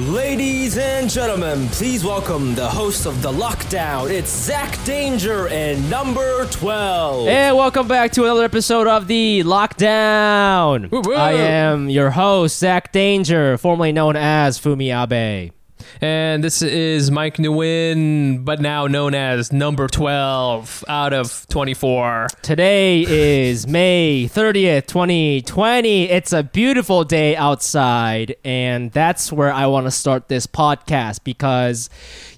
Ladies 0.00 0.76
and 0.76 1.08
gentlemen, 1.08 1.68
please 1.68 2.04
welcome 2.04 2.56
the 2.56 2.68
host 2.68 3.06
of 3.06 3.22
The 3.22 3.30
Lockdown. 3.30 4.10
It's 4.10 4.28
Zach 4.28 4.76
Danger 4.84 5.46
and 5.46 5.88
number 5.88 6.46
12. 6.46 7.28
And 7.28 7.56
welcome 7.56 7.86
back 7.86 8.10
to 8.12 8.24
another 8.24 8.42
episode 8.42 8.88
of 8.88 9.06
the 9.06 9.44
Lockdown. 9.44 10.90
Woo 10.90 11.00
woo. 11.00 11.14
I 11.14 11.34
am 11.34 11.88
your 11.88 12.10
host, 12.10 12.58
Zach 12.58 12.90
Danger, 12.90 13.56
formerly 13.56 13.92
known 13.92 14.16
as 14.16 14.58
Fumi 14.58 14.90
Abe. 14.90 15.52
And 16.00 16.42
this 16.42 16.62
is 16.62 17.10
Mike 17.10 17.36
Nguyen, 17.36 18.44
but 18.44 18.60
now 18.60 18.86
known 18.86 19.14
as 19.14 19.52
number 19.52 19.86
12 19.86 20.84
out 20.88 21.12
of 21.12 21.46
24. 21.48 22.28
Today 22.42 23.04
is 23.06 23.66
May 23.66 24.28
30th, 24.28 24.86
2020. 24.86 26.10
It's 26.10 26.32
a 26.32 26.42
beautiful 26.42 27.04
day 27.04 27.36
outside, 27.36 28.36
and 28.44 28.90
that's 28.92 29.32
where 29.32 29.52
I 29.52 29.66
want 29.66 29.86
to 29.86 29.90
start 29.90 30.28
this 30.28 30.46
podcast 30.46 31.24
because, 31.24 31.90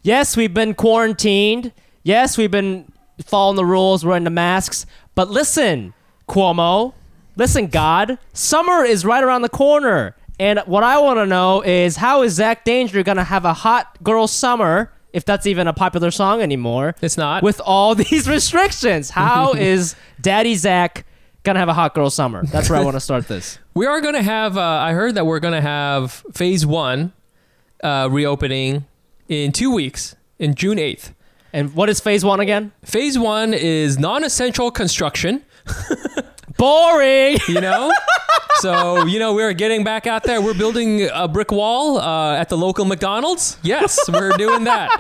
yes, 0.02 0.37
we've 0.37 0.54
been 0.54 0.74
quarantined. 0.74 1.73
Yes, 2.02 2.38
we've 2.38 2.51
been 2.51 2.93
following 3.24 3.56
the 3.56 3.65
rules, 3.65 4.04
wearing 4.04 4.24
the 4.24 4.30
masks. 4.30 4.87
But 5.15 5.30
listen, 5.30 5.95
Cuomo, 6.28 6.95
listen, 7.37 7.68
God, 7.68 8.18
summer 8.32 8.84
is 8.84 9.04
right 9.04 9.24
around 9.24 9.43
the 9.43 9.49
corner. 9.49 10.15
And 10.38 10.59
what 10.66 10.82
I 10.82 10.98
want 10.98 11.18
to 11.18 11.26
know 11.26 11.62
is 11.62 11.96
how 11.96 12.23
is 12.23 12.34
Zach 12.34 12.65
Danger 12.65 13.02
going 13.02 13.16
to 13.16 13.24
have 13.24 13.45
a 13.45 13.54
hot 13.54 14.02
girl 14.02 14.26
summer, 14.26 14.93
if 15.12 15.24
that's 15.24 15.46
even 15.46 15.66
a 15.66 15.73
popular 15.73 16.10
song 16.10 16.43
anymore? 16.43 16.95
It's 17.01 17.16
not. 17.16 17.43
with 17.43 17.60
all 17.65 17.95
these 18.04 18.28
restrictions. 18.28 19.10
How 19.10 19.52
is 19.54 19.95
Daddy 20.20 20.54
Zach 20.54 21.06
gonna 21.43 21.59
have 21.60 21.68
a 21.68 21.74
hot 21.74 21.95
girl 21.95 22.10
summer? 22.10 22.45
That's 22.45 22.68
where 22.68 22.78
I 22.78 22.84
want 22.84 22.96
to 22.96 23.01
start 23.01 23.28
this. 23.28 23.59
We 23.76 23.84
are 23.84 24.01
going 24.01 24.15
to 24.15 24.23
have, 24.23 24.56
uh, 24.56 24.62
I 24.62 24.93
heard 24.93 25.16
that 25.16 25.26
we're 25.26 25.38
going 25.38 25.52
to 25.52 25.60
have 25.60 26.24
phase 26.32 26.65
one 26.65 27.12
uh, 27.84 28.09
reopening 28.10 28.87
in 29.28 29.52
two 29.52 29.71
weeks, 29.71 30.16
in 30.38 30.54
June 30.54 30.78
8th. 30.78 31.12
And 31.52 31.74
what 31.74 31.90
is 31.90 32.00
phase 32.00 32.24
one 32.24 32.40
again? 32.40 32.73
Phase 32.82 33.18
one 33.18 33.52
is 33.52 33.98
non 33.98 34.24
essential 34.24 34.71
construction, 34.71 35.45
Boring. 36.57 37.39
you 37.49 37.61
know? 37.61 37.93
so, 38.61 39.05
you 39.05 39.19
know, 39.19 39.35
we're 39.35 39.52
getting 39.52 39.85
back 39.85 40.07
out 40.07 40.23
there. 40.25 40.41
We're 40.41 40.55
building 40.55 41.09
a 41.13 41.29
brick 41.29 41.51
wall 41.51 41.99
uh, 41.99 42.37
at 42.37 42.49
the 42.49 42.57
local 42.57 42.85
McDonald's. 42.85 43.59
Yes, 43.63 43.99
we're 44.09 44.30
doing 44.37 44.65
that. 44.65 44.91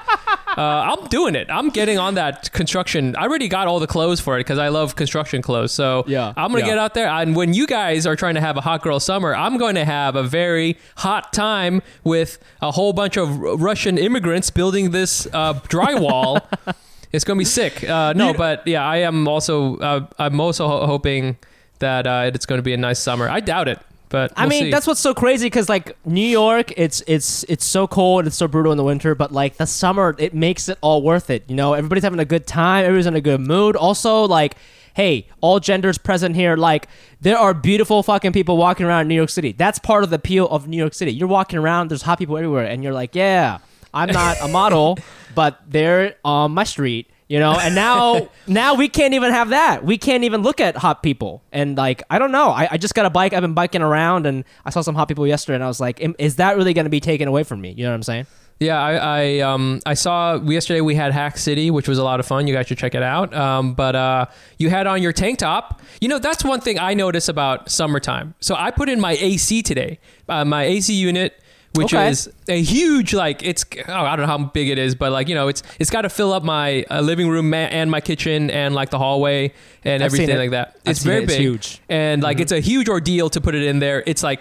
Uh, 0.56 0.96
I'm 0.96 1.06
doing 1.08 1.34
it. 1.34 1.48
I'm 1.50 1.68
getting 1.68 1.98
on 1.98 2.14
that 2.14 2.50
construction. 2.52 3.14
I 3.16 3.24
already 3.24 3.46
got 3.48 3.66
all 3.66 3.78
the 3.78 3.86
clothes 3.86 4.20
for 4.20 4.36
it 4.36 4.40
because 4.40 4.58
I 4.58 4.68
love 4.68 4.96
construction 4.96 5.42
clothes. 5.42 5.72
So 5.72 6.04
Yeah, 6.06 6.32
I'm 6.36 6.50
going 6.50 6.62
to 6.64 6.68
yeah. 6.68 6.74
get 6.74 6.78
out 6.78 6.94
there. 6.94 7.08
And 7.08 7.36
when 7.36 7.52
you 7.52 7.66
guys 7.66 8.06
are 8.06 8.16
trying 8.16 8.36
to 8.36 8.40
have 8.40 8.56
a 8.56 8.62
hot 8.62 8.82
girl 8.82 8.98
summer, 8.98 9.34
I'm 9.34 9.58
going 9.58 9.74
to 9.74 9.84
have 9.84 10.16
a 10.16 10.22
very 10.22 10.78
hot 10.96 11.32
time 11.32 11.82
with 12.04 12.38
a 12.62 12.70
whole 12.70 12.92
bunch 12.94 13.16
of 13.18 13.28
R- 13.40 13.56
Russian 13.56 13.98
immigrants 13.98 14.50
building 14.50 14.90
this 14.92 15.26
uh, 15.32 15.54
drywall. 15.54 16.40
it's 17.12 17.24
going 17.24 17.36
to 17.36 17.40
be 17.40 17.44
sick. 17.44 17.88
Uh, 17.88 18.12
no, 18.14 18.34
but 18.34 18.66
yeah, 18.66 18.84
I 18.84 18.98
am 18.98 19.26
also, 19.28 19.76
uh, 19.78 20.06
I'm 20.18 20.40
also 20.40 20.68
ho- 20.68 20.86
hoping 20.86 21.36
that 21.78 22.06
uh, 22.06 22.30
it's 22.32 22.46
going 22.46 22.58
to 22.58 22.62
be 22.62 22.72
a 22.72 22.76
nice 22.76 22.98
summer. 22.98 23.28
I 23.28 23.40
doubt 23.40 23.68
it, 23.68 23.78
but 24.08 24.32
I 24.36 24.42
we'll 24.42 24.50
mean, 24.50 24.62
see. 24.64 24.70
that's 24.70 24.86
what's 24.86 25.00
so 25.00 25.14
crazy 25.14 25.46
because 25.46 25.68
like 25.68 25.96
New 26.06 26.20
York, 26.20 26.72
it's 26.76 27.02
it's 27.06 27.44
it's 27.44 27.64
so 27.64 27.86
cold, 27.86 28.26
it's 28.26 28.36
so 28.36 28.48
brutal 28.48 28.72
in 28.72 28.78
the 28.78 28.84
winter, 28.84 29.14
but 29.14 29.32
like 29.32 29.56
the 29.56 29.66
summer, 29.66 30.14
it 30.18 30.34
makes 30.34 30.68
it 30.68 30.78
all 30.80 31.02
worth 31.02 31.30
it. 31.30 31.44
You 31.48 31.56
know, 31.56 31.74
everybody's 31.74 32.04
having 32.04 32.20
a 32.20 32.24
good 32.24 32.46
time, 32.46 32.84
everybody's 32.84 33.06
in 33.06 33.14
a 33.16 33.20
good 33.20 33.40
mood. 33.40 33.76
Also, 33.76 34.24
like. 34.24 34.56
Hey, 34.94 35.28
all 35.42 35.60
genders 35.60 35.98
present 35.98 36.34
here. 36.36 36.56
Like, 36.56 36.88
there 37.20 37.36
are 37.36 37.52
beautiful 37.52 38.02
fucking 38.02 38.32
people 38.32 38.56
walking 38.56 38.86
around 38.86 39.08
New 39.08 39.14
York 39.14 39.28
City. 39.28 39.52
That's 39.52 39.78
part 39.78 40.04
of 40.04 40.08
the 40.08 40.16
appeal 40.16 40.48
of 40.48 40.68
New 40.68 40.78
York 40.78 40.94
City. 40.94 41.12
You're 41.12 41.28
walking 41.28 41.58
around, 41.58 41.90
there's 41.90 42.00
hot 42.00 42.18
people 42.18 42.38
everywhere, 42.38 42.64
and 42.64 42.82
you're 42.82 42.94
like, 42.94 43.14
yeah, 43.14 43.58
I'm 43.96 44.10
not 44.10 44.36
a 44.42 44.48
model, 44.48 44.98
but 45.34 45.60
they're 45.66 46.16
on 46.24 46.52
my 46.52 46.64
street, 46.64 47.10
you 47.28 47.38
know. 47.38 47.58
And 47.58 47.74
now, 47.74 48.28
now 48.46 48.74
we 48.74 48.88
can't 48.88 49.14
even 49.14 49.32
have 49.32 49.48
that. 49.48 49.84
We 49.84 49.96
can't 49.96 50.24
even 50.24 50.42
look 50.42 50.60
at 50.60 50.76
hot 50.76 51.02
people. 51.02 51.42
And 51.50 51.76
like, 51.76 52.02
I 52.10 52.18
don't 52.18 52.32
know. 52.32 52.50
I, 52.50 52.68
I 52.72 52.76
just 52.76 52.94
got 52.94 53.06
a 53.06 53.10
bike. 53.10 53.32
I've 53.32 53.42
been 53.42 53.54
biking 53.54 53.82
around, 53.82 54.26
and 54.26 54.44
I 54.64 54.70
saw 54.70 54.82
some 54.82 54.94
hot 54.94 55.08
people 55.08 55.26
yesterday, 55.26 55.54
and 55.56 55.64
I 55.64 55.68
was 55.68 55.80
like, 55.80 56.00
is 56.18 56.36
that 56.36 56.56
really 56.56 56.74
going 56.74 56.84
to 56.84 56.90
be 56.90 57.00
taken 57.00 57.26
away 57.26 57.42
from 57.42 57.60
me? 57.60 57.70
You 57.70 57.84
know 57.84 57.90
what 57.90 57.96
I'm 57.96 58.02
saying? 58.02 58.26
Yeah, 58.58 58.80
I, 58.80 58.94
I 58.94 59.38
um 59.40 59.80
I 59.84 59.92
saw 59.92 60.36
yesterday 60.36 60.80
we 60.80 60.94
had 60.94 61.12
Hack 61.12 61.36
City, 61.36 61.70
which 61.70 61.88
was 61.88 61.98
a 61.98 62.04
lot 62.04 62.20
of 62.20 62.26
fun. 62.26 62.46
You 62.46 62.54
guys 62.54 62.66
should 62.66 62.78
check 62.78 62.94
it 62.94 63.02
out. 63.02 63.34
Um, 63.34 63.74
but 63.74 63.94
uh, 63.94 64.26
you 64.58 64.70
had 64.70 64.86
on 64.86 65.02
your 65.02 65.12
tank 65.12 65.38
top. 65.40 65.82
You 66.00 66.08
know, 66.08 66.18
that's 66.18 66.42
one 66.42 66.60
thing 66.60 66.78
I 66.78 66.94
notice 66.94 67.28
about 67.28 67.70
summertime. 67.70 68.34
So 68.40 68.54
I 68.54 68.70
put 68.70 68.88
in 68.88 68.98
my 68.98 69.12
AC 69.12 69.62
today, 69.62 69.98
uh, 70.28 70.46
my 70.46 70.64
AC 70.64 70.94
unit, 70.94 71.38
which 71.76 71.92
Okay. 71.94 72.08
is 72.08 72.30
a 72.48 72.60
huge 72.62 73.12
like 73.14 73.42
it's 73.42 73.64
oh, 73.88 73.92
I 73.92 74.16
don't 74.16 74.26
know 74.26 74.38
how 74.38 74.44
big 74.46 74.68
it 74.68 74.78
is, 74.78 74.94
but 74.94 75.12
like 75.12 75.28
you 75.28 75.34
know 75.34 75.48
it's 75.48 75.62
it's 75.78 75.90
got 75.90 76.02
to 76.02 76.08
fill 76.08 76.32
up 76.32 76.42
my 76.42 76.84
uh, 76.90 77.00
living 77.00 77.28
room 77.28 77.52
and 77.54 77.90
my 77.90 78.00
kitchen 78.00 78.50
and 78.50 78.74
like 78.74 78.90
the 78.90 78.98
hallway 78.98 79.52
and 79.84 80.02
I've 80.02 80.12
everything 80.12 80.36
like 80.38 80.50
that. 80.50 80.76
It's 80.84 81.02
very 81.02 81.18
it. 81.18 81.24
It's 81.24 81.32
big, 81.34 81.40
huge. 81.40 81.80
and 81.88 82.22
like 82.22 82.38
Mhm. 82.38 82.40
it's 82.42 82.52
a 82.52 82.60
huge 82.60 82.88
ordeal 82.88 83.30
to 83.30 83.40
put 83.40 83.54
it 83.54 83.62
in 83.62 83.78
there. 83.78 84.02
It's 84.06 84.22
like 84.22 84.40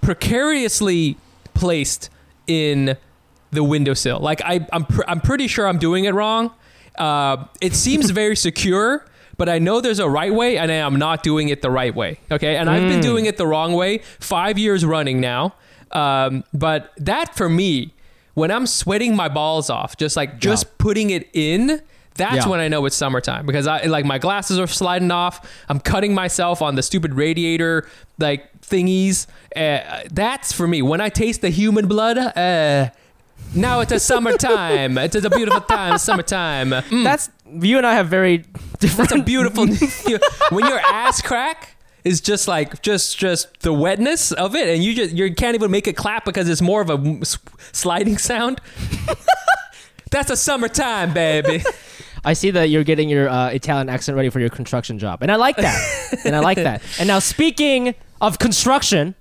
precariously 0.00 1.16
placed 1.54 2.10
in 2.46 2.96
the 3.50 3.62
windowsill. 3.64 4.18
Like 4.20 4.40
I, 4.44 4.66
I'm, 4.72 4.84
pr- 4.84 5.02
I'm 5.08 5.20
pretty 5.20 5.46
sure 5.46 5.66
I'm 5.68 5.78
doing 5.78 6.04
it 6.04 6.14
wrong. 6.14 6.52
Uh, 6.98 7.44
it 7.60 7.74
seems 7.74 8.10
very 8.22 8.36
secure, 8.36 9.04
but 9.36 9.48
I 9.48 9.58
know 9.58 9.80
there's 9.80 9.98
a 9.98 10.08
right 10.08 10.32
way, 10.32 10.56
and 10.58 10.70
I 10.70 10.76
am 10.76 10.96
not 10.96 11.22
doing 11.22 11.48
it 11.48 11.60
the 11.62 11.70
right 11.70 11.94
way. 11.94 12.18
Okay, 12.30 12.56
and 12.56 12.70
I've 12.70 12.88
been 12.88 13.00
doing 13.00 13.26
it 13.26 13.36
the 13.36 13.46
wrong 13.46 13.72
way 13.74 13.98
five 14.18 14.58
years 14.58 14.84
running 14.84 15.20
now. 15.20 15.54
Um, 15.92 16.44
but 16.52 16.92
that 16.98 17.36
for 17.36 17.48
me, 17.48 17.94
when 18.34 18.50
I'm 18.50 18.66
sweating 18.66 19.16
my 19.16 19.28
balls 19.28 19.70
off, 19.70 19.96
just 19.96 20.16
like 20.16 20.38
just 20.38 20.78
putting 20.78 21.10
it 21.10 21.28
in. 21.32 21.80
That's 22.16 22.36
Yeah. 22.36 22.48
when 22.48 22.60
I 22.60 22.68
know 22.68 22.86
it's 22.86 22.96
summertime 22.96 23.44
because 23.44 23.66
I 23.66 23.82
like 23.84 24.06
my 24.06 24.16
glasses 24.16 24.58
are 24.58 24.66
sliding 24.66 25.10
off. 25.10 25.46
I'm 25.68 25.78
cutting 25.78 26.14
myself 26.14 26.62
on 26.62 26.74
the 26.74 26.82
stupid 26.82 27.12
radiator 27.12 27.86
like 28.18 28.58
thingies. 28.62 29.26
Uh, 29.54 29.80
that's 30.10 30.50
for 30.50 30.66
me. 30.66 30.80
When 30.80 31.02
I 31.02 31.10
taste 31.10 31.42
the 31.42 31.50
human 31.50 31.86
blood, 31.86 32.16
uh, 32.16 32.88
now 33.54 33.80
it's 33.80 33.92
a 33.92 34.00
summertime. 34.10 34.96
it's 34.96 35.14
a 35.14 35.28
beautiful 35.28 35.60
time, 35.60 35.98
summertime. 35.98 36.70
Mm, 36.70 37.04
That's 37.04 37.28
you 37.60 37.76
and 37.76 37.86
I 37.86 37.92
have 37.94 38.08
very 38.08 38.44
different. 38.78 39.10
that's 39.10 39.20
a 39.20 39.22
beautiful. 39.22 39.66
when 40.48 40.64
your 40.66 40.78
ass 40.80 41.20
crack 41.20 41.75
is 42.06 42.20
just 42.20 42.46
like 42.46 42.80
just 42.82 43.18
just 43.18 43.60
the 43.60 43.72
wetness 43.72 44.30
of 44.32 44.54
it, 44.54 44.68
and 44.68 44.82
you 44.84 44.94
just 44.94 45.12
you 45.14 45.34
can't 45.34 45.54
even 45.56 45.70
make 45.70 45.86
it 45.88 45.96
clap 45.96 46.24
because 46.24 46.48
it's 46.48 46.62
more 46.62 46.80
of 46.80 46.88
a 46.88 47.24
sliding 47.72 48.16
sound. 48.16 48.60
that's 50.10 50.30
a 50.30 50.36
summertime, 50.36 51.12
baby. 51.12 51.62
I 52.24 52.32
see 52.32 52.50
that 52.52 52.70
you're 52.70 52.84
getting 52.84 53.08
your 53.08 53.28
uh, 53.28 53.48
Italian 53.50 53.88
accent 53.88 54.16
ready 54.16 54.30
for 54.30 54.40
your 54.40 54.48
construction 54.50 54.98
job, 54.98 55.22
and 55.22 55.30
I 55.30 55.36
like 55.36 55.56
that. 55.56 55.78
and 56.24 56.34
I 56.34 56.40
like 56.40 56.58
that. 56.58 56.82
And 56.98 57.08
now, 57.08 57.18
speaking 57.18 57.94
of 58.20 58.38
construction, 58.38 59.14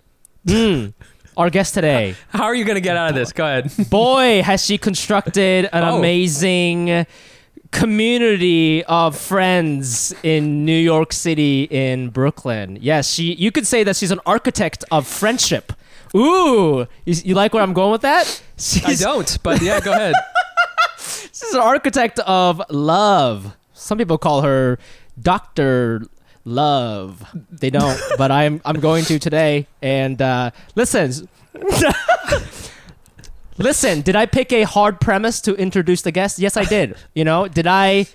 mm, 0.46 0.94
our 1.38 1.50
guest 1.50 1.74
today, 1.74 2.16
How 2.30 2.44
are 2.46 2.56
you 2.56 2.66
gonna 2.66 2.80
get 2.82 2.98
out 2.98 3.10
of 3.10 3.16
this? 3.16 3.32
Go 3.34 3.46
ahead. 3.46 3.72
boy, 3.90 4.42
has 4.44 4.64
she 4.66 4.78
constructed 4.78 5.70
an 5.74 5.84
Oh. 5.84 5.98
amazing 5.98 7.06
community 7.76 8.84
of 8.86 9.18
friends 9.18 10.16
in 10.24 10.64
New 10.64 10.78
York 10.78 11.12
City, 11.12 11.64
in 11.70 12.10
Brooklyn. 12.10 12.78
Yes, 12.82 13.12
she. 13.12 13.34
You 13.34 13.52
could 13.52 13.68
say 13.68 13.84
that 13.84 13.98
she's 13.98 14.12
an 14.12 14.22
architect 14.26 14.86
of 14.92 15.06
friendship. 15.06 15.74
Ooh, 16.16 16.88
you, 17.04 17.14
you 17.26 17.36
like 17.36 17.54
where 17.54 17.62
I'm 17.62 17.74
going 17.74 17.92
with 17.92 18.02
that? 18.02 18.42
I 18.86 18.96
don't, 18.96 19.38
but 19.44 19.62
yeah, 19.62 19.82
go 19.82 19.92
ahead. 19.92 20.14
she's 20.98 21.54
an 21.54 21.60
architect 21.60 22.20
of 22.20 22.62
love. 22.70 23.58
Some 23.74 23.98
people 23.98 24.18
call 24.18 24.42
her 24.42 24.80
Doctor 25.22 26.08
Love. 26.46 27.26
They 27.52 27.70
don't, 27.70 28.00
but 28.18 28.32
I'm 28.32 28.62
I'm 28.64 28.80
going 28.80 29.04
to 29.06 29.20
today. 29.20 29.68
And 29.82 30.22
uh, 30.22 30.52
listen, 30.76 31.28
listen. 33.58 34.02
Did 34.02 34.16
I 34.16 34.26
pick 34.26 34.52
a 34.54 34.64
hard 34.64 35.00
premise 35.00 35.42
to 35.42 35.56
introduce 35.56 36.02
the 36.02 36.12
guest? 36.12 36.40
Yes, 36.40 36.58
I 36.58 36.66
did. 36.66 36.96
You 37.14 37.24
know, 37.24 37.48
did 37.48 37.68
I 37.68 38.08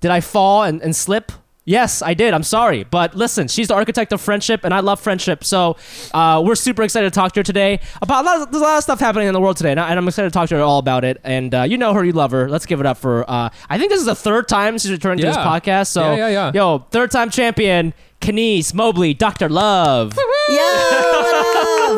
did 0.00 0.10
I 0.10 0.20
fall 0.20 0.64
and, 0.64 0.82
and 0.82 0.94
slip 0.94 1.32
Yes, 1.66 2.02
I 2.02 2.12
did. 2.12 2.34
I'm 2.34 2.42
sorry. 2.42 2.84
But 2.84 3.14
listen, 3.14 3.48
she's 3.48 3.68
the 3.68 3.74
architect 3.74 4.12
of 4.12 4.20
friendship, 4.20 4.64
and 4.64 4.74
I 4.74 4.80
love 4.80 5.00
friendship. 5.00 5.44
So 5.44 5.76
uh, 6.12 6.42
we're 6.44 6.56
super 6.56 6.82
excited 6.82 7.10
to 7.12 7.14
talk 7.18 7.32
to 7.32 7.40
her 7.40 7.44
today 7.44 7.80
about 8.02 8.24
a 8.24 8.26
lot, 8.26 8.40
of, 8.42 8.52
there's 8.52 8.60
a 8.60 8.64
lot 8.64 8.76
of 8.76 8.82
stuff 8.82 9.00
happening 9.00 9.28
in 9.28 9.34
the 9.34 9.40
world 9.40 9.56
today, 9.56 9.70
and, 9.70 9.80
I, 9.80 9.88
and 9.88 9.98
I'm 9.98 10.06
excited 10.06 10.28
to 10.28 10.32
talk 10.32 10.48
to 10.50 10.56
her 10.56 10.62
all 10.62 10.78
about 10.78 11.04
it. 11.04 11.20
And 11.24 11.54
uh, 11.54 11.62
you 11.62 11.78
know 11.78 11.94
her, 11.94 12.04
you 12.04 12.12
love 12.12 12.32
her. 12.32 12.48
Let's 12.50 12.66
give 12.66 12.80
it 12.80 12.86
up 12.86 12.98
for, 12.98 13.28
uh, 13.28 13.48
I 13.70 13.78
think 13.78 13.90
this 13.90 14.00
is 14.00 14.06
the 14.06 14.14
third 14.14 14.46
time 14.46 14.76
she's 14.76 14.90
returned 14.90 15.20
to 15.20 15.26
this 15.26 15.36
podcast. 15.36 15.86
So, 15.86 16.14
Yeah, 16.14 16.16
yeah, 16.16 16.28
yeah. 16.28 16.52
yo, 16.54 16.78
third 16.90 17.10
time 17.10 17.30
champion, 17.30 17.94
Kenice 18.24 18.72
Mobley, 18.72 19.12
Dr. 19.12 19.50
Love. 19.50 20.16
Yo, 20.48 20.56
what 20.56 21.34
up? 21.34 21.50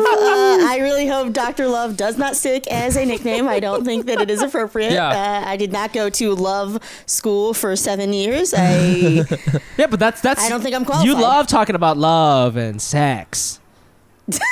Uh, 0.27 0.59
I 0.67 0.79
really 0.81 1.07
hope 1.07 1.31
Dr. 1.31 1.67
Love 1.67 1.95
does 1.95 2.17
not 2.17 2.35
stick 2.35 2.67
as 2.67 2.97
a 2.97 3.05
nickname. 3.05 3.47
I 3.47 3.59
don't 3.59 3.85
think 3.85 4.05
that 4.07 4.19
it 4.19 4.29
is 4.29 4.41
appropriate. 4.41 4.91
Yeah. 4.91 5.07
Uh, 5.09 5.49
I 5.49 5.55
did 5.55 5.71
not 5.71 5.93
go 5.93 6.09
to 6.09 6.33
love 6.33 6.79
school 7.05 7.53
for 7.53 7.75
seven 7.75 8.13
years. 8.13 8.53
I 8.55 9.23
Yeah, 9.77 9.87
but 9.87 9.99
that's 9.99 10.21
that's. 10.21 10.43
I 10.43 10.49
don't 10.49 10.61
think 10.61 10.75
I'm 10.75 10.85
qualified. 10.85 11.07
You 11.07 11.15
love 11.15 11.47
talking 11.47 11.75
about 11.75 11.97
love 11.97 12.57
and 12.57 12.81
sex. 12.81 13.59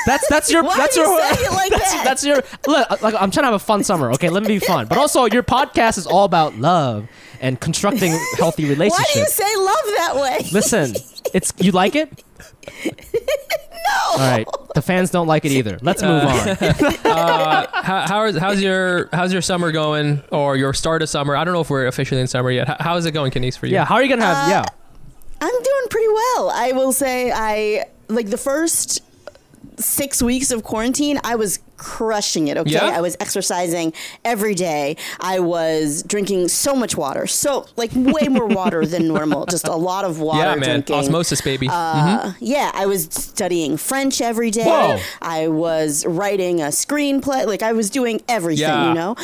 That's 0.05 0.27
that's 0.29 0.51
your 0.51 0.63
Why 0.67 0.77
that's 0.77 0.95
you 0.95 1.03
your 1.03 1.19
say 1.19 1.43
it 1.43 1.51
like 1.51 1.71
that's, 1.71 1.93
that? 1.93 2.03
that's 2.05 2.25
your 2.25 2.41
look. 2.67 3.01
Like, 3.01 3.15
I'm 3.15 3.31
trying 3.31 3.43
to 3.43 3.47
have 3.47 3.53
a 3.53 3.59
fun 3.59 3.83
summer. 3.83 4.11
Okay, 4.13 4.29
let 4.29 4.43
me 4.43 4.47
be 4.47 4.59
fun. 4.59 4.87
But 4.87 4.97
also, 4.97 5.25
your 5.25 5.43
podcast 5.43 5.97
is 5.97 6.07
all 6.07 6.25
about 6.25 6.55
love 6.55 7.07
and 7.41 7.59
constructing 7.59 8.17
healthy 8.37 8.65
relationships. 8.65 9.09
Why 9.09 9.13
do 9.13 9.19
you 9.19 9.27
say 9.27 9.55
love 9.57 9.85
that 9.97 10.15
way? 10.15 10.49
Listen, 10.51 10.95
it's 11.33 11.53
you 11.59 11.71
like 11.71 11.95
it. 11.95 12.23
no. 12.85 12.91
All 14.11 14.17
right, 14.17 14.47
the 14.73 14.81
fans 14.81 15.09
don't 15.11 15.27
like 15.27 15.45
it 15.45 15.51
either. 15.51 15.77
Let's 15.81 16.01
move 16.01 16.23
on. 16.23 16.57
Uh, 17.15 17.67
how, 17.83 18.07
how's 18.07 18.37
how's 18.37 18.61
your 18.61 19.09
how's 19.13 19.31
your 19.31 19.41
summer 19.41 19.71
going, 19.71 20.21
or 20.31 20.57
your 20.57 20.73
start 20.73 21.01
of 21.01 21.09
summer? 21.09 21.35
I 21.35 21.43
don't 21.43 21.53
know 21.53 21.61
if 21.61 21.69
we're 21.69 21.87
officially 21.87 22.19
in 22.19 22.27
summer 22.27 22.51
yet. 22.51 22.67
How, 22.67 22.77
how 22.79 22.95
is 22.97 23.05
it 23.05 23.11
going, 23.11 23.31
Kenice, 23.31 23.57
for 23.57 23.67
you? 23.67 23.73
Yeah, 23.73 23.85
how 23.85 23.95
are 23.95 24.03
you 24.03 24.09
gonna 24.09 24.25
have? 24.25 24.47
Uh, 24.47 24.49
yeah, 24.49 24.65
I'm 25.41 25.53
doing 25.63 25.87
pretty 25.89 26.07
well. 26.07 26.49
I 26.53 26.71
will 26.73 26.91
say 26.91 27.31
I 27.33 27.85
like 28.09 28.29
the 28.29 28.37
first 28.37 29.01
six 29.77 30.21
weeks 30.21 30.51
of 30.51 30.63
quarantine, 30.63 31.19
I 31.23 31.35
was 31.35 31.59
crushing 31.77 32.47
it. 32.47 32.57
Okay, 32.57 32.71
Yeah? 32.71 32.85
I 32.85 33.01
was 33.01 33.17
exercising 33.19 33.91
every 34.23 34.55
day. 34.55 34.95
I 35.19 35.39
was 35.39 36.03
drinking 36.03 36.47
so 36.47 36.73
much 36.75 36.95
water, 36.95 37.27
so 37.27 37.65
like 37.75 37.91
way 37.93 38.27
more 38.29 38.47
water 38.47 38.85
than 38.85 39.07
normal. 39.15 39.45
Just 39.45 39.67
a 39.67 39.75
lot 39.75 40.05
of 40.05 40.19
water 40.19 40.39
yeah, 40.39 40.55
man, 40.55 40.81
drinking. 40.81 40.95
osmosis, 40.95 41.41
baby. 41.41 41.67
Uh, 41.69 42.31
Yeah, 42.39 42.71
I 42.73 42.85
was 42.85 43.05
studying 43.11 43.75
French 43.77 44.21
every 44.21 44.51
day. 44.51 44.63
Whoa. 44.65 44.99
I 45.21 45.47
was 45.49 46.05
writing 46.05 46.61
a 46.61 46.67
screenplay. 46.67 47.45
Like 47.45 47.61
I 47.63 47.73
was 47.73 47.89
doing 47.89 48.21
everything, 48.29 48.61
Yeah. 48.69 48.87
you 48.89 48.93
know. 48.93 49.15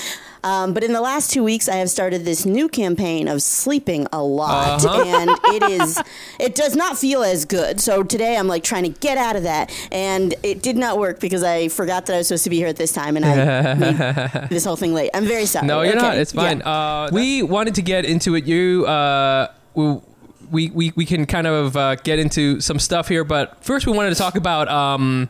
Um, 0.44 0.74
but 0.74 0.84
in 0.84 0.92
the 0.94 1.02
last 1.02 1.32
two 1.32 1.44
weeks, 1.44 1.70
I 1.70 1.76
have 1.76 1.90
started 1.90 2.26
this 2.26 2.46
new 2.46 2.68
campaign 2.68 3.28
of 3.28 3.42
sleeping 3.44 4.08
a 4.12 4.24
lot, 4.24 4.84
Uh-huh. 4.84 5.04
and 5.06 5.30
it 5.54 5.64
is 5.70 6.02
it 6.40 6.56
does 6.56 6.76
not 6.76 6.98
feel 6.98 7.22
as 7.24 7.46
good. 7.46 7.80
So 7.80 8.02
today, 8.04 8.36
I'm 8.38 8.48
like 8.48 8.64
trying 8.64 8.84
to 8.84 8.90
get 9.00 9.18
out 9.18 9.36
of 9.36 9.44
that, 9.44 9.72
and 9.92 10.34
it 10.42 10.64
did 10.64 10.78
not 10.78 10.98
work 10.98 11.20
because 11.20 11.44
I 11.44 11.68
forgot 11.68 12.08
that 12.08 12.14
I 12.16 12.18
was 12.18 12.28
supposed 12.28 12.44
to 12.46 12.50
be 12.50 12.58
here 12.58 12.68
at 12.68 12.76
this 12.78 12.92
time, 12.92 13.18
and 13.18 13.26
I 13.26 13.74
made 14.42 14.50
this 14.50 14.66
whole 14.66 14.76
thing 14.76 14.94
late. 14.94 15.12
I'm 15.14 15.26
very 15.26 15.46
sorry. 15.46 15.68
No, 15.68 15.82
you're 15.82 15.94
Okay, 15.96 16.02
not. 16.02 16.18
It's 16.18 16.32
fine. 16.32 16.60
yeah. 16.60 16.70
Uh, 17.06 17.10
we 17.12 17.44
wanted 17.44 17.76
to 17.76 17.82
get 17.84 18.06
into 18.06 18.36
it. 18.36 18.46
You, 18.46 18.86
uh, 18.88 19.52
we, 19.76 20.70
we, 20.70 20.92
we 20.96 21.06
can 21.06 21.26
kind 21.28 21.48
of 21.48 21.78
uh, 21.78 21.96
get 21.96 22.18
into 22.20 22.60
some 22.62 22.80
stuff 22.80 23.08
here, 23.08 23.24
but 23.24 23.64
first 23.64 23.86
we 23.86 23.94
wanted 23.94 24.10
to 24.10 24.16
talk 24.16 24.36
about. 24.36 24.68
Um, 24.70 25.30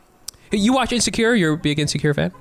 you 0.52 0.74
watch 0.74 0.92
Insecure? 0.92 1.36
You're 1.36 1.54
a 1.54 1.58
big 1.58 1.80
Insecure 1.80 2.14
fan. 2.14 2.32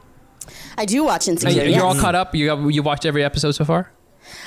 I 0.78 0.84
do 0.84 1.04
watch 1.04 1.28
Insecure. 1.28 1.62
And 1.62 1.72
you're 1.72 1.84
all 1.84 1.94
caught 1.94 2.14
up. 2.14 2.34
You 2.34 2.50
have, 2.50 2.70
you 2.70 2.82
watched 2.82 3.04
every 3.06 3.24
episode 3.24 3.52
so 3.52 3.64
far? 3.64 3.90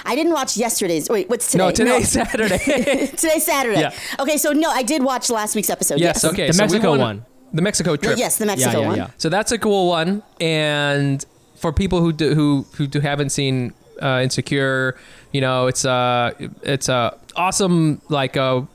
I 0.06 0.16
didn't 0.16 0.34
watch 0.34 0.56
yesterday's. 0.58 1.10
Wait, 1.10 1.30
what's 1.30 1.52
today? 1.52 1.64
No, 1.66 1.72
today's 1.72 2.10
Saturday. 2.10 2.58
Today's 3.08 3.46
Saturday. 3.46 3.80
Yeah. 3.82 3.92
Okay, 4.20 4.38
so 4.38 4.52
no, 4.52 4.70
I 4.70 4.84
did 4.84 5.04
watch 5.04 5.30
last 5.30 5.56
week's 5.56 5.70
episode. 5.70 6.00
yes. 6.00 6.24
Yes. 6.24 6.34
Okay. 6.34 6.48
The 6.48 6.54
so 6.54 6.64
Mexico 6.64 6.90
wanna- 6.92 7.04
one. 7.04 7.26
The 7.54 7.62
Mexico 7.62 7.96
trip. 7.96 8.18
Yes, 8.18 8.38
the 8.38 8.48
Mexico 8.48 8.82
yeah, 8.82 8.88
one. 8.88 8.98
yeah. 8.98 9.10
So 9.18 9.30
that's 9.30 9.52
a 9.52 9.60
cool 9.60 9.88
one. 9.88 10.24
And 10.42 11.24
for 11.56 11.72
people 11.72 12.00
who 12.02 12.12
do, 12.12 12.34
who 12.34 12.66
who 12.76 12.88
do, 12.88 13.00
haven't 13.00 13.30
seen 13.30 13.74
uh, 14.02 14.22
Insecure, 14.24 14.98
you 15.32 15.40
know, 15.40 15.68
it's 15.68 15.86
uh 15.86 16.32
it's 16.64 16.90
a 16.90 17.16
awesome 17.36 18.02
like 18.10 18.36
a 18.38 18.68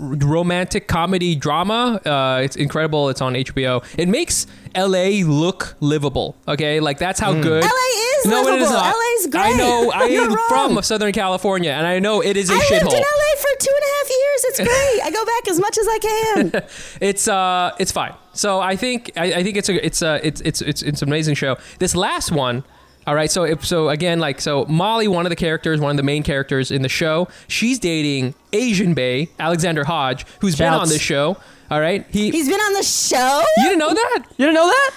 romantic 0.00 0.88
comedy 0.88 1.34
drama. 1.34 2.00
Uh, 2.04 2.40
it's 2.42 2.56
incredible. 2.56 3.08
It's 3.10 3.20
on 3.20 3.34
HBO. 3.34 3.84
It 3.98 4.08
makes 4.08 4.46
LA 4.76 5.24
look 5.24 5.76
livable. 5.80 6.36
Okay, 6.48 6.80
like 6.80 6.98
that's 6.98 7.20
how 7.20 7.32
good. 7.32 7.62
LA 7.62 7.68
is 7.68 8.26
no, 8.26 8.46
it 8.48 8.54
is 8.54 8.68
livable. 8.68 8.72
not. 8.72 8.94
LA 8.94 9.16
is 9.18 9.26
great. 9.26 9.42
I 9.42 9.52
know. 9.52 9.90
I 9.94 10.04
am 10.04 10.34
wrong. 10.34 10.74
from 10.74 10.82
Southern 10.82 11.12
California, 11.12 11.70
and 11.72 11.86
I 11.86 11.98
know 11.98 12.22
it 12.22 12.36
is 12.36 12.50
a 12.50 12.54
I 12.54 12.56
lived 12.56 12.72
in. 12.72 13.00
LA 13.00 13.30
for 13.36 13.58
two 13.58 13.72
and 13.74 13.84
a 13.84 13.92
half 13.96 14.10
years. 14.10 14.44
It's 14.44 14.58
great. 14.58 15.00
I 15.04 15.10
go 15.12 15.24
back 15.24 15.48
as 15.48 15.60
much 15.60 15.78
as 15.78 15.86
I 15.88 15.98
can. 15.98 16.62
it's 17.00 17.28
uh 17.28 17.72
it's 17.78 17.92
fine. 17.92 18.14
So 18.32 18.60
I 18.60 18.76
think 18.76 19.12
I, 19.16 19.34
I 19.34 19.42
think 19.42 19.56
it's 19.56 19.68
a 19.68 19.84
it's 19.84 20.02
a 20.02 20.26
it's 20.26 20.40
it's 20.42 20.62
it's 20.62 20.82
it's 20.82 21.02
an 21.02 21.08
amazing 21.08 21.34
show. 21.34 21.56
This 21.78 21.94
last 21.94 22.32
one, 22.32 22.64
all 23.10 23.16
right. 23.16 23.28
So 23.28 23.42
if, 23.42 23.64
so 23.66 23.88
again 23.88 24.20
like 24.20 24.40
so 24.40 24.64
Molly, 24.66 25.08
one 25.08 25.26
of 25.26 25.30
the 25.30 25.36
characters, 25.36 25.80
one 25.80 25.90
of 25.90 25.96
the 25.96 26.04
main 26.04 26.22
characters 26.22 26.70
in 26.70 26.82
the 26.82 26.88
show, 26.88 27.26
she's 27.48 27.80
dating 27.80 28.34
Asian 28.52 28.94
Bae 28.94 29.26
Alexander 29.40 29.82
Hodge, 29.82 30.24
who's 30.40 30.54
been 30.56 30.72
on 30.72 30.82
Shouts. 30.82 30.92
this 30.92 31.02
show. 31.02 31.36
All 31.72 31.80
right, 31.80 32.06
he 32.10 32.30
He's 32.30 32.48
been 32.48 32.60
on 32.60 32.72
the 32.74 32.84
show. 32.84 33.42
you 33.56 33.64
didn't 33.64 33.80
know 33.80 33.92
that. 33.92 34.22
You 34.38 34.46
didn't 34.46 34.54
know 34.54 34.68
that? 34.68 34.90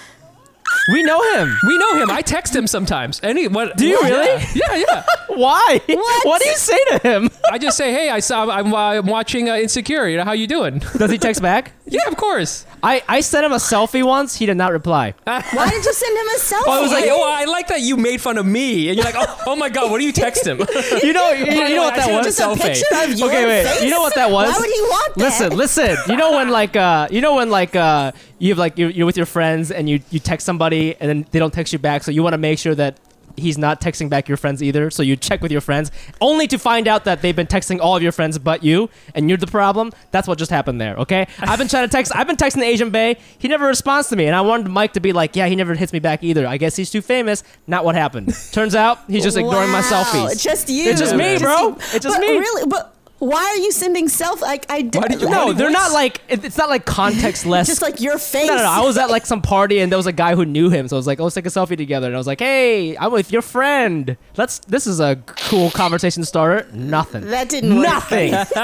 We 0.92 1.02
know 1.02 1.20
him. 1.34 1.56
We 1.68 1.78
know 1.78 1.96
him. 2.02 2.10
I 2.10 2.20
text 2.22 2.54
him 2.54 2.66
sometimes. 2.66 3.20
Any 3.22 3.48
what? 3.48 3.76
Do 3.76 3.86
you 3.86 3.98
Yeah. 4.02 4.08
really? 4.08 4.44
Yeah, 4.54 4.74
yeah. 4.88 5.04
Why? 5.36 5.80
What? 5.86 6.26
what? 6.26 6.42
do 6.42 6.48
you 6.48 6.56
say 6.56 6.78
to 6.90 6.98
him? 6.98 7.30
I 7.50 7.58
just 7.58 7.76
say, 7.76 7.92
hey, 7.92 8.10
I 8.10 8.20
saw. 8.20 8.48
I'm, 8.48 8.72
uh, 8.72 8.76
I'm 8.76 9.06
watching 9.06 9.48
uh, 9.48 9.54
Insecure. 9.56 10.08
You 10.08 10.16
know 10.18 10.24
how 10.24 10.32
you 10.32 10.46
doing? 10.46 10.78
Does 10.98 11.10
he 11.10 11.18
text 11.18 11.42
back? 11.42 11.72
Yeah, 11.86 12.00
of 12.08 12.16
course. 12.16 12.64
I, 12.82 13.02
I 13.08 13.20
sent 13.20 13.44
him 13.46 13.52
a 13.52 13.56
selfie 13.56 14.02
once. 14.02 14.36
He 14.36 14.46
did 14.46 14.56
not 14.56 14.72
reply. 14.72 15.14
Why 15.24 15.68
did 15.70 15.84
you 15.84 15.92
send 15.92 16.18
him 16.18 16.26
a 16.26 16.38
selfie? 16.38 16.62
Oh, 16.66 16.78
I 16.78 16.80
was 16.82 16.90
like, 16.90 17.04
oh, 17.08 17.22
I 17.32 17.44
like 17.44 17.68
that 17.68 17.80
you 17.80 17.96
made 17.96 18.20
fun 18.20 18.36
of 18.38 18.46
me, 18.46 18.88
and 18.88 18.96
you're 18.96 19.04
like, 19.04 19.14
oh, 19.16 19.42
oh 19.48 19.56
my 19.56 19.68
god, 19.68 19.90
what 19.90 19.98
do 19.98 20.04
you 20.04 20.12
text 20.12 20.46
him? 20.46 20.58
You 21.02 21.12
know, 21.12 21.30
you, 21.32 21.44
you 21.46 21.74
know 21.76 21.82
what 21.82 21.96
that 21.96 22.10
was? 22.10 22.26
just 22.26 22.40
a 22.40 22.42
selfie. 22.44 22.60
picture 22.62 22.84
of 22.94 23.18
your 23.18 23.28
Okay, 23.28 23.46
wait. 23.46 23.66
face? 23.66 23.82
You 23.82 23.90
know 23.90 24.00
what 24.00 24.14
that 24.14 24.30
was? 24.30 24.50
Why 24.52 24.58
would 24.58 24.70
he 24.70 24.80
want 24.80 25.14
that? 25.16 25.20
Listen, 25.24 25.56
listen. 25.56 25.96
You 26.08 26.16
know 26.16 26.32
when 26.32 26.50
like 26.50 26.76
uh, 26.76 27.08
you 27.10 27.20
know 27.20 27.34
when 27.36 27.50
like 27.50 27.74
uh, 27.76 28.12
you 28.38 28.50
have 28.50 28.58
like 28.58 28.78
you're, 28.78 28.90
you're 28.90 29.06
with 29.06 29.16
your 29.16 29.26
friends 29.26 29.70
and 29.70 29.88
you 29.88 30.00
you 30.10 30.18
text 30.20 30.46
somebody 30.46 30.94
and 31.00 31.08
then 31.08 31.26
they 31.30 31.38
don't 31.38 31.52
text 31.52 31.72
you 31.72 31.78
back, 31.78 32.02
so 32.04 32.10
you 32.10 32.22
want 32.22 32.32
to 32.34 32.38
make 32.38 32.58
sure 32.58 32.74
that 32.74 32.98
he's 33.36 33.58
not 33.58 33.80
texting 33.80 34.08
back 34.08 34.28
your 34.28 34.36
friends 34.36 34.62
either. 34.62 34.90
So 34.90 35.02
you 35.02 35.16
check 35.16 35.42
with 35.42 35.52
your 35.52 35.60
friends, 35.60 35.90
only 36.20 36.46
to 36.48 36.58
find 36.58 36.88
out 36.88 37.04
that 37.04 37.22
they've 37.22 37.34
been 37.34 37.46
texting 37.46 37.80
all 37.80 37.96
of 37.96 38.02
your 38.02 38.12
friends 38.12 38.38
but 38.38 38.62
you, 38.62 38.90
and 39.14 39.28
you're 39.28 39.38
the 39.38 39.46
problem. 39.46 39.92
That's 40.10 40.28
what 40.28 40.38
just 40.38 40.50
happened 40.50 40.80
there. 40.80 40.96
Okay, 40.96 41.26
I've 41.40 41.58
been 41.58 41.68
trying 41.68 41.88
to 41.88 41.92
text. 41.92 42.14
I've 42.14 42.26
been 42.26 42.36
texting 42.36 42.60
the 42.60 42.66
Asian 42.66 42.90
Bae. 42.90 43.16
He 43.38 43.48
never 43.48 43.66
responds 43.66 44.08
to 44.08 44.16
me, 44.16 44.26
and 44.26 44.34
I 44.36 44.40
wanted 44.40 44.68
Mike 44.68 44.92
to 44.94 45.00
be 45.00 45.12
like, 45.12 45.36
yeah, 45.36 45.46
he 45.46 45.56
never 45.56 45.74
hits 45.74 45.92
me 45.92 45.98
back 45.98 46.22
either. 46.22 46.46
I 46.46 46.56
guess 46.56 46.76
he's 46.76 46.90
too 46.90 47.02
famous. 47.02 47.42
Not 47.66 47.84
what 47.84 47.94
happened. 47.94 48.34
Turns 48.52 48.74
out 48.74 49.00
he's 49.08 49.22
just 49.22 49.36
ignoring 49.36 49.70
my 49.70 49.80
selfies. 49.80 50.32
It's 50.32 50.42
just 50.42 50.68
you. 50.68 50.90
It's 50.90 51.00
just 51.00 51.14
me, 51.14 51.38
bro. 51.38 51.74
It's 51.74 52.00
just 52.00 52.16
but 52.16 52.20
me. 52.20 52.38
Really, 52.38 52.66
but 52.66 52.93
why 53.18 53.42
are 53.44 53.56
you 53.56 53.72
sending 53.72 54.08
self? 54.08 54.42
Like 54.42 54.66
I 54.70 54.82
Why 54.92 55.08
did 55.08 55.22
you- 55.22 55.30
No, 55.30 55.52
they're 55.52 55.70
not 55.70 55.92
like 55.92 56.20
it's 56.28 56.58
not 56.58 56.68
like 56.68 56.84
contextless. 56.84 57.66
Just 57.74 57.80
like 57.82 58.00
your 58.00 58.18
face. 58.18 58.48
no, 58.48 58.56
no, 58.56 58.62
no. 58.62 58.68
I 58.68 58.80
was 58.80 58.98
at 58.98 59.08
like 59.10 59.24
some 59.32 59.40
party 59.40 59.78
and 59.78 59.90
there 59.90 59.96
was 59.96 60.06
a 60.06 60.12
guy 60.12 60.34
who 60.34 60.44
knew 60.44 60.68
him, 60.70 60.88
so 60.88 60.96
I 60.96 60.98
was 60.98 61.06
like, 61.06 61.20
"Oh, 61.20 61.24
let's 61.24 61.34
take 61.34 61.46
a 61.46 61.50
selfie 61.50 61.76
together." 61.76 62.06
And 62.08 62.14
I 62.14 62.18
was 62.18 62.26
like, 62.26 62.40
"Hey, 62.40 62.96
I'm 62.96 63.12
with 63.12 63.32
your 63.32 63.42
friend. 63.42 64.16
Let's. 64.36 64.58
This 64.60 64.86
is 64.86 65.00
a 65.00 65.16
cool 65.26 65.70
conversation 65.70 66.24
starter." 66.24 66.66
Nothing. 66.72 67.26
That 67.28 67.48
didn't. 67.48 67.80
Nothing. 67.80 68.32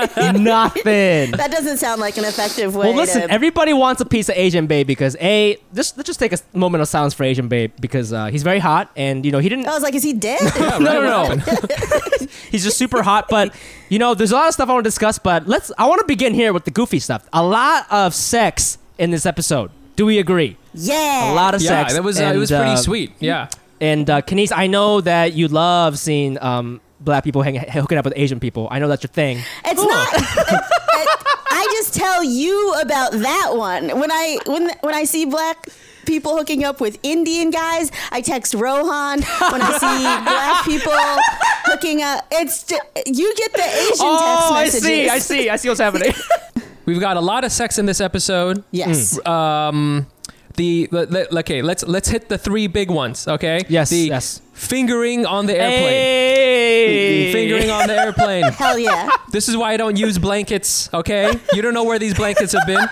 Nothing. 0.42 1.30
That 1.32 1.50
doesn't 1.50 1.78
sound 1.78 2.00
like 2.00 2.18
an 2.18 2.24
effective 2.24 2.74
way. 2.76 2.88
Well, 2.88 2.96
listen. 2.96 3.22
to, 3.22 3.30
Everybody 3.30 3.72
wants 3.72 4.00
a 4.00 4.04
piece 4.06 4.28
of 4.28 4.34
Asian 4.36 4.66
babe 4.66 4.86
because 4.86 5.16
a 5.20 5.56
just 5.74 5.96
let's 5.96 6.06
just 6.06 6.20
take 6.20 6.32
a 6.32 6.38
moment 6.52 6.82
of 6.82 6.88
silence 6.88 7.14
for 7.14 7.24
Asian 7.24 7.48
babe 7.48 7.72
because 7.80 8.12
uh, 8.12 8.26
he's 8.26 8.42
very 8.42 8.58
hot 8.58 8.90
and 8.96 9.24
you 9.24 9.32
know 9.32 9.38
he 9.38 9.48
didn't. 9.48 9.66
I 9.66 9.74
was 9.74 9.82
like, 9.82 9.94
is 9.94 10.02
he 10.02 10.12
dead? 10.12 10.40
Yeah, 10.56 10.78
no, 10.78 11.00
no, 11.00 11.34
no. 11.34 12.26
He's 12.50 12.64
just 12.64 12.76
super 12.76 13.02
hot, 13.02 13.28
but 13.28 13.54
you 13.88 13.98
know, 13.98 14.14
there's 14.14 14.32
a 14.32 14.36
lot 14.40 14.48
of 14.48 14.54
stuff 14.54 14.68
I 14.68 14.72
want 14.72 14.84
to 14.84 14.88
discuss. 14.88 15.18
But 15.18 15.46
let's. 15.46 15.70
I 15.78 15.86
want 15.86 16.00
to 16.00 16.06
begin 16.06 16.34
here 16.34 16.52
with 16.52 16.64
the 16.64 16.70
goofy 16.70 16.98
stuff. 16.98 17.28
A 17.32 17.42
lot 17.44 17.86
of 17.90 18.14
sex 18.14 18.78
in 18.98 19.10
this 19.10 19.26
episode. 19.26 19.70
Do 19.96 20.06
we 20.06 20.18
agree? 20.18 20.56
yeah. 20.74 21.32
A 21.32 21.34
lot 21.34 21.54
of 21.54 21.60
Yeah, 21.62 21.68
sex. 21.82 21.94
that 21.94 22.02
was 22.04 22.20
uh, 22.20 22.24
it 22.34 22.38
was 22.38 22.50
pretty 22.50 22.64
uh, 22.72 22.76
sweet. 22.76 23.12
Yeah. 23.20 23.48
And 23.80 24.08
uh, 24.10 24.20
Kenice, 24.22 24.52
I 24.54 24.66
know 24.66 25.00
that 25.00 25.32
you 25.32 25.48
love 25.48 25.98
seeing 25.98 26.40
um, 26.42 26.80
black 27.00 27.24
people 27.24 27.40
hang, 27.42 27.56
hooking 27.56 27.96
up 27.98 28.04
with 28.04 28.14
Asian 28.16 28.38
people. 28.38 28.68
I 28.70 28.78
know 28.78 28.88
that's 28.88 29.02
your 29.02 29.08
thing. 29.08 29.38
It's 29.64 29.80
not. 29.82 30.08
I, 30.14 31.06
I 31.50 31.68
just 31.72 31.94
tell 31.94 32.22
you 32.22 32.74
about 32.82 33.12
that 33.12 33.52
one. 33.54 33.98
When 33.98 34.10
I 34.12 34.38
when 34.46 34.70
when 34.80 34.94
I 34.94 35.04
see 35.04 35.24
black 35.24 35.66
people 36.06 36.36
hooking 36.36 36.64
up 36.64 36.80
with 36.80 36.98
Indian 37.02 37.50
guys, 37.50 37.90
I 38.10 38.20
text 38.20 38.54
Rohan. 38.54 39.22
When 39.22 39.62
I 39.62 39.72
see 39.78 40.24
black 40.24 40.64
people 40.64 40.92
hooking 41.66 42.02
up, 42.02 42.26
it's 42.30 42.64
ju- 42.64 42.78
you 43.06 43.34
get 43.36 43.52
the 43.52 43.62
Asian 43.62 43.96
Oh, 44.00 44.50
I 44.54 44.62
text 44.64 44.82
messages. 44.82 44.82
see. 44.84 45.08
I 45.08 45.18
see. 45.18 45.50
I 45.50 45.56
see 45.56 45.68
what's 45.68 45.80
happening. 45.80 46.12
We've 46.86 47.00
got 47.00 47.16
a 47.16 47.20
lot 47.20 47.44
of 47.44 47.52
sex 47.52 47.78
in 47.78 47.86
this 47.86 48.00
episode. 48.00 48.64
Yes. 48.72 49.24
Um, 49.26 50.06
the 50.56 50.88
let, 50.90 51.10
let- 51.12 51.32
okay, 51.32 51.62
let's 51.62 51.84
let's 51.86 52.08
hit 52.08 52.28
the 52.28 52.36
three 52.38 52.66
big 52.66 52.90
ones. 52.90 53.28
Okay. 53.28 53.62
Yes, 53.68 53.90
The 53.90 53.96
yes. 54.08 54.40
fingering 54.52 55.24
on 55.26 55.46
the 55.46 55.54
airplane. 55.56 55.88
hey. 55.88 57.32
Fingering 57.32 57.70
on 57.70 57.86
the 57.86 57.94
airplane. 57.94 58.44
Hell 58.52 58.78
yeah. 58.78 59.08
This 59.30 59.48
is 59.48 59.56
why 59.56 59.72
I 59.72 59.76
don't 59.76 59.96
use 59.96 60.18
blankets. 60.18 60.90
Okay, 60.92 61.32
you 61.52 61.62
don't 61.62 61.74
know 61.74 61.84
where 61.84 61.98
these 62.00 62.14
blankets 62.14 62.52
have 62.52 62.66
been. 62.66 62.84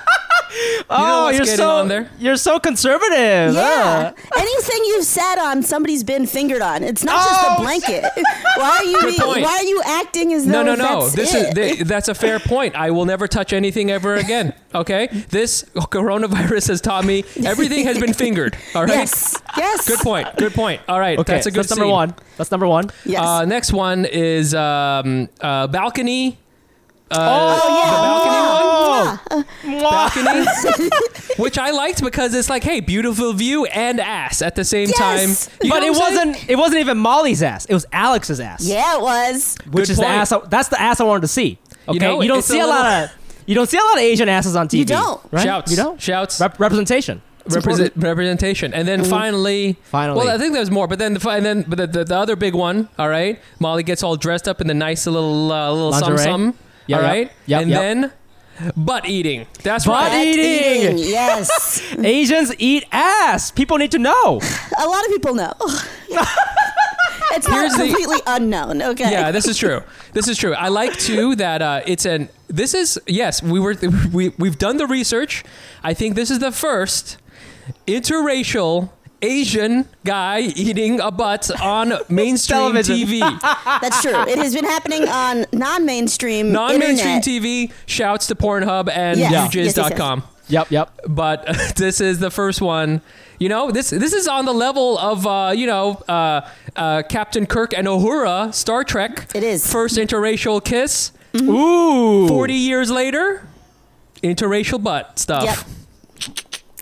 You 0.90 0.96
know 0.96 1.26
oh, 1.26 1.28
you're 1.28 1.40
getting 1.40 1.56
so 1.56 1.68
on 1.70 1.88
there? 1.88 2.10
you're 2.18 2.36
so 2.36 2.58
conservative. 2.58 3.54
Yeah. 3.54 4.12
Uh. 4.16 4.20
Anything 4.38 4.84
you've 4.86 5.04
sat 5.04 5.38
on, 5.38 5.62
somebody's 5.62 6.02
been 6.02 6.26
fingered 6.26 6.62
on. 6.62 6.82
It's 6.82 7.04
not 7.04 7.26
just 7.28 7.44
Oh, 7.44 7.56
a 7.56 7.60
blanket. 7.60 8.04
Why 8.56 8.78
are 8.78 8.84
you? 8.84 9.00
Good. 9.00 9.42
Why 9.42 9.56
are 9.58 9.62
you 9.64 9.82
acting 9.84 10.32
as 10.32 10.46
No, 10.46 10.64
though 10.64 10.74
no, 10.74 10.82
no. 10.82 11.00
that's 11.02 11.14
This 11.14 11.34
it? 11.34 11.48
is 11.48 11.54
th- 11.76 11.86
that's 11.88 12.08
a 12.08 12.14
fair 12.14 12.38
point. 12.38 12.74
I 12.74 12.90
will 12.90 13.04
never 13.04 13.28
touch 13.28 13.52
anything 13.52 13.90
ever 13.90 14.14
again. 14.14 14.54
Okay, 14.74 15.08
this 15.28 15.64
coronavirus 15.74 16.68
has 16.68 16.80
taught 16.80 17.04
me 17.04 17.24
everything 17.44 17.84
has 17.84 17.98
been 17.98 18.14
fingered. 18.14 18.56
All 18.74 18.82
right. 18.84 18.90
yes, 18.94 19.36
yes. 19.56 19.86
Good 19.86 19.98
point. 20.00 20.28
Good 20.38 20.54
point. 20.54 20.80
All 20.88 20.98
right. 21.00 21.18
Okay, 21.18 21.34
that's 21.34 21.46
a 21.46 21.50
good 21.50 21.60
that's 21.64 21.70
number 21.70 21.84
scene. 21.84 21.92
one. 21.92 22.14
That's 22.38 22.50
number 22.50 22.66
one. 22.66 22.90
Yes. 23.04 23.20
Uh, 23.22 23.44
next 23.44 23.72
one 23.72 24.04
is 24.06 24.54
um, 24.54 25.28
uh, 25.40 25.66
balcony. 25.66 26.38
Uh, 27.10 27.58
Oh, 27.60 29.20
the 29.34 29.40
balcony 29.40 29.44
one. 29.72 29.80
balcony, 29.82 30.90
which 31.38 31.58
I 31.58 31.70
liked 31.70 32.02
because 32.02 32.34
it's 32.34 32.50
like, 32.50 32.62
hey, 32.64 32.80
beautiful 32.80 33.32
view 33.32 33.64
and 33.66 34.00
ass 34.00 34.42
at 34.42 34.54
the 34.54 34.64
same 34.64 34.88
Yes. 34.88 35.46
time. 35.46 35.54
You 35.62 35.70
but 35.70 35.80
know 35.80 35.86
it 35.86 35.90
what 35.92 36.02
I'm 36.12 36.16
saying? 36.16 36.28
wasn't. 36.28 36.50
It 36.50 36.56
wasn't 36.56 36.80
even 36.80 36.98
Molly's 36.98 37.42
ass. 37.42 37.64
It 37.66 37.74
was 37.74 37.86
Alex's 37.92 38.40
ass. 38.40 38.64
yeah, 38.66 38.96
it 38.96 39.00
was. 39.02 39.56
which 39.70 39.84
Good 39.86 39.90
is 39.90 39.96
the 39.98 40.06
ass. 40.06 40.32
I, 40.32 40.38
that's 40.40 40.68
the 40.68 40.80
ass 40.80 41.00
I 41.00 41.04
wanted 41.04 41.22
to 41.22 41.28
see. 41.28 41.58
Okay, 41.86 41.94
you, 41.94 42.00
know, 42.00 42.20
don't 42.22 42.38
it's 42.38 42.50
a 42.50 42.52
see 42.52 42.60
a, 42.60 42.66
lot 42.66 43.04
of. 43.04 43.10
You 43.46 43.54
don't 43.54 43.68
see 43.68 43.78
a 43.78 43.82
lot 43.82 43.94
of 43.96 44.02
Asian 44.02 44.28
asses 44.28 44.54
on 44.56 44.68
TV. 44.68 44.78
You 44.80 44.84
don't. 44.84 45.20
Right? 45.30 45.44
Shouts. 45.44 45.70
You 45.70 45.76
don't. 45.78 46.00
Shouts. 46.00 46.38
Rep- 46.40 46.60
representation. 46.60 47.22
Represent, 47.50 47.94
representation, 47.96 48.74
and 48.74 48.86
then 48.86 49.02
finally, 49.04 49.78
Finally. 49.84 50.18
well, 50.18 50.28
I 50.28 50.36
think 50.36 50.52
there's 50.52 50.70
more, 50.70 50.86
but 50.86 50.98
then 50.98 51.14
the 51.14 51.20
fi- 51.20 51.38
and 51.38 51.46
then 51.46 51.62
but 51.66 51.78
the, 51.78 51.86
the, 51.86 52.04
the 52.04 52.14
other 52.18 52.36
big 52.36 52.54
one, 52.54 52.90
all 52.98 53.08
right, 53.08 53.40
Molly 53.58 53.82
gets 53.82 54.02
all 54.02 54.16
dressed 54.16 54.46
up 54.46 54.60
in 54.60 54.66
the 54.66 54.74
nice 54.74 55.06
little 55.06 55.50
uh, 55.50 55.72
little 55.72 55.94
some 55.94 56.12
Lingerie. 56.14 56.24
some, 56.24 56.54
Yep, 56.88 56.98
all 56.98 57.04
yep, 57.04 57.12
right, 57.12 57.60
and 57.60 57.70
yep. 57.70 57.80
then 57.80 58.12
butt 58.76 59.06
eating. 59.06 59.46
That's 59.62 59.86
Butt 59.86 60.10
right. 60.10 60.10
Butt 60.10 60.26
eating. 60.26 60.98
Yes. 61.08 61.82
Asians 61.98 62.54
eat 62.58 62.84
ass. 62.90 63.50
People 63.50 63.78
need 63.78 63.92
to 63.92 63.98
know. 63.98 64.40
A 64.78 64.86
lot 64.86 65.04
of 65.04 65.10
people 65.12 65.34
know. 65.34 65.52
it's 67.32 67.48
not 67.48 67.58
Here's 67.58 67.74
the- 67.74 67.86
completely 67.86 68.18
unknown. 68.26 68.82
Okay. 68.82 69.10
Yeah, 69.10 69.30
this 69.30 69.46
is 69.46 69.56
true. 69.56 69.82
This 70.12 70.28
is 70.28 70.36
true. 70.36 70.54
I 70.54 70.68
like 70.68 70.98
too 70.98 71.36
that 71.36 71.62
uh, 71.62 71.82
it's 71.86 72.04
an. 72.04 72.28
This 72.48 72.74
is 72.74 72.98
yes. 73.06 73.42
We 73.42 73.60
were 73.60 73.74
we 74.12 74.30
we've 74.38 74.58
done 74.58 74.78
the 74.78 74.86
research. 74.86 75.44
I 75.82 75.94
think 75.94 76.14
this 76.14 76.30
is 76.30 76.38
the 76.38 76.52
first 76.52 77.18
interracial 77.86 78.90
Asian 79.22 79.88
guy 80.04 80.40
eating 80.40 81.00
a 81.00 81.10
butt 81.10 81.50
on 81.60 81.92
mainstream 82.08 82.72
TV. 82.74 83.20
That's 83.80 84.02
true. 84.02 84.14
It 84.28 84.38
has 84.38 84.54
been 84.54 84.64
happening 84.64 85.08
on 85.08 85.44
non-mainstream 85.52 86.52
Non-mainstream 86.52 87.16
internet. 87.16 87.42
TV. 87.42 87.72
Shouts 87.86 88.26
to 88.28 88.34
Pornhub 88.34 88.88
and 88.88 89.18
Yes. 89.18 89.32
yeah. 89.32 89.42
Yes, 89.62 89.76
yes, 89.76 89.90
yes. 89.90 90.22
Yep. 90.50 90.70
Yep. 90.70 91.00
But 91.08 91.46
this 91.76 92.00
is 92.00 92.20
the 92.20 92.30
first 92.30 92.60
one. 92.60 93.02
You 93.38 93.48
know, 93.48 93.70
this 93.70 93.90
this 93.90 94.12
is 94.12 94.26
on 94.26 94.46
the 94.46 94.52
level 94.54 94.98
of 94.98 95.26
uh, 95.26 95.52
you 95.54 95.66
know 95.66 96.02
uh, 96.08 96.40
uh, 96.74 97.02
Captain 97.08 97.46
Kirk 97.46 97.72
and 97.72 97.86
Uhura, 97.86 98.52
Star 98.54 98.82
Trek. 98.82 99.28
It 99.34 99.42
is. 99.44 99.70
first 99.70 99.96
interracial 99.96 100.64
kiss. 100.64 101.12
Ooh. 101.36 102.26
Forty 102.26 102.54
years 102.54 102.90
later, 102.90 103.46
interracial 104.22 104.82
butt 104.82 105.18
stuff. 105.18 105.44
Yep. 105.44 105.58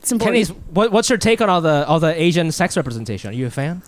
It's 0.07 0.13
important. 0.13 0.37
Kenice. 0.47 0.55
What, 0.71 0.93
what's 0.93 1.09
your 1.09 1.19
take 1.19 1.41
on 1.41 1.51
all 1.51 1.61
the 1.61 1.85
all 1.89 1.99
the 1.99 2.15
Asian 2.21 2.53
sex 2.53 2.77
representation? 2.77 3.29
Are 3.31 3.33
you 3.35 3.47
a 3.47 3.51
fan? 3.51 3.83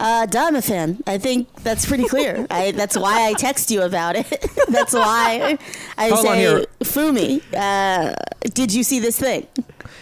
Uh, 0.00 0.24
duh, 0.24 0.44
I'm 0.46 0.56
a 0.56 0.62
fan. 0.62 1.02
I 1.06 1.18
think 1.18 1.52
that's 1.62 1.84
pretty 1.84 2.04
clear. 2.04 2.46
I, 2.50 2.70
that's 2.70 2.96
why 2.96 3.28
I 3.28 3.34
text 3.34 3.70
you 3.70 3.82
about 3.82 4.16
it. 4.16 4.26
that's 4.68 4.94
why 4.94 5.58
I 5.98 6.08
Hold 6.08 6.20
say. 6.24 6.64
Fumi, 6.80 7.42
uh, 7.54 8.14
did 8.54 8.72
you 8.72 8.82
see 8.82 8.98
this 8.98 9.18
thing? 9.18 9.46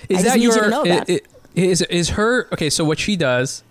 Is 0.08 0.20
I 0.20 0.22
that 0.22 0.38
you 0.40 0.52
your? 0.52 0.64
to 0.64 0.70
know 0.70 0.82
about 0.82 1.10
i- 1.10 1.14
i- 1.14 1.20
is 1.56 1.82
is 1.82 2.10
her? 2.10 2.46
Okay, 2.52 2.70
so 2.70 2.84
what 2.84 3.00
she 3.00 3.16
does. 3.16 3.64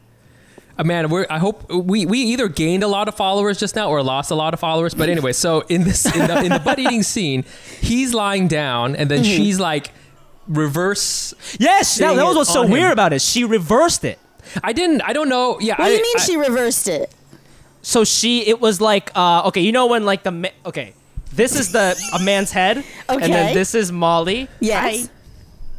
Uh, 0.77 0.83
man, 0.83 1.07
we're, 1.09 1.25
I 1.29 1.37
hope 1.39 1.71
we, 1.71 2.05
we 2.05 2.19
either 2.19 2.49
gained 2.49 2.83
a 2.83 2.87
lot 2.89 3.07
of 3.07 3.15
followers 3.15 3.57
just 3.57 3.77
now 3.77 3.89
or 3.89 4.03
lost 4.03 4.31
a 4.31 4.35
lot 4.35 4.53
of 4.53 4.59
followers. 4.59 4.93
But 4.93 5.07
anyway, 5.07 5.31
so 5.31 5.61
in 5.69 5.85
this 5.85 6.05
in 6.13 6.27
the, 6.27 6.43
in 6.43 6.51
the 6.51 6.59
butt 6.59 6.77
eating 6.79 7.03
scene, 7.03 7.45
he's 7.79 8.13
lying 8.13 8.49
down 8.49 8.97
and 8.97 9.09
then 9.09 9.19
Mm-hmm. 9.23 9.37
she's 9.37 9.57
like 9.61 9.93
reverse. 10.47 11.33
Yes. 11.59 11.97
that, 11.97 12.15
that 12.15 12.25
was 12.25 12.35
what's 12.35 12.53
so 12.53 12.63
him. 12.63 12.71
weird 12.71 12.91
about 12.91 13.13
it. 13.13 13.21
She 13.21 13.43
reversed 13.43 14.03
it. 14.05 14.19
I 14.63 14.73
didn't. 14.73 15.01
I 15.01 15.13
don't 15.13 15.29
know. 15.29 15.59
Yeah. 15.59 15.75
What 15.75 15.85
I, 15.85 15.89
do 15.89 15.95
you 15.95 16.01
mean 16.03 16.15
I- 16.17 16.23
she 16.23 16.37
reversed 16.37 16.87
it? 16.87 17.13
So 17.81 18.03
she. 18.03 18.47
It 18.47 18.59
was 18.61 18.79
like. 18.81 19.11
Uh, 19.15 19.43
okay. 19.47 19.61
You 19.61 19.71
know 19.71 19.87
when 19.87 20.05
like 20.05 20.23
the. 20.23 20.31
Ma- 20.31 20.49
okay. 20.65 20.93
This 21.33 21.59
is 21.59 21.71
the 21.73 21.95
a 22.13 22.23
man's 22.23 22.51
head. 22.51 22.77
okay. 22.77 22.85
And 23.09 23.33
then 23.33 23.53
this 23.53 23.75
is 23.75 23.91
Molly. 23.91 24.47
Yes. 24.61 25.09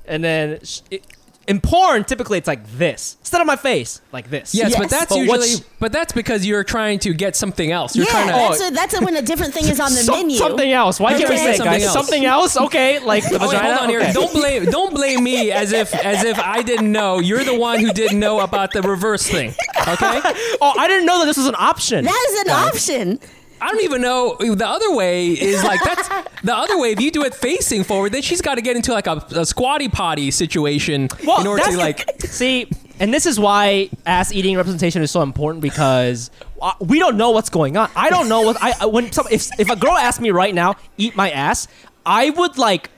And 0.07 0.23
then 0.23 0.61
sh- 0.63 0.81
it, 0.91 1.03
in 1.49 1.61
porn, 1.61 2.03
typically 2.05 2.39
it's 2.39 2.49
like 2.49 2.67
this 2.73 3.17
instead 3.21 3.41
of 3.41 3.47
my 3.47 3.57
face, 3.57 4.01
like 4.13 4.29
this. 4.31 4.55
Yes, 4.55 4.71
Yes. 4.71 4.79
but 4.81 4.91
that's 4.91 5.07
But 5.15 5.27
what's- 5.29 5.51
usually. 5.51 5.67
But 5.79 5.93
that's 5.93 6.13
because 6.13 6.45
you're 6.47 6.65
trying 6.65 6.99
to 7.01 7.13
get 7.15 7.37
something 7.37 7.71
else. 7.71 7.95
You're 7.95 8.07
yeah, 8.07 8.11
trying 8.13 8.27
to. 8.29 8.33
that's, 8.33 8.61
oh. 8.63 8.69
a, 8.69 8.71
that's 8.73 8.95
a, 8.95 9.05
when 9.05 9.17
a 9.17 9.23
different 9.23 9.53
thing 9.55 9.67
is 9.69 9.79
on 9.79 9.91
the 9.93 9.99
Some- 10.03 10.17
menu. 10.17 10.37
Something 10.37 10.73
else. 10.73 10.99
Why 10.99 11.11
can't 11.17 11.29
we 11.29 11.35
Okay. 11.37 11.45
say 11.45 11.51
it, 11.53 11.57
Something 11.59 11.73
guys? 11.73 11.85
else. 11.85 11.93
Something 11.95 12.25
else? 12.25 12.57
Okay, 12.57 12.99
like 13.01 13.23
the 13.29 13.37
Oh, 13.41 13.49
wait, 13.49 13.53
vagina. 13.53 13.69
hold 13.77 13.79
on 13.85 13.89
here. 13.91 14.01
Okay. 14.01 14.13
Don't 14.13 14.33
blame 14.33 14.65
don't 14.67 14.95
blame 14.95 15.23
me 15.23 15.53
as 15.53 15.73
if 15.73 15.95
as 15.95 16.25
if 16.25 16.39
I 16.39 16.63
didn't 16.63 16.91
know. 16.91 17.21
You're 17.21 17.45
the 17.45 17.59
one 17.59 17.79
who 17.81 17.93
didn't 17.93 18.19
know 18.19 18.41
about 18.41 18.73
the 18.73 18.83
reverse 18.83 19.27
thing. 19.27 19.55
Okay? 19.87 20.21
Oh, 20.61 20.73
I 20.79 20.89
didn't 20.89 21.07
know 21.07 21.21
that 21.21 21.27
this 21.27 21.37
was 21.37 21.47
an 21.47 21.55
option. 21.59 22.05
That 22.05 22.27
is 22.31 22.41
an 22.41 22.51
option. 22.51 23.21
I 23.61 23.71
don't 23.71 23.83
even 23.85 24.03
know 24.03 24.37
the 24.39 24.67
other 24.67 24.95
way 24.95 25.29
is 25.29 25.63
like 25.65 25.81
that's 25.83 26.09
the 26.43 26.55
other 26.55 26.79
way. 26.79 26.93
If 26.93 27.01
you 27.01 27.11
do 27.11 27.25
it 27.25 27.35
facing 27.35 27.85
forward, 27.85 28.13
then 28.13 28.23
she's 28.23 28.43
got 28.43 28.57
to 28.57 28.61
get 28.63 28.77
into 28.77 28.93
like 28.93 29.07
a, 29.07 29.25
a 29.35 29.47
squatty 29.47 29.89
potty 29.89 30.31
situation 30.31 31.09
well, 31.25 31.41
in 31.41 31.47
order 31.47 31.63
to 31.65 31.77
like. 31.77 32.05
see, 32.21 32.71
and 33.01 33.13
this 33.13 33.27
is 33.27 33.39
why 33.41 33.91
ass 34.05 34.33
eating 34.33 34.57
representation 34.57 35.03
is 35.03 35.11
so 35.11 35.23
important 35.23 35.63
because 35.63 36.31
uh, 36.61 36.73
we 36.81 36.99
don't 36.99 37.17
know 37.17 37.31
what's 37.31 37.51
going 37.51 37.77
on. 37.77 37.91
I 37.97 38.11
don't 38.11 38.29
know 38.29 38.43
what 38.43 38.57
I 38.63 38.73
I- 38.81 38.87
when 38.87 39.11
some 39.13 39.27
if 39.31 39.49
if 39.59 39.71
a 39.71 39.77
girl 39.77 39.93
asked 39.97 40.21
me 40.21 40.31
right 40.31 40.55
now 40.55 40.77
eat 40.99 41.17
my 41.17 41.31
ass, 41.31 41.69
I 42.05 42.31
would 42.31 42.59
like. 42.59 42.91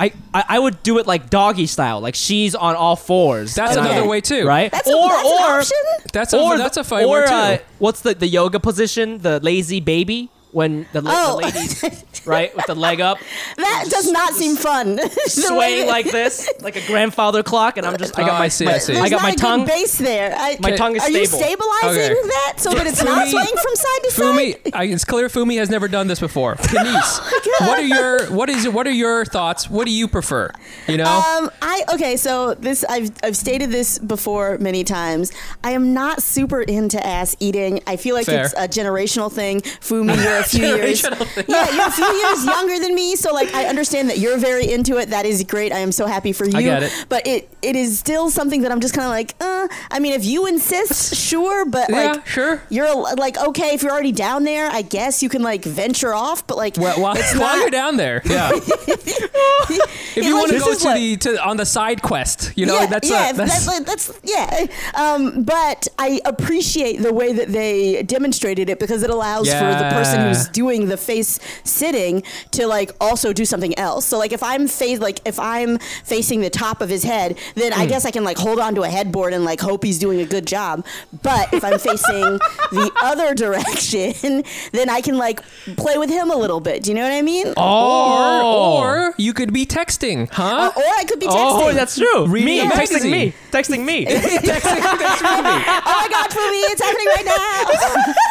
I, 0.00 0.12
I, 0.34 0.44
I 0.48 0.58
would 0.58 0.82
do 0.82 0.98
it 0.98 1.06
like 1.06 1.30
doggy 1.30 1.66
style, 1.66 2.00
like 2.00 2.14
she's 2.16 2.54
on 2.54 2.74
all 2.74 2.96
fours. 2.96 3.54
That's 3.54 3.76
And 3.76 3.86
another 3.86 4.04
I- 4.04 4.06
way 4.08 4.20
too, 4.20 4.44
right? 4.46 4.70
That's, 4.72 4.88
a, 4.88 4.92
that's 4.92 5.24
an 5.24 5.32
option. 5.32 5.76
That's 6.12 6.32
a 6.32 6.38
or 6.40 6.58
that's 6.58 6.76
a 6.76 6.84
fine 6.84 7.04
or, 7.04 7.10
word 7.10 7.26
too. 7.28 7.32
uh, 7.34 7.58
what's 7.78 8.00
the 8.00 8.14
the 8.14 8.26
yoga 8.26 8.58
position? 8.58 9.18
The 9.18 9.38
lazy 9.40 9.80
baby 9.80 10.30
when 10.54 10.86
the, 10.92 11.00
la- 11.02 11.12
Oh. 11.14 11.40
the 11.40 11.46
ladies 11.46 12.04
right 12.26 12.54
with 12.56 12.66
the 12.66 12.74
leg 12.74 13.00
up, 13.00 13.18
That 13.56 13.86
does 13.90 14.10
not 14.10 14.32
seem 14.34 14.56
fun. 14.56 14.96
The 15.24 15.30
swaying 15.30 15.86
like 15.88 16.10
this, 16.10 16.48
like 16.62 16.76
a 16.76 16.86
grandfather 16.86 17.42
clock, 17.42 17.76
and 17.76 17.84
I'm 17.86 17.96
just 17.98 18.16
I 18.18 18.22
Oh, 18.22 18.26
got 18.26 18.38
my 18.38 18.44
I 18.46 18.48
see, 18.48 18.66
I 18.66 18.78
see. 18.78 18.96
I 18.96 19.08
got 19.08 19.16
not 19.16 19.22
my 19.22 19.30
a 19.30 19.34
tongue. 19.36 19.66
base 19.66 19.98
there. 19.98 20.34
I, 20.36 20.56
My 20.60 20.70
tongue 20.76 20.96
is 20.96 21.02
Are 21.02 21.10
you 21.10 21.26
stable. 21.26 21.44
stabilizing 21.44 22.12
Okay. 22.16 22.28
that 22.28 22.54
so 22.58 22.70
that 22.72 22.86
it's 22.86 23.02
not 23.02 23.26
swaying 23.28 23.46
from 23.62 23.74
side 23.74 24.00
to 24.04 24.10
side? 24.12 24.24
Fumi, 24.24 24.92
it's 24.92 25.04
clear 25.04 25.28
Fumi 25.28 25.58
has 25.58 25.68
never 25.70 25.88
done 25.88 26.06
this 26.06 26.20
before. 26.20 26.54
Kenice, 26.70 27.20
what 27.60 27.78
are 27.78 27.82
your 27.82 28.30
what 28.32 28.48
is 28.48 28.68
what 28.68 28.86
are 28.86 28.92
your 28.92 29.24
thoughts? 29.24 29.68
What 29.68 29.86
do 29.86 29.90
you 29.92 30.06
prefer? 30.08 30.50
You 30.86 30.98
know, 30.98 31.04
Um, 31.06 31.50
I 31.62 31.82
okay. 31.94 32.16
So 32.16 32.54
this 32.54 32.84
I've 32.88 33.10
I've 33.22 33.36
stated 33.36 33.70
this 33.70 33.98
before 33.98 34.58
many 34.58 34.84
times. 34.84 35.32
I 35.64 35.72
am 35.72 35.92
not 35.94 36.22
super 36.22 36.62
into 36.62 37.04
ass 37.04 37.34
eating. 37.40 37.80
I 37.86 37.96
feel 37.96 38.14
like 38.14 38.26
Fair. 38.26 38.44
it's 38.44 38.54
a 38.54 38.68
generational 38.68 39.32
thing. 39.32 39.60
Fumi, 39.62 40.16
you're 40.22 40.38
a 40.38 40.43
few 40.44 40.64
years. 40.66 41.02
Yeah, 41.02 41.70
you're 41.72 41.86
a 41.86 41.90
few 41.90 42.04
years 42.22 42.44
younger 42.44 42.78
than 42.78 42.94
me. 42.94 43.16
So 43.16 43.32
like, 43.32 43.54
I 43.54 43.66
understand 43.66 44.10
that 44.10 44.18
you're 44.18 44.38
very 44.38 44.70
into 44.70 44.98
it. 44.98 45.10
That 45.10 45.26
is 45.26 45.44
great. 45.44 45.72
I 45.72 45.78
am 45.78 45.92
so 45.92 46.06
happy 46.06 46.32
for 46.32 46.44
you. 46.46 46.56
I 46.58 46.62
get 46.62 46.82
it. 46.82 47.06
But 47.08 47.26
it 47.26 47.48
it 47.62 47.76
is 47.76 47.98
still 47.98 48.30
something 48.30 48.62
that 48.62 48.72
I'm 48.72 48.80
just 48.80 48.94
kind 48.94 49.04
of 49.06 49.10
like. 49.10 49.34
Uh, 49.40 49.68
I 49.90 49.98
mean, 49.98 50.12
if 50.12 50.24
you 50.24 50.46
insist, 50.46 51.14
sure. 51.14 51.64
But 51.64 51.90
Yeah, 51.90 52.12
like, 52.12 52.26
sure. 52.26 52.62
You're 52.70 52.92
like 53.16 53.36
okay 53.38 53.74
if 53.74 53.82
you're 53.82 53.92
already 53.92 54.12
down 54.12 54.44
there. 54.44 54.68
I 54.70 54.82
guess 54.82 55.22
you 55.22 55.28
can 55.28 55.42
like 55.42 55.64
venture 55.64 56.14
off. 56.14 56.46
But 56.46 56.56
like, 56.56 56.76
Well, 56.76 57.00
while, 57.00 57.16
it's 57.16 57.32
while 57.34 57.42
not- 57.56 57.60
you're 57.60 57.70
down 57.70 57.96
there, 57.96 58.22
yeah. 58.24 58.50
if 58.54 60.16
you 60.16 60.34
like, 60.34 60.34
want 60.34 60.52
to 60.52 60.58
go 60.58 60.74
to 60.74 60.94
the 61.00 61.16
to 61.18 61.44
on 61.46 61.56
the 61.56 61.66
side 61.66 62.02
quest, 62.02 62.52
you 62.56 62.66
know 62.66 62.78
yeah, 62.78 62.86
that's 62.86 63.08
yeah, 63.10 63.30
a, 63.30 63.34
that's, 63.34 63.66
that- 63.66 63.86
that's 63.86 64.12
yeah. 64.22 64.66
Um, 64.94 65.42
but 65.44 65.88
I 65.98 66.20
appreciate 66.24 67.00
the 67.02 67.12
way 67.12 67.32
that 67.32 67.48
they 67.48 68.02
demonstrated 68.02 68.68
it 68.70 68.78
because 68.78 69.02
it 69.02 69.10
allows 69.10 69.48
for 69.48 69.54
the 69.54 69.88
person 69.92 70.20
Yeah. 70.20 70.28
Who's 70.34 70.48
doing 70.48 70.88
the 70.88 70.96
face 70.96 71.38
sitting 71.64 72.22
to 72.52 72.66
like 72.66 72.90
also 73.00 73.32
do 73.32 73.44
something 73.44 73.76
else. 73.78 74.06
So 74.06 74.18
like 74.18 74.32
if 74.32 74.42
I'm 74.42 74.66
face 74.68 74.98
like 75.00 75.20
if 75.24 75.38
I'm 75.38 75.78
facing 76.04 76.40
the 76.40 76.50
top 76.50 76.80
of 76.80 76.88
his 76.88 77.02
head, 77.02 77.38
then 77.54 77.72
Hmm. 77.72 77.80
I 77.80 77.86
guess 77.86 78.04
I 78.04 78.10
can 78.10 78.24
like 78.24 78.36
hold 78.38 78.58
onto 78.58 78.82
a 78.82 78.88
headboard 78.88 79.32
and 79.32 79.44
like 79.44 79.60
hope 79.60 79.84
he's 79.84 79.98
doing 79.98 80.20
a 80.20 80.26
good 80.26 80.46
job. 80.46 80.84
But 81.22 81.52
if 81.52 81.64
I'm 81.64 81.78
facing 81.78 82.20
the 82.72 82.90
other 83.02 83.34
direction, 83.34 84.44
then 84.72 84.88
I 84.90 85.00
can 85.00 85.16
like 85.18 85.40
play 85.76 85.98
with 85.98 86.10
him 86.10 86.30
a 86.30 86.36
little 86.36 86.60
bit. 86.60 86.82
Do 86.82 86.90
you 86.90 86.94
know 86.94 87.02
what 87.02 87.12
I 87.12 87.22
mean? 87.22 87.52
Oh, 87.56 88.78
or 88.78 88.84
or 89.08 89.14
you 89.18 89.32
could 89.32 89.52
be 89.52 89.66
texting, 89.66 90.28
huh? 90.32 90.70
Uh, 90.74 90.78
or 90.80 90.82
I 90.98 91.04
could 91.06 91.20
be 91.20 91.26
texting. 91.26 91.62
oh, 91.68 91.72
that's 91.72 91.96
true. 91.96 92.26
Reading 92.26 92.46
me 92.46 92.60
a 92.60 92.64
texting 92.70 93.10
me, 93.10 93.32
texting 93.50 93.84
me. 93.84 94.04
texting, 94.06 94.80
texting 94.80 95.42
me. 95.42 95.64
oh 95.86 95.98
my 96.02 96.08
god, 96.10 96.32
for 96.32 96.44
me, 96.50 96.60
it's 96.70 96.82
happening 96.82 97.06
right 97.06 97.24
now. 97.26 98.14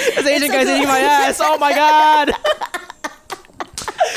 It's 0.00 0.26
Asian 0.28 0.48
guy's 0.52 0.68
a- 0.68 0.76
eating 0.76 0.87
my 0.88 0.98
ass. 0.98 1.40
Oh 1.42 1.58
my 1.58 1.72
god. 1.74 2.32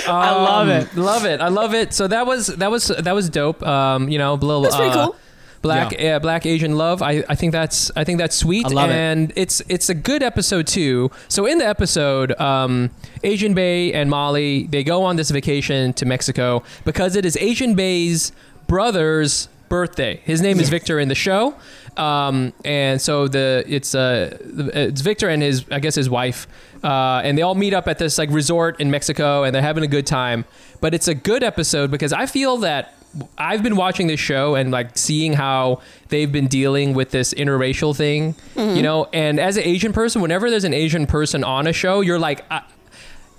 I 0.07 0.31
love 0.31 0.67
Um, 0.67 0.69
it. 0.69 0.95
Love 0.95 1.25
it. 1.25 1.41
I 1.41 1.47
love 1.49 1.73
it. 1.73 1.93
So 1.93 2.07
that 2.07 2.25
was 2.25 2.47
that 2.47 2.71
was 2.71 2.87
that 2.87 3.13
was 3.13 3.29
dope. 3.29 3.61
Um, 3.65 4.09
you 4.09 4.17
know, 4.17 4.33
little 4.33 4.61
That's 4.63 4.75
pretty 4.75 4.91
uh, 4.91 5.05
cool. 5.07 5.15
Black 5.61 5.91
Yeah. 5.99 6.15
uh, 6.15 6.19
black 6.19 6.45
Asian 6.47 6.75
love. 6.75 7.03
I, 7.03 7.23
I 7.29 7.35
think 7.35 7.51
that's 7.51 7.91
I 7.95 8.03
think 8.03 8.17
that's 8.17 8.35
sweet. 8.35 8.65
I 8.65 8.69
love 8.69 8.89
it. 8.89 8.93
and 8.93 9.31
it's 9.35 9.61
it's 9.69 9.89
a 9.89 9.93
good 9.93 10.23
episode 10.23 10.65
too. 10.65 11.11
So 11.27 11.45
in 11.45 11.59
the 11.59 11.67
episode, 11.67 12.39
um, 12.39 12.89
Asian 13.23 13.53
Bae 13.53 13.91
and 13.93 14.09
Molly 14.09 14.65
they 14.67 14.83
go 14.83 15.03
on 15.03 15.17
this 15.17 15.29
vacation 15.29 15.93
to 15.93 16.05
Mexico 16.05 16.63
because 16.83 17.15
it 17.15 17.25
is 17.25 17.37
Asian 17.37 17.75
Bae's 17.75 18.31
brother's 18.67 19.49
birthday. 19.71 20.19
His 20.25 20.41
name 20.41 20.59
is 20.59 20.67
Victor 20.69 20.99
in 20.99 21.07
the 21.07 21.15
show. 21.15 21.55
Um, 21.95 22.53
and 22.65 23.01
so 23.01 23.27
the 23.27 23.63
it's 23.67 23.95
uh 23.95 24.37
it's 24.73 25.01
Victor 25.01 25.29
and 25.29 25.41
his 25.41 25.65
I 25.71 25.79
guess 25.79 25.95
his 25.95 26.09
wife 26.09 26.47
uh, 26.83 27.21
and 27.23 27.37
they 27.37 27.41
all 27.41 27.55
meet 27.55 27.73
up 27.73 27.87
at 27.87 27.99
this 27.99 28.17
like 28.17 28.29
resort 28.31 28.79
in 28.79 28.91
Mexico 28.91 29.43
and 29.43 29.53
they're 29.53 29.61
having 29.61 29.83
a 29.83 29.87
good 29.87 30.07
time. 30.07 30.45
But 30.79 30.93
it's 30.93 31.07
a 31.07 31.15
good 31.15 31.43
episode 31.43 31.91
because 31.91 32.11
I 32.11 32.25
feel 32.25 32.57
that 32.57 32.95
I've 33.37 33.61
been 33.61 33.75
watching 33.75 34.07
this 34.07 34.19
show 34.19 34.55
and 34.55 34.71
like 34.71 34.97
seeing 34.97 35.33
how 35.33 35.81
they've 36.09 36.31
been 36.31 36.47
dealing 36.47 36.93
with 36.93 37.11
this 37.11 37.33
interracial 37.33 37.95
thing, 37.95 38.35
you 38.55 38.81
know. 38.81 39.09
And 39.13 39.39
as 39.39 39.57
an 39.57 39.63
Asian 39.63 39.93
person, 39.93 40.21
whenever 40.21 40.49
there's 40.49 40.63
an 40.63 40.73
Asian 40.73 41.05
person 41.07 41.43
on 41.43 41.67
a 41.67 41.73
show, 41.73 42.01
you're 42.01 42.19
like. 42.19 42.43
I, 42.51 42.63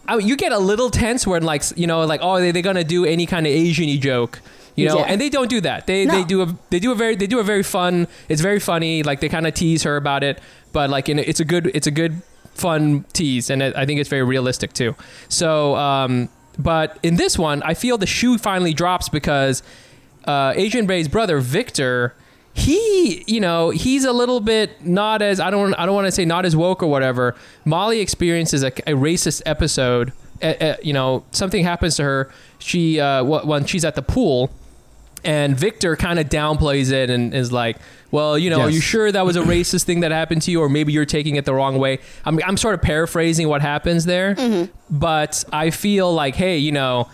I, 0.04 0.16
you 0.16 0.36
get 0.36 0.50
a 0.50 0.58
little 0.58 0.90
tense 0.90 1.28
when 1.28 1.44
like 1.44 1.62
you 1.76 1.86
know 1.86 2.04
like 2.04 2.18
oh 2.24 2.40
they 2.40 2.50
they're 2.50 2.60
gonna 2.60 2.82
do 2.82 3.04
any 3.04 3.24
kind 3.24 3.46
of 3.46 3.52
Asian-y 3.52 3.98
joke 3.98 4.40
you 4.76 4.88
know? 4.88 4.98
Yeah. 4.98 5.04
and 5.08 5.20
they 5.20 5.28
don't 5.28 5.48
do 5.50 5.60
that. 5.62 5.86
They 5.86 6.06
they 6.06 6.24
do 6.24 6.42
a 6.42 6.56
they 6.70 6.78
do 6.78 6.92
a 6.92 6.94
very 6.94 7.14
they 7.16 7.26
do 7.26 7.38
a 7.40 7.44
very 7.44 7.62
fun 7.62 8.08
it's 8.28 8.40
very 8.40 8.60
funny 8.60 9.02
like 9.02 9.20
they 9.20 9.28
kind 9.28 9.46
of 9.46 9.54
tease 9.54 9.82
her 9.84 9.96
about 9.96 10.22
it 10.24 10.40
but 10.72 10.88
like 10.90 11.08
in, 11.08 11.18
it's 11.18 11.40
a 11.40 11.44
good 11.44 11.70
it's 11.74 11.86
a 11.86 11.90
good 11.90 12.22
fun 12.54 13.04
tease 13.12 13.50
and 13.50 13.62
it, 13.62 13.76
I 13.76 13.86
think 13.86 14.00
it's 14.00 14.08
very 14.10 14.22
realistic 14.22 14.72
too. 14.72 14.94
So 15.28 15.76
um 15.76 16.28
but 16.58 16.98
in 17.02 17.16
this 17.16 17.38
one 17.38 17.62
I 17.62 17.74
feel 17.74 17.98
the 17.98 18.06
shoe 18.06 18.38
finally 18.38 18.74
drops 18.74 19.08
because 19.08 19.62
uh, 20.24 20.52
Asian 20.54 20.86
Bae's 20.86 21.08
brother 21.08 21.38
Victor 21.40 22.14
he 22.54 23.24
you 23.26 23.40
know 23.40 23.70
he's 23.70 24.04
a 24.04 24.12
little 24.12 24.38
bit 24.40 24.84
not 24.86 25.22
as 25.22 25.40
I 25.40 25.50
don't 25.50 25.74
I 25.74 25.86
don't 25.86 25.94
want 25.94 26.06
to 26.06 26.12
say 26.12 26.24
not 26.24 26.44
as 26.44 26.54
woke 26.54 26.82
or 26.82 26.86
whatever. 26.88 27.34
Molly 27.64 28.00
experiences 28.00 28.62
a, 28.62 28.68
a 28.86 28.92
racist 28.94 29.42
episode 29.46 30.12
uh, 30.42 30.46
uh, 30.60 30.76
you 30.82 30.92
know 30.92 31.24
something 31.30 31.64
happens 31.64 31.96
to 31.96 32.02
her. 32.04 32.30
She 32.58 33.00
uh, 33.00 33.24
wh- 33.24 33.46
when 33.46 33.64
she's 33.64 33.84
at 33.84 33.94
the 33.94 34.02
pool 34.02 34.50
and 35.24 35.56
Victor 35.56 35.96
kind 35.96 36.18
of 36.18 36.28
downplays 36.28 36.90
it 36.92 37.10
and 37.10 37.32
is 37.34 37.52
like, 37.52 37.76
"Well, 38.10 38.36
you 38.38 38.50
know, 38.50 38.60
are 38.60 38.70
you 38.70 38.80
sure 38.80 39.10
that 39.12 39.24
was 39.24 39.36
a 39.36 39.42
racist 39.42 39.84
thing 39.84 40.00
that 40.00 40.10
happened 40.12 40.42
to 40.42 40.50
you, 40.50 40.60
or 40.60 40.68
maybe 40.68 40.92
you're 40.92 41.04
taking 41.04 41.36
it 41.36 41.44
the 41.44 41.54
wrong 41.54 41.78
way?" 41.78 41.98
I'm 42.24 42.38
I'm 42.44 42.56
sort 42.56 42.74
of 42.74 42.82
paraphrasing 42.82 43.48
what 43.48 43.62
happens 43.62 44.04
there, 44.04 44.34
but 44.90 45.44
I 45.52 45.70
feel 45.70 46.12
like, 46.12 46.34
hey, 46.36 46.58
you 46.58 46.72
know, 46.72 47.08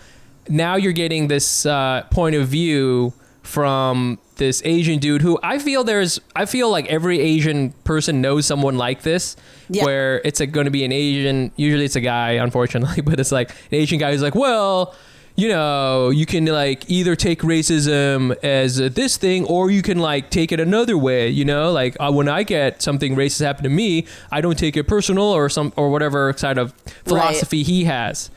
now 0.47 0.75
you're 0.75 0.93
getting 0.93 1.27
this 1.27 1.65
uh, 1.65 2.03
point 2.11 2.35
of 2.35 2.47
view 2.47 3.13
from 3.43 4.19
this 4.35 4.61
Asian 4.63 4.99
dude 4.99 5.21
who 5.21 5.37
I 5.43 5.57
feel 5.59 5.83
there's 5.83 6.19
I 6.35 6.45
feel 6.45 6.69
like 6.69 6.85
every 6.87 7.19
Asian 7.19 7.71
person 7.83 8.21
knows 8.21 8.45
someone 8.45 8.77
like 8.77 9.01
this 9.01 9.35
Yeah. 9.69 9.83
where 9.85 10.21
it's 10.23 10.39
going 10.39 10.65
to 10.65 10.71
be 10.71 10.85
an 10.85 10.91
Asian 10.91 11.51
usually 11.55 11.83
it's 11.85 11.95
a 11.95 12.01
guy 12.01 12.33
unfortunately 12.33 13.01
but 13.09 13.19
it's 13.19 13.31
like 13.31 13.49
an 13.49 13.55
Asian 13.71 13.97
guy 13.99 14.11
who's 14.11 14.21
like 14.21 14.35
well 14.35 14.95
you 15.39 15.47
know 15.47 16.09
you 16.09 16.25
can 16.25 16.45
like 16.45 16.89
either 16.89 17.15
take 17.15 17.41
racism 17.41 18.35
as 18.43 18.79
uh, 18.81 18.89
this 18.91 19.17
thing 19.17 19.45
or 19.45 19.69
you 19.71 19.81
can 19.81 19.99
like 19.99 20.29
take 20.29 20.51
it 20.51 20.59
another 20.59 20.97
way 20.97 21.29
you 21.29 21.45
know 21.45 21.71
like 21.71 21.95
uh, 21.99 22.11
when 22.11 22.27
I 22.27 22.43
get 22.43 22.81
something 22.81 23.15
racist 23.15 23.43
happen 23.43 23.63
to 23.63 23.69
me 23.69 24.05
I 24.31 24.41
don't 24.41 24.57
take 24.57 24.75
it 24.75 24.85
personal 24.87 25.23
or 25.25 25.49
some 25.49 25.71
or 25.75 25.89
whatever 25.89 26.33
side 26.37 26.57
of 26.57 26.73
philosophy 27.05 27.63
he 27.63 27.85
has 27.85 28.29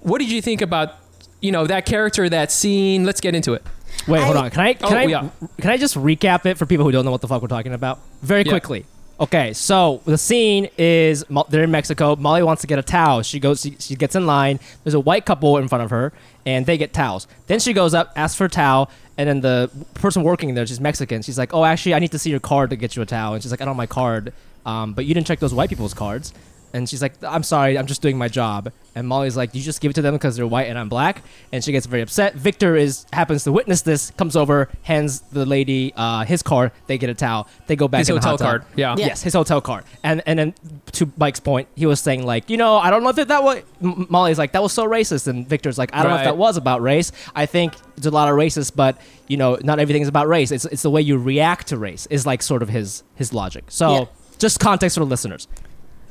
what 0.00 0.18
did 0.18 0.30
you 0.30 0.40
think 0.40 0.60
about 0.62 0.94
you 1.40 1.52
know 1.52 1.66
that 1.66 1.84
character 1.86 2.28
that 2.28 2.50
scene 2.50 3.04
let's 3.04 3.20
get 3.20 3.34
into 3.34 3.52
it 3.52 3.62
Wait, 4.08 4.22
hold 4.22 4.36
on. 4.36 4.50
Can 4.50 4.60
I 4.60 4.74
can 4.74 4.92
Oh, 4.92 4.96
I 4.96 5.02
yeah. 5.04 5.28
can 5.60 5.70
I 5.70 5.76
just 5.78 5.94
recap 5.96 6.44
it 6.46 6.58
for 6.58 6.66
people 6.66 6.84
who 6.84 6.92
don't 6.92 7.04
know 7.04 7.10
what 7.10 7.22
the 7.22 7.28
fuck 7.28 7.40
we're 7.42 7.48
talking 7.48 7.72
about 7.72 7.98
very 8.22 8.42
Yeah. 8.42 8.50
quickly? 8.52 8.84
Okay, 9.18 9.54
so 9.54 10.02
the 10.04 10.18
scene 10.18 10.68
is 10.76 11.24
they're 11.48 11.64
in 11.64 11.70
Mexico. 11.70 12.16
Molly 12.16 12.42
wants 12.42 12.60
to 12.60 12.66
get 12.66 12.78
a 12.78 12.82
towel. 12.82 13.22
She 13.22 13.40
goes, 13.40 13.62
she, 13.62 13.74
she 13.78 13.96
gets 13.96 14.14
in 14.14 14.26
line. 14.26 14.60
There's 14.84 14.92
a 14.92 15.00
white 15.00 15.24
couple 15.24 15.56
in 15.56 15.68
front 15.68 15.84
of 15.84 15.90
her, 15.90 16.12
and 16.44 16.66
they 16.66 16.76
get 16.76 16.92
towels. 16.92 17.26
Then 17.46 17.58
she 17.58 17.72
goes 17.72 17.94
up, 17.94 18.12
asks 18.14 18.36
for 18.36 18.44
a 18.44 18.50
towel, 18.50 18.90
and 19.16 19.26
then 19.26 19.40
the 19.40 19.70
person 19.94 20.22
working 20.22 20.54
there, 20.54 20.66
she's 20.66 20.80
Mexican. 20.80 21.22
She's 21.22 21.38
like, 21.38 21.54
"Oh, 21.54 21.64
actually, 21.64 21.94
I 21.94 21.98
need 21.98 22.12
to 22.12 22.18
see 22.18 22.28
your 22.28 22.40
card 22.40 22.68
to 22.70 22.76
get 22.76 22.94
you 22.94 23.00
a 23.00 23.06
towel." 23.06 23.32
And 23.32 23.42
she's 23.42 23.50
like, 23.50 23.62
"I 23.62 23.64
don't 23.64 23.72
have 23.72 23.78
my 23.78 23.86
card, 23.86 24.34
um, 24.66 24.92
but 24.92 25.06
you 25.06 25.14
didn't 25.14 25.26
check 25.26 25.38
those 25.38 25.54
white 25.54 25.70
people's 25.70 25.94
cards." 25.94 26.34
And 26.72 26.88
she's 26.88 27.00
like, 27.00 27.14
I'm 27.22 27.42
sorry, 27.42 27.78
I'm 27.78 27.86
just 27.86 28.02
doing 28.02 28.18
my 28.18 28.28
job. 28.28 28.70
And 28.94 29.06
Molly's 29.06 29.36
like, 29.36 29.54
you 29.54 29.62
just 29.62 29.80
give 29.80 29.90
it 29.90 29.94
to 29.94 30.02
them 30.02 30.14
because 30.14 30.36
they're 30.36 30.46
white 30.46 30.68
and 30.68 30.78
I'm 30.78 30.88
black. 30.88 31.22
And 31.52 31.62
she 31.62 31.70
gets 31.72 31.86
very 31.86 32.02
upset. 32.02 32.34
Victor 32.34 32.76
is 32.76 33.06
happens 33.12 33.44
to 33.44 33.52
witness 33.52 33.82
this, 33.82 34.10
comes 34.12 34.36
over, 34.36 34.68
hands 34.82 35.20
the 35.32 35.46
lady 35.46 35.92
uh, 35.96 36.24
his 36.24 36.42
card. 36.42 36.72
They 36.86 36.98
get 36.98 37.08
a 37.10 37.14
towel. 37.14 37.46
They 37.66 37.76
go 37.76 37.88
back 37.88 38.00
His 38.00 38.08
in 38.10 38.16
the 38.16 38.20
hotel 38.20 38.36
hot 38.36 38.40
card, 38.40 38.64
yeah. 38.74 38.94
Yeah. 38.98 39.06
Yes, 39.06 39.22
his 39.22 39.34
hotel 39.34 39.60
card. 39.60 39.84
And 40.02 40.22
and 40.26 40.38
then 40.38 40.54
to 40.92 41.10
Mike's 41.16 41.40
point, 41.40 41.68
he 41.76 41.86
was 41.86 42.00
saying 42.00 42.24
like, 42.26 42.48
you 42.50 42.56
know, 42.56 42.76
I 42.76 42.90
don't 42.90 43.02
know 43.02 43.10
if 43.10 43.18
it, 43.18 43.28
that 43.28 43.42
was. 43.42 43.62
M- 43.82 44.06
Molly's 44.10 44.38
like, 44.38 44.52
that 44.52 44.62
was 44.62 44.72
so 44.72 44.86
racist. 44.86 45.28
And 45.28 45.46
Victor's 45.48 45.78
like, 45.78 45.90
I 45.94 46.02
don't 46.02 46.12
know 46.12 46.18
if 46.18 46.24
that 46.24 46.36
was 46.38 46.56
about 46.56 46.80
race. 46.82 47.12
I 47.34 47.46
think 47.46 47.74
it's 47.96 48.06
a 48.06 48.10
lot 48.10 48.28
of 48.28 48.34
racist, 48.36 48.76
but 48.76 48.98
you 49.28 49.36
know, 49.36 49.58
not 49.62 49.78
everything 49.78 50.02
is 50.02 50.08
about 50.08 50.28
race. 50.28 50.50
It's 50.50 50.64
it's 50.66 50.82
the 50.82 50.90
way 50.90 51.00
you 51.02 51.16
react 51.18 51.68
to 51.68 51.78
race 51.78 52.06
is 52.10 52.26
like 52.26 52.42
sort 52.42 52.62
of 52.62 52.68
his 52.70 53.02
his 53.14 53.32
logic. 53.32 53.64
So 53.68 53.92
Yeah. 53.92 54.04
just 54.38 54.58
context 54.60 54.96
for 54.96 55.00
the 55.04 55.10
listeners. 55.10 55.48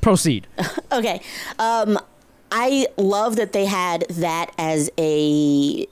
Proceed. 0.06 0.46
Okay. 0.92 1.20
Um, 1.60 2.00
I 2.52 2.88
love 2.96 3.36
that 3.38 3.52
they 3.54 3.66
had 3.66 4.06
that 4.12 4.52
as 4.58 4.90
a 5.00 5.88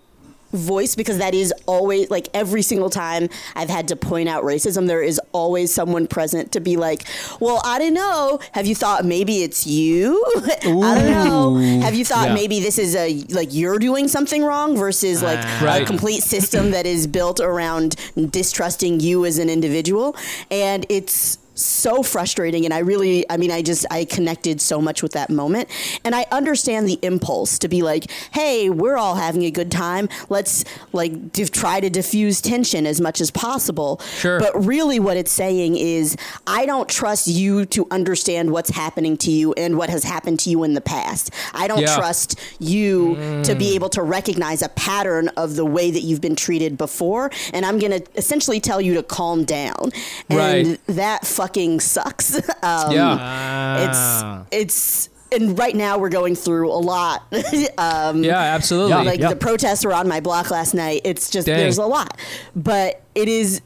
voice 0.53 0.95
because 0.95 1.17
that 1.17 1.33
is 1.33 1.51
always 1.65 2.09
like 2.11 2.27
every 2.33 2.61
single 2.61 2.91
time 2.91 3.27
I've 3.55 3.69
had 3.71 3.87
to 3.87 3.95
point 3.95 4.29
out 4.29 4.43
racism, 4.43 4.85
there 4.87 5.01
is 5.01 5.19
always 5.33 5.73
someone 5.73 6.05
present 6.07 6.51
to 6.53 6.59
be 6.61 6.77
like, 6.77 7.03
"Well, 7.41 7.59
I 7.65 7.79
don't 7.79 7.95
know. 7.95 8.39
Have 8.53 8.67
you 8.67 8.75
thought 8.75 9.03
maybe 9.03 9.41
it's 9.43 9.65
you? 9.65 10.23
I 10.37 10.59
don't 10.61 11.07
know. 11.11 11.57
Have 11.81 11.95
you 11.95 12.05
thought 12.05 12.27
Yeah. 12.27 12.33
maybe 12.35 12.59
this 12.59 12.77
is 12.77 12.95
a 12.95 13.25
like 13.31 13.49
you're 13.51 13.79
doing 13.79 14.07
something 14.07 14.43
wrong 14.43 14.77
versus 14.77 15.23
like 15.23 15.43
a 15.43 15.65
Right. 15.65 15.87
complete 15.87 16.21
system 16.21 16.69
that 16.71 16.85
is 16.85 17.07
built 17.07 17.39
around 17.39 17.95
distrusting 18.29 18.99
you 18.99 19.25
as 19.25 19.39
an 19.39 19.49
individual?" 19.49 20.15
And 20.51 20.85
it's 20.87 21.39
so 21.55 22.01
frustrating 22.03 22.65
and 22.65 22.73
i 22.73 22.79
really 22.79 23.29
i 23.29 23.37
mean 23.37 23.51
i 23.51 23.61
just 23.61 23.85
i 23.91 24.05
connected 24.05 24.59
so 24.59 24.81
much 24.81 25.03
with 25.03 25.11
that 25.13 25.29
moment. 25.29 25.69
And 26.03 26.15
i 26.15 26.25
understand 26.31 26.87
the 26.87 26.99
impulse 27.01 27.59
to 27.59 27.67
be 27.67 27.81
like 27.81 28.09
hey 28.31 28.69
we're 28.69 28.97
all 28.97 29.15
having 29.15 29.43
a 29.43 29.51
good 29.51 29.71
time. 29.71 30.09
Let's 30.29 30.63
like 30.93 31.33
try 31.51 31.79
to 31.79 31.89
diffuse 31.89 32.41
tension 32.41 32.85
as 32.87 32.99
much 32.99 33.21
as 33.21 33.31
possible. 33.31 33.99
Sure. 34.17 34.39
but 34.39 34.65
really 34.65 34.99
what 34.99 35.17
it's 35.17 35.31
saying 35.31 35.75
is 35.77 36.15
i 36.47 36.65
don't 36.65 36.89
trust 36.89 37.27
you 37.27 37.65
to 37.67 37.87
understand 37.91 38.51
what's 38.51 38.69
happening 38.69 39.17
to 39.17 39.31
you 39.31 39.53
and 39.53 39.77
what 39.77 39.89
has 39.89 40.03
happened 40.03 40.39
to 40.41 40.49
you 40.49 40.63
in 40.63 40.73
the 40.73 40.81
past. 40.81 41.31
I 41.53 41.67
don't 41.67 41.81
Yeah. 41.81 41.95
trust 41.95 42.39
you 42.59 43.15
to 43.43 43.55
be 43.55 43.71
mm. 43.71 43.75
able 43.75 43.89
to 43.89 44.01
recognize 44.01 44.61
a 44.61 44.69
pattern 44.69 45.29
of 45.37 45.55
the 45.55 45.65
way 45.65 45.91
that 45.91 46.01
you've 46.01 46.21
been 46.21 46.35
treated 46.35 46.77
before. 46.77 47.31
And 47.53 47.65
i'm 47.65 47.79
going 47.79 47.91
to 47.91 48.03
essentially 48.15 48.59
tell 48.59 48.81
you 48.81 48.93
to 48.95 49.03
calm 49.03 49.43
down. 49.45 49.91
And 50.29 50.37
Right. 50.39 50.79
that 50.87 51.25
fucking 51.43 51.79
sucks. 51.81 52.35
um, 52.63 52.91
yeah 52.91 54.45
It's 54.49 54.49
it's 54.51 55.09
and 55.31 55.57
right 55.57 55.75
now 55.75 55.97
we're 55.97 56.09
going 56.09 56.35
through 56.35 56.71
a 56.71 56.77
lot. 56.77 57.23
um, 57.77 58.23
yeah 58.23 58.37
absolutely 58.39 58.91
Yeah, 58.91 59.01
like 59.01 59.19
yeah. 59.19 59.29
the 59.29 59.35
protests 59.35 59.83
were 59.83 59.93
on 59.93 60.07
my 60.07 60.19
block 60.19 60.51
last 60.51 60.73
night. 60.73 61.01
It's 61.03 61.29
just 61.29 61.47
Dang. 61.47 61.57
there's 61.57 61.77
a 61.79 61.85
lot, 61.85 62.17
but 62.55 63.01
it 63.15 63.27
is. 63.27 63.61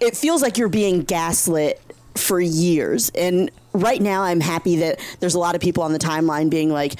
It 0.00 0.16
feels 0.16 0.42
like 0.42 0.58
you're 0.58 0.68
being 0.68 1.02
gaslit 1.02 1.80
for 2.14 2.40
years, 2.40 3.10
and 3.10 3.50
right 3.72 4.00
now 4.00 4.22
I'm 4.22 4.40
happy 4.40 4.76
that 4.76 5.00
there's 5.20 5.34
a 5.34 5.40
lot 5.40 5.54
of 5.56 5.60
people 5.60 5.82
on 5.82 5.92
the 5.92 5.98
timeline 5.98 6.50
being 6.50 6.70
like. 6.70 6.94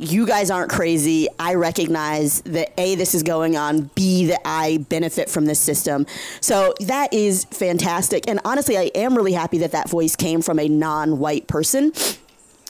You 0.00 0.26
guys 0.26 0.48
aren't 0.48 0.70
crazy. 0.70 1.26
I 1.40 1.54
recognize 1.54 2.40
that 2.42 2.72
A, 2.78 2.94
this 2.94 3.16
is 3.16 3.24
going 3.24 3.56
on, 3.56 3.90
B, 3.96 4.26
that 4.26 4.40
I 4.44 4.78
benefit 4.88 5.28
from 5.28 5.46
this 5.46 5.58
system. 5.58 6.06
So 6.40 6.72
that 6.86 7.12
is 7.12 7.46
fantastic. 7.46 8.28
And 8.28 8.38
honestly, 8.44 8.78
I 8.78 8.92
am 8.94 9.16
really 9.16 9.32
happy 9.32 9.58
that 9.58 9.72
that 9.72 9.90
voice 9.90 10.14
came 10.14 10.40
from 10.40 10.60
a 10.60 10.68
non 10.68 11.18
white 11.18 11.48
person 11.48 11.92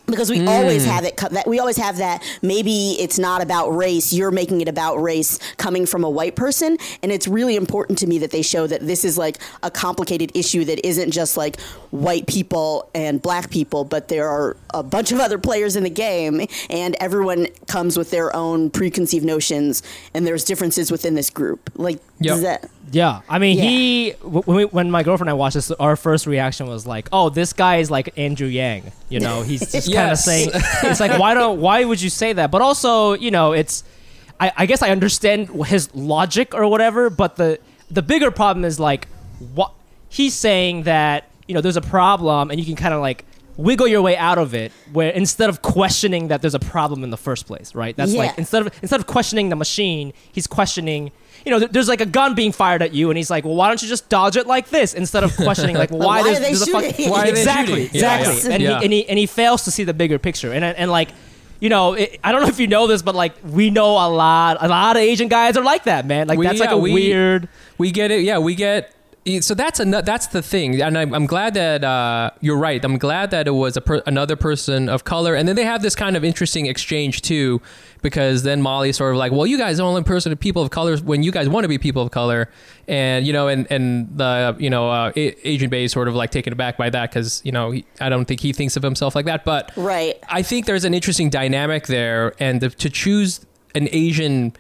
because 0.09 0.31
we 0.31 0.47
always 0.47 0.85
hmm. 0.85 0.91
have 0.91 1.05
it 1.05 1.17
that 1.17 1.47
we 1.47 1.59
always 1.59 1.77
have 1.77 1.99
that 1.99 2.23
maybe 2.43 2.97
it's 2.99 3.19
not 3.19 3.43
about 3.43 3.71
race 3.71 4.13
you're 4.13 4.31
making 4.31 4.61
it 4.61 4.69
about 4.69 4.97
race 4.97 5.39
coming 5.57 5.87
from 5.87 6.05
a 6.05 6.11
white 6.11 6.37
person. 6.37 6.79
And 7.03 7.13
it's 7.13 7.29
really 7.29 7.57
important 7.57 7.99
to 7.99 8.07
me 8.07 8.19
that 8.19 8.31
they 8.31 8.43
show 8.43 8.67
that 8.67 8.87
this 8.87 9.05
is 9.05 9.19
like 9.19 9.39
a 9.63 9.71
complicated 9.71 10.33
issue 10.35 10.65
that 10.65 10.85
isn't 10.87 11.11
just 11.11 11.37
like 11.37 11.61
white 11.91 12.27
people 12.27 12.91
and 12.95 13.21
black 13.23 13.51
people 13.51 13.85
but 13.85 14.09
there 14.09 14.29
are 14.29 14.57
a 14.75 14.83
bunch 14.83 15.13
of 15.13 15.21
other 15.21 15.39
players 15.39 15.77
in 15.77 15.85
the 15.85 15.91
game 15.91 16.41
and 16.71 16.97
everyone 17.01 17.47
comes 17.67 17.97
with 17.97 18.11
their 18.11 18.35
own 18.35 18.71
preconceived 18.71 19.25
notions 19.25 19.83
and 20.15 20.27
there's 20.27 20.45
differences 20.45 20.91
within 20.91 21.15
this 21.15 21.31
group. 21.31 21.71
Like 21.77 22.01
Yep. 22.21 22.35
Does 22.35 22.43
that- 22.43 22.71
Yeah, 22.91 23.21
I 23.29 23.39
mean, 23.39 23.57
Yeah. 23.59 23.63
he 23.65 24.11
w- 24.23 24.43
when, 24.45 24.57
we, 24.57 24.65
when 24.65 24.91
my 24.91 25.03
girlfriend 25.03 25.29
and 25.29 25.37
I 25.37 25.39
watched 25.39 25.55
this, 25.55 25.71
our 25.73 25.97
first 25.97 26.27
reaction 26.27 26.67
was 26.69 26.87
like, 26.87 27.09
"Oh, 27.13 27.29
this 27.29 27.53
guy 27.53 27.77
is 27.77 27.91
like 27.91 28.13
Andrew 28.17 28.47
Yang." 28.49 28.93
You 29.09 29.21
know, 29.21 29.43
he's 29.43 29.61
just 29.73 29.93
kind 29.93 30.11
of 30.13 30.19
Yes. 30.19 30.25
saying, 30.25 30.51
"It's 30.85 31.01
like 31.01 31.19
why 31.23 31.35
don't 31.35 31.61
why 31.61 31.85
would 31.85 32.01
you 32.01 32.11
say 32.11 32.33
that?" 32.33 32.51
But 32.51 32.63
also, 32.63 33.13
you 33.15 33.31
know, 33.31 33.53
it's 33.53 33.85
I, 34.41 34.53
I 34.57 34.67
guess 34.67 34.83
I 34.83 34.91
understand 34.91 35.49
his 35.67 35.95
logic 35.95 36.55
or 36.55 36.69
whatever, 36.69 37.11
but 37.11 37.37
the 37.37 37.59
the 37.91 38.03
bigger 38.03 38.31
problem 38.31 38.65
is 38.65 38.79
like 38.79 39.09
what 39.55 39.73
he's 40.09 40.35
saying 40.35 40.85
that 40.85 41.29
you 41.47 41.55
know 41.55 41.61
there's 41.61 41.77
a 41.77 41.81
problem 41.83 42.51
and 42.51 42.59
you 42.61 42.67
can 42.67 42.77
kind 42.77 42.95
of 42.95 43.01
like 43.01 43.25
wiggle 43.57 43.89
your 43.89 44.01
way 44.03 44.17
out 44.17 44.39
of 44.39 44.55
it 44.55 44.71
where 44.93 45.11
instead 45.11 45.49
of 45.49 45.63
questioning 45.63 46.29
that 46.29 46.41
there's 46.43 46.55
a 46.55 46.61
problem 46.61 47.03
in 47.03 47.11
the 47.11 47.17
first 47.17 47.47
place 47.47 47.75
right 47.75 47.97
that's 47.97 48.13
Yeah. 48.13 48.21
like 48.21 48.39
instead 48.39 48.65
of 48.67 48.73
instead 48.83 49.01
of 49.01 49.07
questioning 49.07 49.49
the 49.49 49.57
machine 49.57 50.13
he's 50.33 50.47
questioning 50.47 51.11
you 51.49 51.59
know 51.59 51.67
there's 51.67 51.89
like 51.89 52.03
a 52.03 52.07
gun 52.07 52.35
being 52.35 52.53
fired 52.53 52.83
at 52.83 52.93
you 52.93 53.09
and 53.11 53.17
he's 53.17 53.31
like 53.31 53.47
well 53.47 53.55
why 53.55 53.69
don't 53.69 53.81
you 53.81 53.89
just 53.89 54.11
dodge 54.11 54.37
it 54.37 54.47
like 54.47 54.69
this 54.69 54.93
instead 54.93 55.25
of 55.25 55.35
questioning 55.35 55.75
like 55.77 55.91
well, 55.99 56.01
why, 56.01 56.21
why 56.21 56.23
there's, 56.25 56.37
are 56.37 56.41
they 56.41 56.47
there's 56.49 56.63
a 56.63 56.67
fuck- 56.67 56.85
shooting? 56.85 57.11
Why 57.11 57.23
are 57.23 57.33
they 57.33 57.41
exactly 57.41 57.85
shooting? 57.87 58.01
Yeah, 58.01 58.17
exactly 58.19 58.49
yeah. 58.51 58.55
and, 58.55 58.63
Yeah. 58.63 58.79
He, 58.81 58.85
and 58.85 58.93
he 58.93 59.09
and 59.09 59.19
he 59.19 59.25
fails 59.27 59.65
to 59.65 59.71
see 59.71 59.85
the 59.85 59.95
bigger 59.95 60.19
picture 60.19 60.53
and 60.53 60.63
and 60.63 60.91
like 60.91 61.09
you 61.61 61.71
know, 61.71 61.95
it, 61.95 62.21
I 62.23 62.31
don't 62.31 62.43
know 62.43 62.49
if 62.49 62.61
you 62.61 62.69
know 62.69 62.87
this, 62.87 63.03
but 63.03 63.15
like 63.17 63.35
we 63.45 63.71
know 63.71 63.93
a 63.93 64.07
lot, 64.09 64.59
a 64.61 64.69
lot 64.69 64.95
of 64.97 65.03
Asian 65.03 65.27
guys 65.27 65.57
are 65.57 65.65
like 65.65 65.85
that, 65.85 66.07
man. 66.07 66.29
Like 66.29 66.39
We- 66.39 66.47
that's 66.47 66.61
like 66.61 66.71
a 66.71 66.79
we- 66.79 66.93
weird. 66.93 67.49
We 67.79 67.91
get 67.91 68.11
it. 68.13 68.23
Yeah, 68.23 68.39
we 68.39 68.55
get. 68.55 68.95
So 69.41 69.55
that's 69.55 69.79
a 69.79 69.85
that's 69.85 70.29
the 70.29 70.41
thing, 70.41 70.81
and 70.81 70.97
I'm, 70.97 71.13
I'm 71.13 71.27
glad 71.27 71.53
that 71.53 71.85
uh, 71.85 72.31
you're 72.41 72.57
right. 72.57 72.83
I'm 72.83 72.97
glad 72.97 73.31
that 73.33 73.47
it 73.47 73.51
was 73.51 73.77
a 73.77 73.83
per, 73.83 74.03
another 74.07 74.37
person 74.37 74.89
of 74.89 75.05
color, 75.05 75.35
and 75.35 75.47
then 75.47 75.55
they 75.55 75.65
have 75.65 75.83
this 75.83 75.95
kind 75.95 76.17
of 76.17 76.25
interesting 76.25 76.65
exchange 76.65 77.21
too, 77.21 77.61
because 78.01 78.43
then 78.43 78.63
Molly's 78.63 78.97
sort 78.97 79.13
of 79.13 79.19
like, 79.19 79.31
"Well, 79.31 79.47
you 79.47 79.59
guys 79.59 79.75
are 79.79 79.83
the 79.83 79.89
only 79.89 80.03
person 80.03 80.33
of 80.33 80.41
people 80.41 80.63
of 80.63 80.71
color 80.71 80.97
when 80.99 81.23
you 81.23 81.31
guys 81.31 81.47
want 81.47 81.65
to 81.65 81.69
be 81.69 81.77
people 81.77 82.01
of 82.03 82.11
color," 82.11 82.49
and 82.87 83.27
you 83.27 83.35
know, 83.35 83.49
and 83.49 83.67
and 83.71 84.09
the 84.17 84.57
you 84.59 84.71
know 84.71 84.89
uh, 84.91 85.13
Asian 85.15 85.69
Bae 85.69 85.79
is 85.79 85.93
sort 85.93 86.09
of 86.09 86.15
like 86.15 86.31
taken 86.31 86.55
aback 86.55 86.79
by 86.79 86.89
that 86.89 87.11
because 87.11 87.43
you 87.45 87.53
know 87.53 87.73
he, 87.73 87.85
I 88.01 88.09
don't 88.09 88.25
think 88.25 88.41
he 88.41 88.55
thinks 88.55 88.79
of 88.79 88.83
himself 88.83 89.15
like 89.15 89.27
that, 89.27 89.45
but 89.45 89.73
Right. 89.77 90.19
I 90.31 90.41
think 90.41 90.65
there's 90.65 90.85
an 90.85 90.95
interesting 90.95 91.29
dynamic 91.29 91.87
there, 91.87 92.33
and 92.39 92.63
the, 92.63 92.71
to 92.71 92.89
choose 92.89 93.45
an 93.75 93.91
Asian 93.93 94.55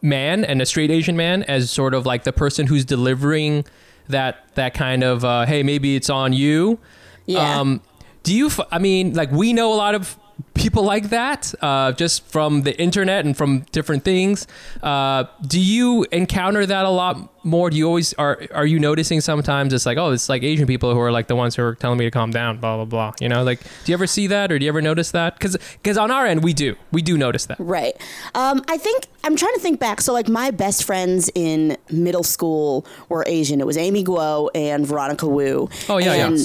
man 0.00 0.42
and 0.42 0.62
a 0.62 0.66
straight 0.66 0.90
Asian 0.90 1.16
man 1.16 1.42
as 1.42 1.70
sort 1.70 1.92
of 1.92 2.06
like 2.06 2.24
the 2.24 2.32
person 2.32 2.66
who's 2.66 2.84
delivering 2.84 3.66
that 4.08 4.54
that 4.54 4.74
kind 4.74 5.02
of 5.02 5.24
uh, 5.24 5.46
hey 5.46 5.62
maybe 5.62 5.96
it's 5.96 6.10
on 6.10 6.32
you. 6.32 6.78
Yeah. 7.26 7.60
Um, 7.60 7.80
do 8.22 8.34
you? 8.34 8.50
I 8.70 8.78
mean, 8.78 9.14
like 9.14 9.30
we 9.30 9.52
know 9.52 9.72
a 9.72 9.76
lot 9.76 9.94
of 9.94 10.18
people 10.54 10.82
like 10.82 11.10
that 11.10 11.54
uh, 11.62 11.92
just 11.92 12.24
from 12.26 12.62
the 12.62 12.78
internet 12.80 13.24
and 13.24 13.36
from 13.36 13.60
different 13.72 14.04
things. 14.04 14.46
Uh, 14.82 15.24
do 15.46 15.60
you 15.60 16.06
encounter 16.12 16.66
that 16.66 16.84
a 16.84 16.90
lot 16.90 17.44
more? 17.44 17.70
Do 17.70 17.76
you 17.76 17.86
always 17.86 18.12
are? 18.14 18.42
Are 18.52 18.66
you 18.66 18.78
noticing 18.78 19.20
sometimes 19.20 19.72
it's 19.72 19.86
like 19.86 19.98
oh 19.98 20.10
it's 20.10 20.28
like 20.28 20.42
Asian 20.42 20.66
people 20.66 20.92
who 20.92 21.00
are 21.00 21.12
like 21.12 21.28
the 21.28 21.36
ones 21.36 21.54
who 21.56 21.62
are 21.62 21.74
telling 21.74 21.98
me 21.98 22.04
to 22.04 22.10
calm 22.10 22.30
down, 22.30 22.58
blah 22.58 22.76
blah 22.76 22.84
blah. 22.84 23.12
You 23.20 23.28
know, 23.28 23.44
like 23.44 23.60
do 23.60 23.92
you 23.92 23.94
ever 23.94 24.06
see 24.06 24.26
that 24.28 24.50
or 24.50 24.58
do 24.58 24.64
you 24.64 24.70
ever 24.70 24.82
notice 24.82 25.10
that? 25.12 25.34
Because 25.34 25.56
because 25.56 25.96
on 25.96 26.10
our 26.10 26.26
end 26.26 26.42
we 26.42 26.52
do 26.52 26.76
we 26.92 27.02
do 27.02 27.16
notice 27.16 27.46
that. 27.46 27.58
Right. 27.60 27.94
Um, 28.34 28.62
I 28.68 28.76
think 28.76 29.06
I'm 29.26 29.34
trying 29.36 29.54
to 29.54 29.60
think 29.60 29.80
back. 29.80 30.00
So, 30.00 30.12
like, 30.12 30.28
my 30.28 30.52
best 30.52 30.84
friends 30.84 31.30
in 31.34 31.76
middle 31.90 32.22
school 32.22 32.86
were 33.08 33.24
Asian. 33.26 33.60
It 33.60 33.66
was 33.66 33.76
Amy 33.76 34.04
Guo 34.04 34.48
and 34.54 34.86
Veronica 34.86 35.26
Wu. 35.26 35.68
Oh, 35.88 35.98
yeah, 35.98 36.14
yeah. 36.14 36.36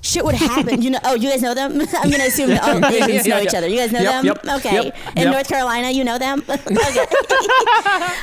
Shit 0.00 0.24
would 0.24 0.36
happen. 0.36 0.80
You 0.80 0.90
know. 0.90 0.98
Oh, 1.04 1.14
you 1.14 1.28
guys 1.28 1.42
know 1.42 1.54
them. 1.54 1.72
I'm 1.92 2.10
gonna 2.10 2.24
assume 2.24 2.56
all 2.62 2.84
Asians 2.86 3.26
know 3.26 3.36
Yeah, 3.36 3.42
each 3.42 3.52
yeah. 3.52 3.58
other. 3.58 3.68
You 3.68 3.76
guys 3.76 3.92
know 3.92 4.00
Yep, 4.00 4.12
them. 4.12 4.24
yep, 4.26 4.56
okay. 4.58 4.74
yep, 4.86 4.96
In. 5.16 5.30
North 5.30 5.48
Carolina, 5.48 5.90
you 5.90 6.04
know 6.04 6.18
them. 6.18 6.42
okay. 6.48 7.06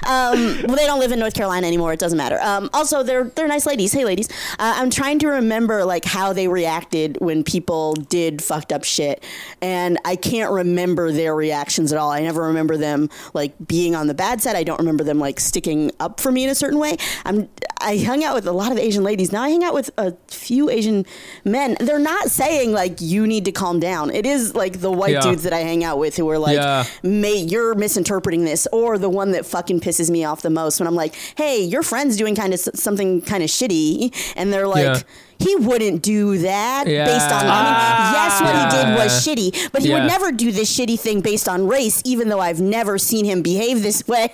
um, 0.07 0.63
well, 0.67 0.75
they 0.75 0.85
don't 0.85 0.99
live 0.99 1.11
in 1.11 1.19
North 1.19 1.33
Carolina 1.33 1.67
anymore. 1.67 1.93
It 1.93 1.99
doesn't 1.99 2.17
matter. 2.17 2.39
Um, 2.41 2.69
also, 2.73 3.03
they're 3.03 3.25
they're 3.25 3.47
nice 3.47 3.65
ladies. 3.65 3.93
Hey, 3.93 4.05
ladies. 4.05 4.29
Uh, 4.59 4.73
I'm 4.77 4.89
trying 4.89 5.19
to 5.19 5.27
remember 5.27 5.83
like 5.85 6.05
how 6.05 6.33
they 6.33 6.47
reacted 6.47 7.17
when 7.19 7.43
people 7.43 7.93
did 7.93 8.41
fucked 8.41 8.71
up 8.71 8.83
shit, 8.83 9.23
and 9.61 9.97
I 10.05 10.15
can't 10.15 10.51
remember 10.51 11.11
their 11.11 11.35
reactions 11.35 11.91
at 11.91 11.99
all. 11.99 12.11
I 12.11 12.21
never 12.21 12.43
remember 12.43 12.77
them 12.77 13.09
like 13.33 13.53
being 13.67 13.95
on 13.95 14.07
the 14.07 14.13
bad 14.13 14.41
side. 14.41 14.55
I 14.55 14.63
don't 14.63 14.79
remember 14.79 15.03
them 15.03 15.19
like 15.19 15.39
sticking 15.39 15.91
up 15.99 16.19
for 16.19 16.31
me 16.31 16.43
in 16.45 16.49
a 16.49 16.55
certain 16.55 16.79
way. 16.79 16.97
I'm 17.25 17.49
I 17.81 17.97
hung 17.97 18.23
out 18.23 18.33
with 18.35 18.47
a 18.47 18.51
lot 18.53 18.71
of 18.71 18.77
Asian 18.77 19.03
ladies. 19.03 19.31
Now 19.31 19.43
I 19.43 19.49
hang 19.49 19.63
out 19.63 19.73
with 19.73 19.89
a 19.97 20.13
few 20.27 20.69
Asian 20.69 21.05
men. 21.43 21.64
They're 21.73 21.97
not 21.99 22.29
saying 22.29 22.71
like 22.71 23.01
you 23.01 23.25
need 23.25 23.45
to 23.45 23.51
calm 23.51 23.79
down. 23.79 24.11
It 24.11 24.25
is 24.25 24.53
like 24.55 24.79
the 24.81 24.91
white 24.91 25.13
Yeah. 25.13 25.21
dudes 25.21 25.43
that 25.43 25.53
I 25.53 25.59
hang 25.59 25.83
out 25.83 25.97
with 25.97 26.15
who 26.15 26.29
are 26.29 26.37
like, 26.37 26.55
Yeah. 26.55 26.85
mate, 27.03 27.49
you're 27.51 27.73
misinterpreting 27.75 28.45
this, 28.45 28.67
or 28.71 28.97
the 28.99 29.09
one 29.09 29.31
that 29.31 29.45
fucking 29.45 29.79
pisses 29.79 30.09
me 30.09 30.23
off 30.23 30.41
the 30.43 30.49
most 30.51 30.79
when 30.79 30.87
I'm 30.87 30.95
like, 30.95 31.15
hey, 31.35 31.61
your 31.63 31.81
friend's 31.81 32.15
doing 32.17 32.35
kind 32.35 32.53
of 32.53 32.59
something 32.59 33.21
kind 33.21 33.43
of 33.43 33.49
shitty, 33.49 34.13
and 34.35 34.53
they're 34.53 34.67
like. 34.67 34.83
Yeah. 34.85 34.99
He 35.37 35.53
wouldn't 35.57 36.01
do 36.01 36.37
that 36.37 36.87
Yeah. 36.87 37.03
based 37.03 37.25
on. 37.29 37.45
I 37.45 37.63
mean, 37.65 38.13
yes, 38.13 38.41
what 38.41 38.55
he 38.55 38.77
did 38.77 38.95
was 38.95 39.11
shitty, 39.27 39.69
but 39.73 39.81
he 39.81 39.89
Yeah. 39.89 39.99
would 39.99 40.07
never 40.07 40.31
do 40.31 40.49
this 40.49 40.73
shitty 40.73 40.97
thing 40.97 41.19
based 41.19 41.49
on 41.49 41.67
race. 41.67 42.01
Even 42.05 42.29
though 42.29 42.39
I've 42.39 42.61
never 42.61 42.97
seen 42.97 43.25
him 43.25 43.41
behave 43.41 43.83
this 43.83 44.07
way 44.07 44.29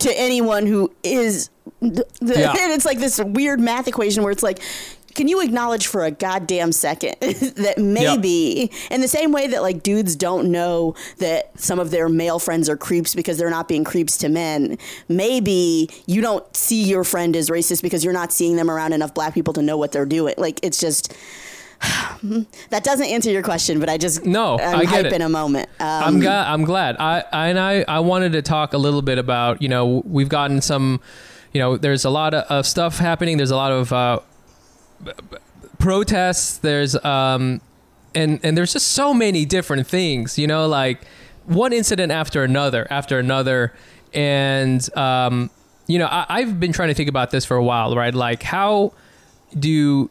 to 0.00 0.18
anyone 0.18 0.66
who 0.66 0.90
is. 1.04 1.50
The, 1.80 2.04
Yeah. 2.20 2.52
It's 2.74 2.84
like 2.84 2.98
this 2.98 3.20
weird 3.24 3.60
math 3.60 3.86
equation 3.86 4.24
where 4.24 4.32
it's 4.32 4.42
like, 4.42 4.58
can 5.14 5.28
you 5.28 5.40
acknowledge 5.40 5.86
for 5.86 6.04
a 6.04 6.10
goddamn 6.10 6.72
second 6.72 7.14
that 7.20 7.74
maybe 7.78 8.70
in 8.90 9.00
the 9.00 9.08
same 9.08 9.32
way 9.32 9.46
that 9.46 9.62
like 9.62 9.82
dudes 9.82 10.16
don't 10.16 10.50
know 10.50 10.94
that 11.18 11.58
some 11.58 11.78
of 11.78 11.90
their 11.90 12.08
male 12.08 12.38
friends 12.38 12.68
are 12.68 12.76
creeps 12.76 13.14
because 13.14 13.38
they're 13.38 13.50
not 13.50 13.68
being 13.68 13.84
creeps 13.84 14.16
to 14.18 14.28
men, 14.28 14.76
maybe 15.08 15.88
you 16.06 16.20
don't 16.20 16.44
see 16.56 16.82
your 16.82 17.04
friend 17.04 17.36
as 17.36 17.50
racist 17.50 17.82
because 17.82 18.04
you're 18.04 18.12
not 18.12 18.32
seeing 18.32 18.56
them 18.56 18.70
around 18.70 18.92
enough 18.92 19.14
black 19.14 19.34
people 19.34 19.54
to 19.54 19.62
know 19.62 19.76
what 19.76 19.92
they're 19.92 20.06
doing. 20.06 20.34
Like 20.36 20.60
it's 20.62 20.80
just 20.80 21.14
that 22.70 22.84
doesn't 22.84 23.06
answer 23.06 23.30
your 23.30 23.42
question, 23.42 23.80
but 23.80 23.88
I 23.88 23.98
just 23.98 24.24
No, 24.24 24.58
I'm 24.58 24.76
I 24.76 24.80
get 24.82 24.88
hype 24.88 25.06
it. 25.06 25.12
in 25.12 25.22
a 25.22 25.28
moment. 25.28 25.68
Um, 25.80 25.86
I'm 26.04 26.20
glad. 26.20 26.46
I'm 26.46 26.64
glad. 26.64 26.96
I, 26.98 27.24
I 27.32 27.48
and 27.48 27.58
I 27.58 27.84
I 27.86 28.00
wanted 28.00 28.32
to 28.32 28.42
talk 28.42 28.72
a 28.72 28.78
little 28.78 29.02
bit 29.02 29.18
about 29.18 29.60
you 29.62 29.68
know 29.68 30.02
we've 30.04 30.28
gotten 30.28 30.60
some 30.60 31.00
you 31.52 31.60
know 31.60 31.76
there's 31.76 32.04
a 32.04 32.10
lot 32.10 32.34
of, 32.34 32.44
of 32.44 32.66
stuff 32.66 32.98
happening. 32.98 33.36
There's 33.36 33.50
a 33.50 33.56
lot 33.56 33.72
of 33.72 33.92
uh, 33.92 34.20
protests. 35.78 36.58
There's 36.58 36.96
um 37.04 37.60
and 38.14 38.40
and 38.42 38.56
there's 38.56 38.72
just 38.72 38.88
so 38.88 39.14
many 39.14 39.44
different 39.44 39.86
things. 39.86 40.38
You 40.38 40.46
know, 40.46 40.66
like 40.66 41.04
one 41.46 41.72
incident 41.72 42.12
after 42.12 42.42
another 42.42 42.86
after 42.90 43.18
another, 43.18 43.72
and 44.12 44.88
um 44.96 45.50
you 45.86 45.98
know 45.98 46.06
I, 46.06 46.26
I've 46.28 46.58
been 46.58 46.72
trying 46.72 46.88
to 46.88 46.94
think 46.94 47.08
about 47.08 47.30
this 47.30 47.44
for 47.44 47.56
a 47.56 47.64
while, 47.64 47.94
right? 47.94 48.14
Like 48.14 48.42
how 48.42 48.92
do 49.58 50.10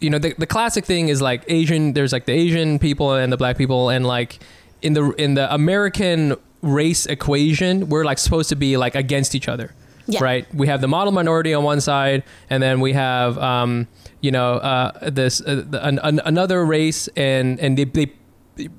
you 0.00 0.10
know 0.10 0.18
the, 0.18 0.34
the 0.38 0.46
classic 0.46 0.84
thing 0.84 1.08
is 1.08 1.22
like 1.22 1.44
asian 1.48 1.92
there's 1.92 2.12
like 2.12 2.24
the 2.24 2.32
asian 2.32 2.78
people 2.78 3.14
and 3.14 3.32
the 3.32 3.36
black 3.36 3.56
people 3.56 3.90
and 3.90 4.06
like 4.06 4.38
in 4.82 4.94
the 4.94 5.10
in 5.12 5.34
the 5.34 5.52
american 5.52 6.34
race 6.62 7.06
equation 7.06 7.88
we're 7.88 8.04
like 8.04 8.18
supposed 8.18 8.48
to 8.48 8.56
be 8.56 8.76
like 8.76 8.94
against 8.94 9.34
each 9.34 9.48
other 9.48 9.74
Yeah. 10.12 10.22
right? 10.22 10.54
We 10.54 10.66
have 10.68 10.80
the 10.80 10.88
model 10.88 11.12
minority 11.12 11.54
on 11.54 11.64
one 11.64 11.80
side 11.80 12.22
and 12.48 12.62
then 12.62 12.80
we 12.80 12.92
have 12.92 13.38
um 13.38 13.88
you 14.20 14.30
know 14.30 14.54
uh 14.54 15.10
this 15.10 15.40
uh, 15.40 15.62
the, 15.68 15.84
an, 15.86 15.98
an, 16.02 16.20
another 16.24 16.64
race 16.64 17.08
and 17.16 17.58
and 17.60 17.76
they, 17.78 17.84
they 17.84 18.12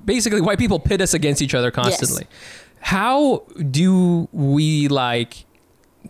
basically 0.04 0.40
white 0.40 0.58
people 0.58 0.78
pit 0.78 1.00
us 1.00 1.14
against 1.14 1.42
each 1.42 1.54
other 1.54 1.70
constantly. 1.70 2.26
How 2.80 3.44
do 3.70 4.28
we 4.32 4.88
like 4.88 5.44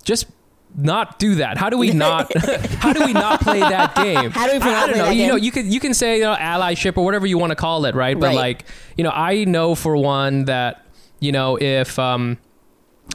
just 0.05 0.27
not 0.75 1.19
do 1.19 1.35
that? 1.37 1.59
How 1.59 1.69
do 1.69 1.77
we 1.79 1.91
not 1.93 2.31
how 2.79 2.93
do 2.95 3.05
we 3.05 3.13
not 3.13 3.41
play 3.43 3.61
that 3.61 3.95
game? 3.95 4.31
How 4.31 4.47
do 4.47 4.53
we 4.55 4.59
I, 4.61 4.83
I 4.83 4.87
don't 4.87 4.95
play 4.95 4.99
know. 5.05 5.11
you 5.11 5.27
know 5.29 5.37
you 5.37 5.53
can 5.53 5.71
you 5.71 5.81
can 5.81 5.93
say 5.95 6.17
you 6.19 6.25
know 6.25 6.35
allyship 6.35 6.97
or 6.97 7.05
whatever 7.05 7.27
you 7.27 7.37
want 7.39 7.51
to 7.51 7.57
call 7.57 7.85
it 7.85 7.95
right? 7.95 8.19
But 8.19 8.29
Right. 8.29 8.37
like 8.37 8.65
you 8.97 9.05
know 9.05 9.11
i 9.15 9.45
know 9.45 9.75
for 9.75 9.97
one 9.97 10.47
that 10.47 10.87
you 11.21 11.31
know 11.33 11.57
if 11.61 11.99
um 11.99 12.39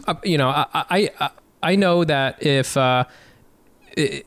uh, 0.07 0.13
you 0.23 0.37
know 0.37 0.49
i 0.49 0.65
i 0.73 1.09
i, 1.19 1.29
I 1.71 1.75
know 1.75 2.03
that 2.03 2.43
if 2.45 2.75
uh 2.77 3.03
it, 3.95 4.25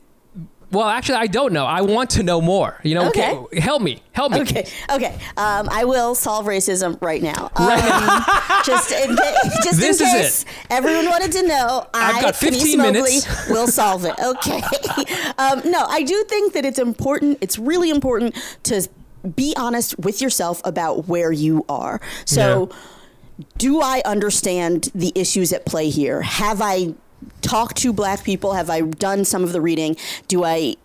well 0.71 0.87
actually 0.87 1.17
i 1.17 1.27
don't 1.27 1.51
know 1.53 1.65
i 1.65 1.81
want 1.81 2.09
to 2.17 2.23
know 2.23 2.39
more 2.41 2.79
you 2.83 2.95
know 2.95 3.07
Okay. 3.09 3.59
help 3.59 3.81
me 3.81 4.01
help 4.13 4.31
me 4.31 4.39
Okay, 4.41 4.65
okay. 4.97 5.13
Um, 5.37 5.67
I 5.69 5.83
will 5.85 6.13
solve 6.15 6.45
racism 6.45 6.91
right 7.01 7.21
now. 7.21 7.41
Um, 7.55 8.23
just 8.71 8.91
in, 8.91 9.15
ca- 9.17 9.39
just 9.65 9.79
This 9.79 9.99
in 9.99 10.07
is 10.07 10.13
case 10.13 10.45
everyone 10.69 11.05
wanted 11.13 11.31
to 11.33 11.43
know, 11.47 11.87
I've 11.93 12.15
I, 12.17 12.21
got 12.21 12.33
Kenice 12.35 12.61
15 12.61 12.77
Mobley, 12.77 12.93
minutes. 13.01 13.49
will 13.49 13.67
solve 13.67 14.05
it. 14.05 14.15
Okay. 14.33 14.61
Um, 15.37 15.61
no, 15.65 15.85
I 15.99 16.03
do 16.03 16.17
think 16.29 16.53
that 16.53 16.65
it's 16.65 16.77
important. 16.79 17.37
It's 17.41 17.57
really 17.57 17.89
important 17.89 18.35
to 18.69 18.87
be 19.35 19.53
honest 19.57 19.97
with 19.97 20.21
yourself 20.21 20.61
about 20.63 21.07
where 21.07 21.31
you 21.31 21.65
are. 21.67 21.99
So. 22.25 22.69
do 23.57 23.81
I 23.81 24.03
understand 24.05 24.89
the 24.93 25.11
issues 25.15 25.51
at 25.51 25.65
play 25.65 25.89
here? 25.89 26.21
Have 26.21 26.61
I 26.61 26.93
talked 27.41 27.77
to 27.77 27.93
black 27.93 28.23
people? 28.23 28.53
Have 28.53 28.69
I 28.69 28.81
done 28.81 29.25
some 29.25 29.43
of 29.43 29.51
the 29.51 29.61
reading? 29.61 29.95
Do 30.27 30.43
I 30.43 30.75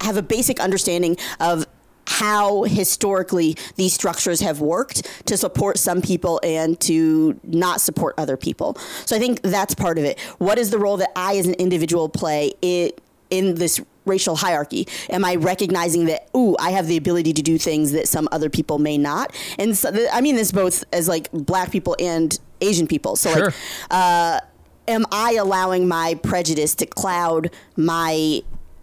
have 0.00 0.16
a 0.16 0.22
basic 0.22 0.60
understanding 0.60 1.16
of 1.40 1.66
how 2.06 2.64
historically 2.64 3.56
these 3.76 3.92
structures 3.92 4.40
have 4.40 4.60
worked 4.60 5.06
to 5.26 5.36
support 5.36 5.78
some 5.78 6.02
people 6.02 6.40
and 6.42 6.78
to 6.80 7.38
not 7.44 7.80
support 7.80 8.14
other 8.18 8.36
people. 8.36 8.76
So 9.06 9.16
I 9.16 9.18
think 9.18 9.40
that's 9.42 9.74
part 9.74 9.98
of 9.98 10.04
it. 10.04 10.18
What 10.38 10.58
is 10.58 10.70
the 10.70 10.78
role 10.78 10.96
that 10.98 11.10
I 11.16 11.36
as 11.36 11.46
an 11.46 11.54
individual 11.54 12.08
play 12.08 12.52
it 12.60 13.00
in 13.30 13.54
this 13.54 13.80
racial 14.04 14.36
hierarchy? 14.36 14.88
Am 15.10 15.24
I 15.24 15.36
recognizing 15.36 16.06
that, 16.06 16.28
ooh, 16.36 16.56
I 16.58 16.72
have 16.72 16.88
the 16.88 16.96
ability 16.96 17.32
to 17.34 17.42
do 17.42 17.56
things 17.56 17.92
that 17.92 18.08
some 18.08 18.28
other 18.32 18.50
people 18.50 18.78
may 18.78 18.98
not? 18.98 19.32
And 19.58 19.76
so, 19.76 19.92
I 20.12 20.20
mean 20.20 20.34
this 20.34 20.50
both 20.52 20.84
as 20.92 21.08
like 21.08 21.30
black 21.32 21.70
people 21.70 21.96
and 22.00 22.38
Asian 22.60 22.86
people. 22.88 23.16
So 23.16 23.32
Sure. 23.32 23.44
like, 23.46 23.54
uh, 23.90 24.40
am 24.88 25.06
I 25.10 25.34
allowing 25.34 25.88
my 25.88 26.14
prejudice 26.22 26.74
to 26.76 26.86
cloud 26.86 27.50
my 27.76 28.42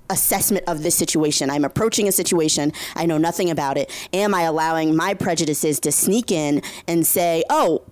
assessment 0.09 0.65
of 0.67 0.83
this 0.83 0.95
situation? 0.95 1.49
I'm 1.49 1.65
approaching 1.65 2.07
a 2.07 2.11
situation, 2.11 2.73
I 2.95 3.05
know 3.05 3.17
nothing 3.17 3.49
about 3.49 3.77
it. 3.77 3.89
Am 4.13 4.33
I 4.33 4.41
allowing 4.41 4.95
my 4.95 5.13
prejudices 5.13 5.79
to 5.81 5.91
sneak 5.91 6.31
in 6.31 6.61
and 6.87 7.05
say, 7.05 7.43
oh, 7.49 7.83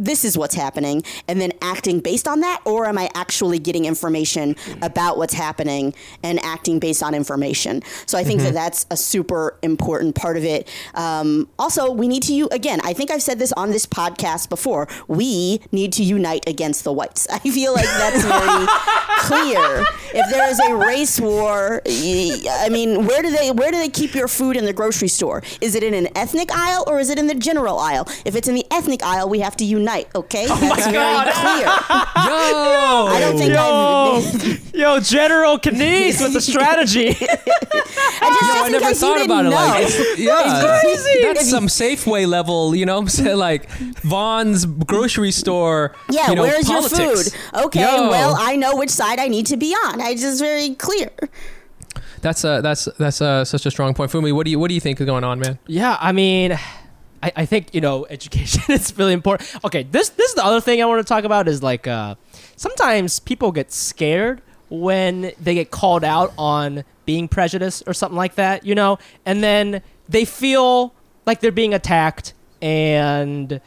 this 0.00 0.24
is 0.24 0.36
what's 0.36 0.54
happening, 0.54 1.02
and 1.28 1.40
then 1.40 1.52
acting 1.62 2.00
based 2.00 2.26
on 2.26 2.40
that? 2.40 2.60
Or 2.64 2.86
am 2.86 2.98
I 2.98 3.08
actually 3.14 3.58
getting 3.58 3.84
information 3.84 4.56
about 4.82 5.18
what's 5.18 5.34
happening 5.34 5.94
and 6.22 6.40
acting 6.40 6.78
based 6.78 7.02
on 7.02 7.14
information? 7.14 7.82
So 8.06 8.18
I 8.18 8.24
think 8.24 8.40
that 8.40 8.54
that's 8.54 8.86
a 8.90 8.96
super 8.96 9.58
important 9.62 10.14
part 10.14 10.36
of 10.36 10.44
it. 10.44 10.68
Um, 10.94 11.48
also, 11.58 11.90
we 11.92 12.08
need 12.08 12.22
to, 12.24 12.32
u- 12.32 12.48
again, 12.50 12.80
I 12.82 12.92
think 12.94 13.10
I've 13.10 13.22
said 13.22 13.38
this 13.38 13.52
on 13.52 13.70
this 13.70 13.86
podcast 13.86 14.48
before, 14.48 14.88
we 15.06 15.60
need 15.70 15.92
to 15.94 16.02
unite 16.02 16.44
against 16.46 16.84
the 16.84 16.92
whites. 16.92 17.26
I 17.32 17.38
feel 17.38 17.74
like 17.74 17.84
that's 17.84 18.24
very 18.24 18.66
clear. 19.18 19.84
If 20.14 20.30
there 20.30 20.48
is 20.50 20.58
a 20.60 20.74
race 20.74 21.20
war, 21.20 21.82
i 21.86 22.68
mean, 22.70 23.06
where 23.06 23.22
do 23.22 23.30
they 23.30 23.50
where 23.50 23.70
do 23.70 23.78
they 23.78 23.88
keep 23.88 24.14
your 24.14 24.28
food 24.28 24.56
in 24.56 24.64
the 24.64 24.72
grocery 24.72 25.08
store? 25.08 25.42
Is 25.60 25.74
it 25.74 25.82
in 25.82 25.94
an 25.94 26.08
ethnic 26.16 26.50
aisle 26.52 26.84
or 26.86 27.00
is 27.00 27.10
it 27.10 27.18
in 27.18 27.26
the 27.26 27.34
general 27.34 27.78
aisle? 27.78 28.06
If 28.24 28.34
it's 28.34 28.48
in 28.48 28.54
the 28.54 28.64
ethnic 28.70 29.02
aisle, 29.02 29.28
we 29.28 29.40
have 29.40 29.56
to 29.58 29.64
unite. 29.64 29.89
Okay, 30.14 30.46
that's 30.46 30.86
very 30.86 31.32
clear. 31.32 31.66
Yo, 31.66 33.06
I 33.06 33.16
don't 33.20 33.36
think 33.38 33.52
Yo, 33.54 34.22
I've. 34.22 34.74
yo, 34.74 35.00
General 35.00 35.58
Kenice 35.58 36.22
with 36.22 36.32
the 36.32 36.40
strategy. 36.40 37.08
I 37.10 37.14
just, 37.14 37.22
No, 38.22 38.28
just 38.28 38.64
I 38.64 38.68
never 38.68 38.94
thought 38.94 39.14
didn't 39.14 39.26
about 39.30 39.46
it. 39.46 39.50
know. 39.50 39.56
Like, 39.56 39.84
it's, 39.86 40.18
yeah, 40.18 40.80
crazy. 40.82 41.22
That's 41.24 41.48
some 41.50 41.66
Safeway 41.66 42.26
level, 42.28 42.74
you 42.74 42.86
know. 42.86 43.04
Say 43.10 43.34
like 43.34 43.68
Vons 44.02 44.64
grocery 44.66 45.30
store. 45.32 45.94
yeah, 46.10 46.28
you 46.30 46.36
know, 46.36 46.42
where's 46.42 46.66
politics. 46.66 46.98
your 46.98 47.16
food? 47.16 47.64
Okay, 47.66 47.80
Yo. 47.80 48.08
well, 48.10 48.36
I 48.38 48.56
know 48.56 48.76
which 48.76 48.90
side 48.90 49.18
I 49.18 49.28
need 49.28 49.46
to 49.46 49.56
be 49.56 49.72
on. 49.74 50.00
I 50.00 50.14
just 50.14 50.40
very 50.40 50.74
clear. 50.74 51.10
that's 52.22 52.44
uh, 52.44 52.60
that's 52.60 52.86
that's 52.98 53.20
uh, 53.20 53.44
such 53.44 53.66
a 53.66 53.70
strong 53.70 53.94
point. 53.94 54.10
Fumi, 54.12 54.32
what 54.32 54.44
do 54.44 54.50
you 54.50 54.58
what 54.58 54.68
do 54.68 54.74
you 54.74 54.80
think 54.80 55.00
is 55.00 55.06
going 55.06 55.24
on, 55.24 55.40
man? 55.40 55.58
Yeah, 55.66 55.96
I 56.00 56.12
mean, 56.12 56.58
I, 57.22 57.32
I 57.36 57.46
think 57.46 57.74
you 57.74 57.80
know 57.80 58.06
education 58.10 58.62
is 58.68 58.96
really 58.98 59.12
important. 59.12 59.48
Okay, 59.64 59.82
this 59.84 60.10
this 60.10 60.30
is 60.30 60.34
the 60.34 60.44
other 60.44 60.60
thing 60.60 60.82
I 60.82 60.86
want 60.86 61.00
to 61.06 61.08
talk 61.08 61.24
about 61.24 61.48
is 61.48 61.62
like 61.62 61.86
uh, 61.86 62.14
sometimes 62.56 63.20
people 63.20 63.52
get 63.52 63.72
scared 63.72 64.42
when 64.68 65.32
they 65.40 65.54
get 65.54 65.70
called 65.70 66.04
out 66.04 66.32
on 66.38 66.84
being 67.04 67.26
prejudiced 67.26 67.82
or 67.86 67.92
something 67.92 68.16
like 68.16 68.36
that, 68.36 68.64
you 68.64 68.74
know, 68.74 68.98
and 69.26 69.42
then 69.42 69.82
they 70.08 70.24
feel 70.24 70.94
like 71.26 71.40
they're 71.40 71.52
being 71.52 71.74
attacked 71.74 72.34
and. 72.62 73.60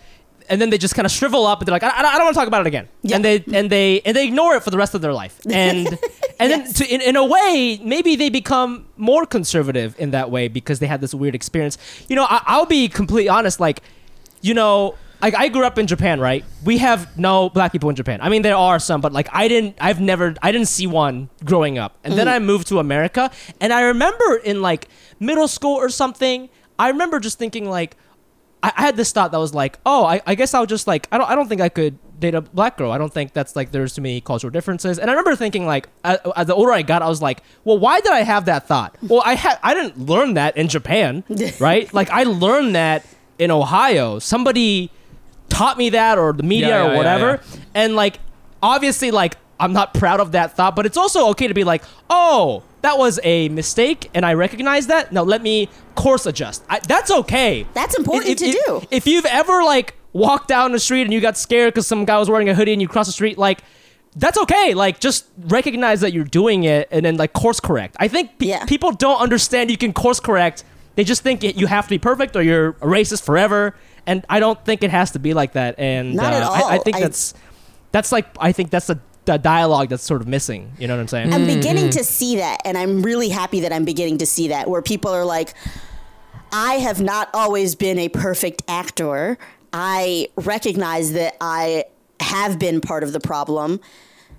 And 0.49 0.59
then 0.59 0.69
they 0.71 0.77
just 0.77 0.93
kind 0.93 1.05
of 1.05 1.11
shrivel 1.11 1.47
up, 1.47 1.59
and 1.59 1.67
they're 1.67 1.71
like, 1.73 1.83
"I, 1.83 1.97
I 1.97 2.01
don't 2.17 2.25
want 2.25 2.33
to 2.33 2.39
talk 2.39 2.49
about 2.49 2.61
it 2.61 2.67
again." 2.67 2.89
Yeah. 3.01 3.15
And 3.15 3.23
they 3.23 3.43
and 3.53 3.69
they 3.69 4.01
and 4.01 4.15
they 4.15 4.27
ignore 4.27 4.55
it 4.55 4.61
for 4.61 4.71
the 4.71 4.77
rest 4.77 4.93
of 4.93 5.01
their 5.01 5.13
life. 5.13 5.39
And 5.49 5.87
and 6.39 6.51
then 6.51 6.73
to, 6.73 6.87
in, 6.87 7.01
in 7.01 7.15
a 7.15 7.25
way, 7.25 7.79
maybe 7.83 8.15
they 8.15 8.29
become 8.29 8.87
more 8.97 9.25
conservative 9.25 9.95
in 9.99 10.11
that 10.11 10.31
way 10.31 10.47
because 10.47 10.79
they 10.79 10.87
had 10.87 11.01
this 11.01 11.13
weird 11.13 11.35
experience. 11.35 11.77
You 12.07 12.15
know, 12.15 12.25
I, 12.25 12.41
I'll 12.45 12.65
be 12.65 12.87
completely 12.87 13.29
honest. 13.29 13.59
Like, 13.59 13.81
you 14.41 14.53
know, 14.53 14.95
like 15.21 15.35
I 15.35 15.47
grew 15.47 15.65
up 15.65 15.77
in 15.77 15.87
Japan, 15.87 16.19
right? 16.19 16.43
We 16.65 16.79
have 16.79 17.17
no 17.17 17.49
black 17.49 17.71
people 17.71 17.89
in 17.89 17.95
Japan. 17.95 18.19
I 18.21 18.27
mean, 18.27 18.41
there 18.41 18.57
are 18.57 18.77
some, 18.77 18.99
but 18.99 19.13
like 19.13 19.29
I 19.31 19.47
didn't, 19.47 19.77
I've 19.79 20.01
never, 20.01 20.35
I 20.41 20.51
didn't 20.51 20.67
see 20.67 20.85
one 20.85 21.29
growing 21.45 21.77
up. 21.77 21.97
And 22.03 22.13
then 22.13 22.27
mm-hmm. 22.27 22.35
I 22.35 22.39
moved 22.39 22.67
to 22.67 22.79
America, 22.79 23.31
and 23.61 23.71
I 23.71 23.83
remember 23.83 24.35
in 24.43 24.61
like 24.61 24.89
middle 25.21 25.47
school 25.47 25.75
or 25.77 25.87
something, 25.87 26.49
I 26.77 26.89
remember 26.89 27.21
just 27.21 27.39
thinking 27.39 27.69
like, 27.69 27.95
I, 28.61 28.73
I 28.75 28.81
had 28.81 28.97
this 28.97 29.13
thought 29.13 29.31
that 29.31 29.37
was 29.37 29.53
like, 29.53 29.79
oh, 29.85 30.03
I, 30.03 30.21
I 30.27 30.35
guess 30.35 30.53
I'll 30.53 30.65
just 30.65 30.87
like, 30.87 31.07
I 31.09 31.17
don't, 31.17 31.29
I 31.29 31.35
don't 31.35 31.47
think 31.47 31.61
I 31.61 31.69
could 31.69 31.97
date 32.23 32.33
a 32.35 32.41
black 32.41 32.77
girl. 32.77 32.91
I 32.91 32.97
don't 32.97 33.13
think 33.13 33.33
that's 33.33 33.55
like 33.55 33.71
there's 33.71 33.93
too 33.93 34.01
many 34.01 34.19
cultural 34.21 34.49
differences. 34.49 34.97
And 34.97 35.09
I 35.09 35.13
remember 35.13 35.35
thinking 35.35 35.65
like, 35.67 35.87
as, 36.03 36.17
as 36.35 36.47
the 36.47 36.55
older 36.55 36.71
I 36.71 36.81
got, 36.81 37.01
I 37.03 37.09
was 37.09 37.21
like, 37.21 37.43
well, 37.63 37.77
why 37.77 37.99
did 38.01 38.11
I 38.11 38.21
have 38.23 38.45
that 38.45 38.67
thought? 38.67 38.95
Well, 39.01 39.21
I 39.25 39.35
had, 39.35 39.59
I 39.61 39.73
didn't 39.73 39.99
learn 39.99 40.33
that 40.35 40.57
in 40.57 40.67
Japan, 40.69 41.23
right? 41.59 41.93
like 41.93 42.09
I 42.09 42.23
learned 42.23 42.75
that 42.75 43.05
in 43.37 43.51
Ohio. 43.51 44.17
Somebody 44.19 44.89
taught 45.49 45.77
me 45.77 45.89
that, 45.91 46.17
or 46.17 46.33
the 46.33 46.43
media, 46.43 46.69
Yeah, 46.69 46.83
yeah, 46.85 46.93
or 46.93 46.97
whatever. 46.97 47.41
yeah. 47.53 47.59
And 47.75 47.95
like, 47.95 48.19
obviously, 48.61 49.11
like 49.11 49.35
I'm 49.59 49.73
not 49.73 49.93
proud 49.93 50.19
of 50.19 50.31
that 50.31 50.55
thought, 50.55 50.75
but 50.75 50.85
it's 50.85 50.97
also 50.97 51.29
okay 51.29 51.47
to 51.47 51.53
be 51.53 51.63
like, 51.63 51.83
oh, 52.09 52.63
that 52.81 52.97
was 52.97 53.19
a 53.23 53.49
mistake, 53.49 54.09
and 54.13 54.25
I 54.25 54.33
recognize 54.33 54.87
that. 54.87 55.11
Now 55.13 55.23
let 55.23 55.41
me 55.41 55.69
course 55.95 56.25
adjust. 56.25 56.63
I, 56.69 56.79
that's 56.79 57.11
okay. 57.11 57.65
That's 57.73 57.95
important 57.97 58.37
to 58.39 58.51
do. 58.51 58.81
If 58.91 59.07
you've 59.07 59.25
ever 59.25 59.63
like 59.63 59.95
walked 60.13 60.47
down 60.47 60.71
the 60.71 60.79
street 60.79 61.01
and 61.03 61.13
you 61.13 61.19
got 61.19 61.37
scared 61.37 61.73
because 61.73 61.87
some 61.87 62.05
guy 62.05 62.17
was 62.17 62.29
wearing 62.29 62.47
a 62.49 62.55
hoodie 62.55 62.71
and 62.73 62.81
you 62.81 62.87
cross 62.87 63.07
the 63.07 63.11
street, 63.13 63.37
like 63.37 63.61
that's 64.15 64.37
okay. 64.37 64.73
Like 64.75 64.99
just 64.99 65.25
recognize 65.39 66.01
that 66.01 66.13
you're 66.13 66.23
doing 66.23 66.63
it 66.65 66.87
and 66.91 67.03
then 67.05 67.17
like 67.17 67.33
course 67.33 67.59
correct. 67.59 67.95
I 67.99 68.07
think 68.07 68.37
pe- 68.37 68.45
Yeah. 68.47 68.65
people 68.65 68.91
don't 68.91 69.19
understand 69.19 69.71
you 69.71 69.77
can 69.77 69.91
course 69.93 70.19
correct. 70.19 70.63
They 70.95 71.03
just 71.03 71.23
think 71.23 71.43
it, 71.43 71.55
you 71.55 71.65
have 71.65 71.85
to 71.85 71.89
be 71.89 71.97
perfect 71.97 72.35
or 72.35 72.43
you're 72.43 72.69
a 72.69 72.85
racist 72.85 73.23
forever. 73.23 73.75
And 74.05 74.23
I 74.29 74.39
don't 74.39 74.63
think 74.63 74.83
it 74.83 74.91
has 74.91 75.11
to 75.11 75.19
be 75.19 75.33
like 75.33 75.53
that. 75.53 75.79
And 75.79 76.13
Not 76.13 76.33
uh, 76.33 76.37
at 76.37 76.43
I, 76.43 76.75
I 76.75 76.77
think 76.77 76.97
I- 76.97 76.99
that's 77.01 77.33
that's 77.91 78.11
like 78.11 78.27
I 78.39 78.51
think 78.51 78.69
that's 78.69 78.87
the, 78.87 78.99
the 79.25 79.37
dialogue 79.37 79.89
that's 79.89 80.03
sort 80.03 80.21
of 80.21 80.27
missing. 80.27 80.73
You 80.77 80.87
know 80.87 80.95
what 80.95 81.01
I'm 81.01 81.07
saying? 81.07 81.33
I'm 81.33 81.45
beginning 81.47 81.89
to 81.91 82.03
see 82.03 82.35
that, 82.35 82.59
and 82.65 82.77
I'm 82.77 83.01
really 83.01 83.29
happy 83.29 83.61
that 83.61 83.71
I'm 83.71 83.85
beginning 83.85 84.17
to 84.19 84.25
see 84.25 84.49
that, 84.49 84.69
where 84.69 84.81
people 84.81 85.11
are 85.11 85.23
like, 85.25 85.53
I 86.51 86.75
have 86.75 87.01
not 87.01 87.29
always 87.33 87.73
been 87.75 87.97
a 87.97 88.09
perfect 88.09 88.63
actor. 88.67 89.37
I 89.73 90.27
recognize 90.35 91.13
that 91.13 91.35
I 91.41 91.85
have 92.19 92.59
been 92.59 92.79
part 92.79 93.03
of 93.03 93.11
the 93.11 93.19
problem. 93.19 93.79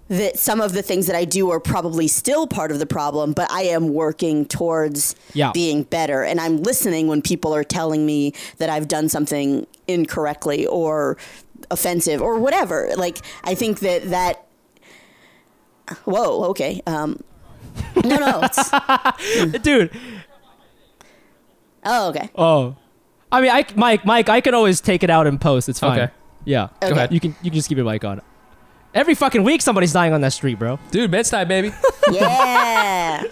That 0.09 0.39
some 0.39 0.61
of 0.61 0.75
the 0.75 0.83
things 0.83 1.07
that 1.07 1.17
I 1.17 1.25
do 1.25 1.51
are 1.51 1.59
probably 1.59 2.09
still 2.09 2.47
part 2.47 2.71
of 2.71 2.79
the 2.79 2.85
problem, 2.87 3.33
but 3.33 3.51
I 3.51 3.63
am 3.63 3.89
working 3.95 4.45
towards 4.45 5.17
Yeah. 5.33 5.51
being 5.53 5.83
better. 5.83 6.23
And 6.23 6.39
I'm 6.41 6.63
listening 6.63 7.09
when 7.09 7.23
people 7.23 7.55
are 7.55 7.65
telling 7.65 8.05
me 8.05 8.35
that 8.59 8.69
I've 8.69 8.87
done 8.87 9.09
something 9.09 9.67
incorrectly 9.89 10.67
or 10.67 11.17
offensive 11.71 12.21
or 12.21 12.39
whatever. 12.39 12.91
Like, 12.97 13.19
I 13.45 13.55
think 13.55 13.81
that 13.81 14.11
that 14.11 14.41
Whoa, 16.05 16.45
okay. 16.51 16.81
Um, 16.87 17.21
no, 18.05 18.17
no. 18.17 18.49
Dude, 19.63 19.91
oh, 21.85 22.09
okay. 22.09 22.31
Oh, 22.37 22.77
I 23.35 23.41
mean, 23.41 23.51
I 23.51 23.67
Mike, 23.75 24.07
Mike, 24.07 24.29
I 24.29 24.41
can 24.41 24.55
always 24.55 24.81
take 24.81 25.03
it 25.03 25.11
out 25.11 25.27
in 25.27 25.39
post. 25.39 25.69
It's 25.69 25.81
fine. 25.81 25.99
Okay. 25.99 26.13
Yeah. 26.45 26.69
Go 26.81 26.91
ahead. 26.91 27.13
You 27.13 27.19
can 27.19 27.35
you 27.43 27.51
can 27.51 27.59
just 27.59 27.69
keep 27.69 27.77
your 27.77 27.85
mic 27.85 28.05
on. 28.05 28.21
Every 28.95 29.17
fucking 29.17 29.43
week, 29.43 29.61
somebody's 29.61 29.93
dying 29.93 30.13
on 30.13 30.21
that 30.21 30.33
street, 30.33 30.57
bro. 30.57 30.79
Dude, 30.93 31.11
Bed-Stuy, 31.11 31.49
baby. 31.49 31.73
Yeah. 32.13 33.25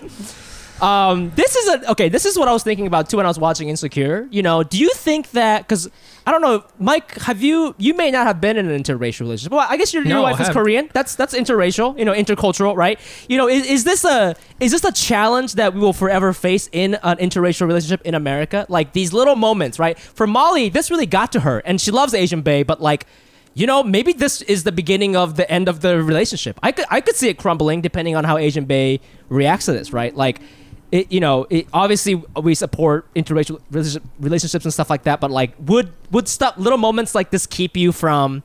Um, 0.81 1.31
this 1.37 1.55
is 1.55 1.69
a 1.69 1.91
okay. 1.93 2.09
This 2.09 2.25
is 2.25 2.37
what 2.37 2.49
I 2.49 2.53
was 2.53 2.65
thinking 2.65 2.87
about 2.89 3.09
too 3.09 3.19
when 3.19 3.27
I 3.27 3.29
was 3.29 3.39
watching 3.39 3.69
Insecure. 3.69 4.27
You 4.33 4.43
know, 4.43 4.65
do 4.65 4.79
you 4.79 4.91
think 4.95 5.31
that 5.33 5.63
because 5.63 5.89
I 6.25 6.31
don't 6.31 6.41
know, 6.41 6.65
Mike, 6.79 7.19
have 7.23 7.43
you? 7.43 7.75
You 7.79 7.95
may 7.95 8.11
not 8.11 8.27
have 8.27 8.41
been 8.41 8.57
in 8.57 8.71
an 8.71 8.83
interracial 8.83 9.21
relationship. 9.21 9.53
Well, 9.53 9.67
I 9.69 9.77
guess 9.77 9.93
your, 9.93 10.05
your 10.05 10.17
No, 10.17 10.23
wife 10.23 10.41
is. 10.41 10.49
Korean. 10.51 10.89
That's 10.93 11.17
that's 11.17 11.35
interracial. 11.35 11.99
You 11.99 12.05
know, 12.05 12.13
intercultural, 12.13 12.77
right? 12.77 13.01
You 13.29 13.37
know, 13.39 13.49
is, 13.49 13.67
is 13.67 13.85
this 13.85 14.05
a 14.05 14.37
is 14.61 14.71
this 14.71 14.85
a 14.85 14.93
challenge 14.93 15.55
that 15.55 15.75
we 15.75 15.81
will 15.81 15.93
forever 15.93 16.33
face 16.33 16.69
in 16.71 16.95
an 17.03 17.17
interracial 17.19 17.67
relationship 17.67 18.03
in 18.03 18.15
America? 18.15 18.67
Like 18.69 18.93
these 18.93 19.13
little 19.13 19.35
moments, 19.35 19.79
right? 19.81 19.99
For 19.99 20.27
Molly, 20.27 20.69
this 20.69 20.91
really 20.91 21.07
got 21.07 21.33
to 21.33 21.41
her, 21.41 21.59
and 21.65 21.81
she 21.81 21.91
loves 21.91 22.15
Asian 22.15 22.43
Bae, 22.43 22.63
but 22.63 22.81
like. 22.81 23.07
You 23.55 23.67
know, 23.67 23.83
maybe 23.83 24.15
this 24.15 24.41
is 24.41 24.65
the 24.65 24.73
beginning 24.73 25.15
of 25.15 25.37
the 25.37 25.47
end 25.51 25.69
of 25.69 25.83
the 25.83 26.03
relationship. 26.03 26.59
I 26.63 26.73
could, 26.73 26.87
I 26.89 27.03
could 27.03 27.17
see 27.17 27.29
it 27.29 27.37
crumbling 27.37 27.83
depending 27.83 28.17
on 28.17 28.25
how 28.25 28.39
Asian 28.39 28.65
Bae 28.65 28.99
reacts 29.29 29.67
to 29.67 29.73
this, 29.75 29.93
right? 29.93 30.17
Like, 30.17 30.41
it, 30.93 31.11
you 31.11 31.21
know, 31.21 31.47
it, 31.49 31.67
obviously 31.73 32.17
we 32.41 32.55
support 32.55 33.13
interracial 33.15 33.61
relationships 34.21 34.65
and 34.65 34.73
stuff 34.73 34.91
like 34.91 35.05
that, 35.05 35.21
but 35.21 35.31
like, 35.31 35.55
would 35.59 35.91
would 36.11 36.29
stuff 36.29 36.55
little 36.59 36.79
moments 36.79 37.15
like 37.15 37.31
this 37.31 37.47
keep 37.47 37.77
you 37.77 37.91
from, 37.93 38.43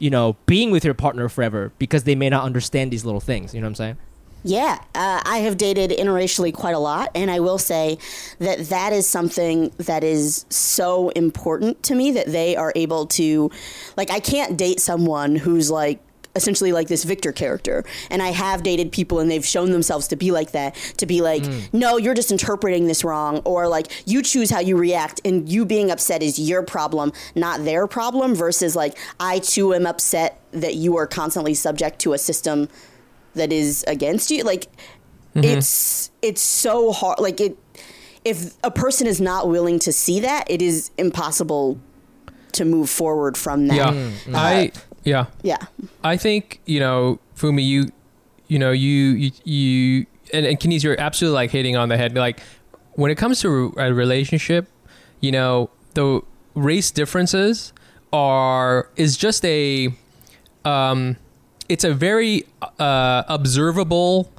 you 0.00 0.10
know, 0.10 0.36
being 0.46 0.72
with 0.72 0.84
your 0.84 0.92
partner 0.92 1.28
forever 1.28 1.72
because 1.78 2.02
they 2.02 2.16
may 2.16 2.28
not 2.28 2.42
understand 2.44 2.90
these 2.90 3.04
little 3.04 3.20
things? 3.20 3.54
You 3.54 3.60
know 3.60 3.66
what 3.66 3.70
I'm 3.70 3.74
saying? 3.76 3.96
Yeah, 4.44 4.80
uh, 4.96 5.22
I 5.24 5.38
have 5.38 5.56
dated 5.56 5.92
interracially 5.92 6.52
quite 6.52 6.74
a 6.74 6.80
lot, 6.80 7.10
and 7.14 7.30
I 7.30 7.38
will 7.38 7.58
say 7.58 7.96
that 8.40 8.58
that 8.70 8.92
is 8.92 9.06
something 9.06 9.70
that 9.78 10.02
is 10.02 10.46
so 10.48 11.10
important 11.10 11.80
to 11.84 11.94
me 11.94 12.10
that 12.10 12.26
they 12.26 12.56
are 12.56 12.72
able 12.74 13.06
to, 13.06 13.52
like, 13.96 14.10
I 14.10 14.18
can't 14.18 14.56
date 14.56 14.80
someone 14.80 15.36
who's 15.36 15.70
like 15.70 16.00
essentially 16.34 16.72
like 16.72 16.88
this 16.88 17.04
victor 17.04 17.32
character. 17.32 17.84
And 18.10 18.22
i 18.22 18.28
have 18.28 18.62
dated 18.62 18.92
people 18.92 19.20
and 19.20 19.30
they've 19.30 19.44
shown 19.44 19.72
themselves 19.72 20.08
to 20.08 20.16
be 20.16 20.30
like 20.30 20.52
that 20.52 20.74
to 20.96 21.06
be 21.06 21.20
like 21.20 21.42
mm. 21.42 21.72
no 21.72 21.96
you're 21.96 22.14
just 22.14 22.30
interpreting 22.30 22.86
this 22.86 23.04
wrong. 23.04 23.40
Or 23.44 23.68
like 23.68 23.88
you 24.06 24.22
choose 24.22 24.50
how 24.50 24.60
you 24.60 24.76
react 24.76 25.20
and 25.24 25.48
you 25.48 25.64
being 25.64 25.90
upset 25.90 26.22
is 26.22 26.38
your 26.38 26.62
problem 26.62 27.12
not 27.34 27.64
their 27.64 27.86
problem 27.86 28.34
versus 28.34 28.76
like 28.76 28.96
i 29.20 29.38
too 29.38 29.74
am 29.74 29.86
upset 29.86 30.40
that 30.52 30.74
you 30.74 30.96
are 30.96 31.06
constantly 31.06 31.54
subject 31.54 31.98
to 32.00 32.12
a 32.12 32.18
system 32.18 32.68
that 33.34 33.52
is 33.52 33.84
against 33.86 34.30
you. 34.30 34.44
Like 34.44 34.68
mm-hmm. 35.34 35.44
it's 35.44 36.10
it's 36.20 36.42
so 36.42 36.92
hard 36.92 37.18
like 37.18 37.40
it 37.40 37.58
if 38.24 38.54
a 38.62 38.70
person 38.70 39.06
is 39.06 39.20
not 39.20 39.48
willing 39.48 39.78
to 39.80 39.92
see 39.92 40.20
that 40.20 40.48
it 40.50 40.62
is 40.62 40.90
impossible 40.96 41.78
to 42.52 42.64
move 42.64 42.90
forward 42.90 43.36
from 43.36 43.66
that. 43.68 43.76
Yeah, 43.76 43.92
mm. 43.92 44.34
I 44.34 44.72
yeah. 45.04 45.26
yeah 45.42 45.58
I 46.04 46.16
think 46.16 46.60
you 46.66 46.80
know, 46.80 47.18
Fumi, 47.36 47.64
you, 47.64 47.90
you 48.48 48.58
know, 48.58 48.70
you, 48.70 48.90
you, 48.92 49.30
you 49.44 50.06
and, 50.32 50.46
and 50.46 50.58
Kenice, 50.58 50.82
you're 50.82 50.98
absolutely 51.00 51.34
like 51.34 51.50
hitting 51.50 51.76
on 51.76 51.88
the 51.88 51.96
head. 51.96 52.14
Like 52.14 52.40
when 52.92 53.10
it 53.10 53.16
comes 53.16 53.40
to 53.40 53.74
a 53.76 53.92
relationship, 53.92 54.68
you 55.20 55.32
know, 55.32 55.70
the 55.94 56.20
race 56.54 56.90
differences 56.90 57.72
are 58.12 58.90
is 58.96 59.16
just 59.16 59.44
a, 59.44 59.88
um, 60.64 61.16
it's 61.68 61.84
a 61.84 61.94
very 61.94 62.44
uh, 62.78 63.22
observable 63.28 64.30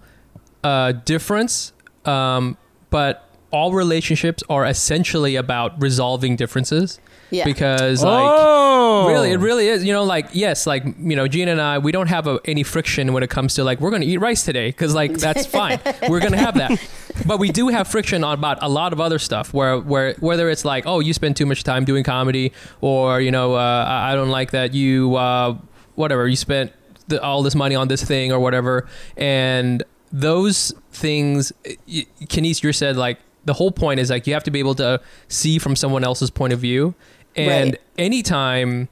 uh, 0.63 0.91
difference, 0.91 1.73
um, 2.06 2.58
but 2.89 3.30
all 3.52 3.73
relationships 3.73 4.43
are 4.49 4.65
essentially 4.65 5.36
about 5.36 5.80
resolving 5.82 6.36
differences. 6.36 6.99
Yeah. 7.33 7.45
Because 7.45 8.03
like 8.03 8.25
oh, 8.27 9.07
Really, 9.07 9.31
it 9.31 9.37
really 9.37 9.67
is. 9.67 9.83
You 9.83 9.91
know, 9.93 10.03
like 10.03 10.27
yes, 10.33 10.67
like 10.67 10.83
you 10.85 11.15
know, 11.15 11.27
Gina 11.27 11.51
and 11.51 11.61
I, 11.61 11.79
we 11.79 11.91
don't 11.91 12.07
have 12.07 12.27
a, 12.27 12.39
any 12.45 12.63
friction 12.63 13.11
when 13.13 13.23
it 13.23 13.29
comes 13.29 13.55
to 13.55 13.63
like 13.63 13.79
we're 13.79 13.89
going 13.89 14.01
to 14.03 14.07
eat 14.07 14.17
rice 14.17 14.43
today 14.43 14.69
because 14.69 14.93
like 14.93 15.13
that's 15.13 15.45
fine. 15.45 15.79
We're 16.09 16.19
going 16.19 16.33
to 16.33 16.37
have 16.37 16.55
that, 16.55 16.79
but 17.25 17.39
we 17.39 17.49
do 17.49 17.69
have 17.69 17.87
friction 17.87 18.23
on 18.23 18.37
about 18.37 18.59
a 18.61 18.69
lot 18.69 18.93
of 18.93 18.99
other 19.01 19.19
stuff 19.19 19.53
where 19.53 19.79
where 19.79 20.13
whether 20.19 20.49
it's 20.49 20.63
like 20.63 20.85
oh 20.85 20.99
you 20.99 21.13
spend 21.13 21.35
too 21.35 21.45
much 21.45 21.63
time 21.63 21.85
doing 21.85 22.03
comedy 22.03 22.51
or 22.81 23.19
you 23.19 23.31
know 23.31 23.55
uh, 23.55 23.85
I 23.87 24.11
I 24.11 24.15
don't 24.15 24.29
like 24.29 24.51
that 24.51 24.73
you 24.73 25.15
uh, 25.15 25.57
whatever 25.95 26.27
you 26.27 26.35
spent 26.35 26.71
the, 27.07 27.21
all 27.21 27.41
this 27.43 27.55
money 27.55 27.75
on 27.75 27.87
this 27.87 28.03
thing 28.03 28.31
or 28.31 28.39
whatever, 28.39 28.87
and 29.17 29.83
those 30.11 30.71
things, 30.91 31.51
y- 31.87 32.05
Kenice, 32.25 32.61
you 32.63 32.71
said 32.73 32.95
like 32.95 33.17
the 33.45 33.53
whole 33.53 33.71
point 33.71 33.99
is 33.99 34.09
like 34.09 34.27
you 34.27 34.33
have 34.33 34.43
to 34.43 34.51
be 34.51 34.59
able 34.59 34.75
to 34.75 35.01
see 35.27 35.57
from 35.59 35.75
someone 35.75 36.03
else's 36.03 36.29
point 36.29 36.53
of 36.53 36.59
view 36.59 36.93
and 37.35 37.71
Right. 37.71 37.81
anytime 37.97 38.89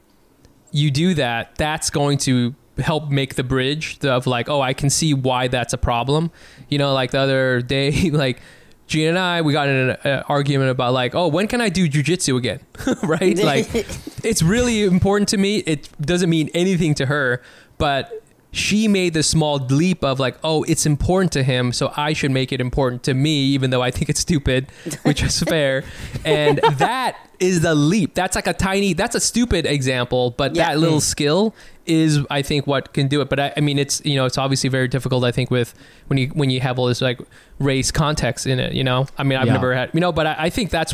you 0.72 0.92
do 0.92 1.14
that, 1.16 1.56
that's 1.56 1.90
going 1.90 2.18
to 2.20 2.56
help 2.78 3.10
make 3.10 3.36
the 3.36 3.44
bridge 3.44 4.04
of 4.04 4.26
like, 4.28 4.50
oh, 4.50 4.62
I 4.62 4.74
can 4.74 4.90
see 4.90 5.14
why 5.14 5.48
that's 5.48 5.74
a 5.74 5.78
problem. 5.78 6.32
You 6.70 6.78
know, 6.78 6.94
like 6.94 7.12
the 7.12 7.20
other 7.20 7.62
day, 7.62 7.92
like 8.12 8.42
Gina 8.88 9.10
and 9.10 9.20
I, 9.20 9.42
we 9.42 9.54
got 9.54 9.68
in 9.70 9.90
an 9.92 9.98
uh, 10.04 10.24
argument 10.28 10.70
about 10.70 10.94
like, 10.94 11.16
oh, 11.16 11.28
when 11.28 11.48
can 11.48 11.62
I 11.62 11.70
do 11.70 11.88
jujitsu 11.88 12.38
again? 12.38 12.60
right? 13.04 13.38
Like, 13.38 13.68
it's 14.24 14.42
really 14.42 14.84
important 14.84 15.30
to 15.30 15.38
me. 15.38 15.58
It 15.58 15.90
doesn't 16.02 16.30
mean 16.30 16.50
anything 16.54 16.94
to 16.96 17.06
her, 17.06 17.42
but 17.78 18.21
she 18.52 18.88
made 18.88 19.14
the 19.14 19.24
small 19.24 19.58
leap 19.58 20.04
of 20.04 20.20
like, 20.20 20.38
oh, 20.44 20.64
it's 20.64 20.86
important 20.86 21.32
to 21.34 21.44
him, 21.44 21.72
so 21.72 21.94
I 21.96 22.12
should 22.14 22.32
make 22.32 22.52
it 22.52 22.60
important 22.60 23.04
to 23.04 23.14
me, 23.14 23.44
even 23.46 23.70
though 23.70 23.82
I 23.82 23.92
think 23.92 24.10
it's 24.10 24.20
stupid, 24.20 24.68
which 25.04 25.24
is 25.24 25.40
fair. 25.48 25.84
And 26.26 26.58
that 26.74 27.16
is 27.40 27.62
the 27.62 27.74
leap. 27.74 28.14
That's 28.14 28.36
like 28.36 28.48
a 28.48 28.54
tiny, 28.54 28.92
that's 28.94 29.16
a 29.16 29.22
stupid 29.22 29.66
example, 29.66 30.32
but 30.32 30.54
Yeah. 30.56 30.70
that 30.70 30.80
little 30.80 30.98
mm. 30.98 31.02
skill 31.02 31.56
is, 31.86 32.20
I 32.30 32.42
think, 32.42 32.68
what 32.68 32.94
can 32.94 33.08
do 33.08 33.22
it. 33.22 33.30
But 33.30 33.40
I, 33.40 33.54
I 33.56 33.62
mean, 33.62 33.80
it's 33.80 34.02
you 34.06 34.16
know, 34.16 34.26
it's 34.26 34.38
obviously 34.38 34.70
very 34.70 34.88
difficult. 34.90 35.24
I 35.24 35.32
think 35.32 35.50
with 35.50 35.74
when 36.08 36.18
you 36.18 36.28
when 36.30 36.50
you 36.50 36.60
have 36.60 36.78
all 36.78 36.88
this 36.88 37.02
like 37.02 37.20
race 37.58 37.90
context 37.90 38.46
in 38.48 38.60
it. 38.60 38.74
You 38.74 38.84
know, 38.84 39.08
I 39.18 39.24
mean, 39.24 39.40
I've 39.40 39.48
Yeah. 39.48 39.54
never 39.54 39.74
had, 39.74 39.92
you 39.94 40.02
know, 40.02 40.12
but 40.12 40.28
I, 40.28 40.36
I 40.38 40.50
think 40.50 40.72
that's, 40.72 40.94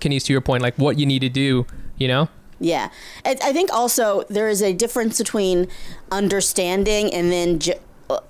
Kenice, 0.00 0.24
to 0.26 0.32
your 0.32 0.40
point, 0.42 0.62
like 0.62 0.76
what 0.76 0.96
you 0.98 1.06
need 1.06 1.20
to 1.20 1.28
do. 1.28 1.66
You 1.98 2.08
know, 2.08 2.28
Yeah, 2.60 2.90
I 3.24 3.36
I 3.42 3.52
think 3.52 3.72
also 3.72 4.24
there 4.30 4.48
is 4.48 4.62
a 4.62 4.72
difference 4.72 5.18
between 5.18 5.68
understanding 6.10 7.12
and 7.12 7.30
then 7.32 7.58
ju- 7.58 7.80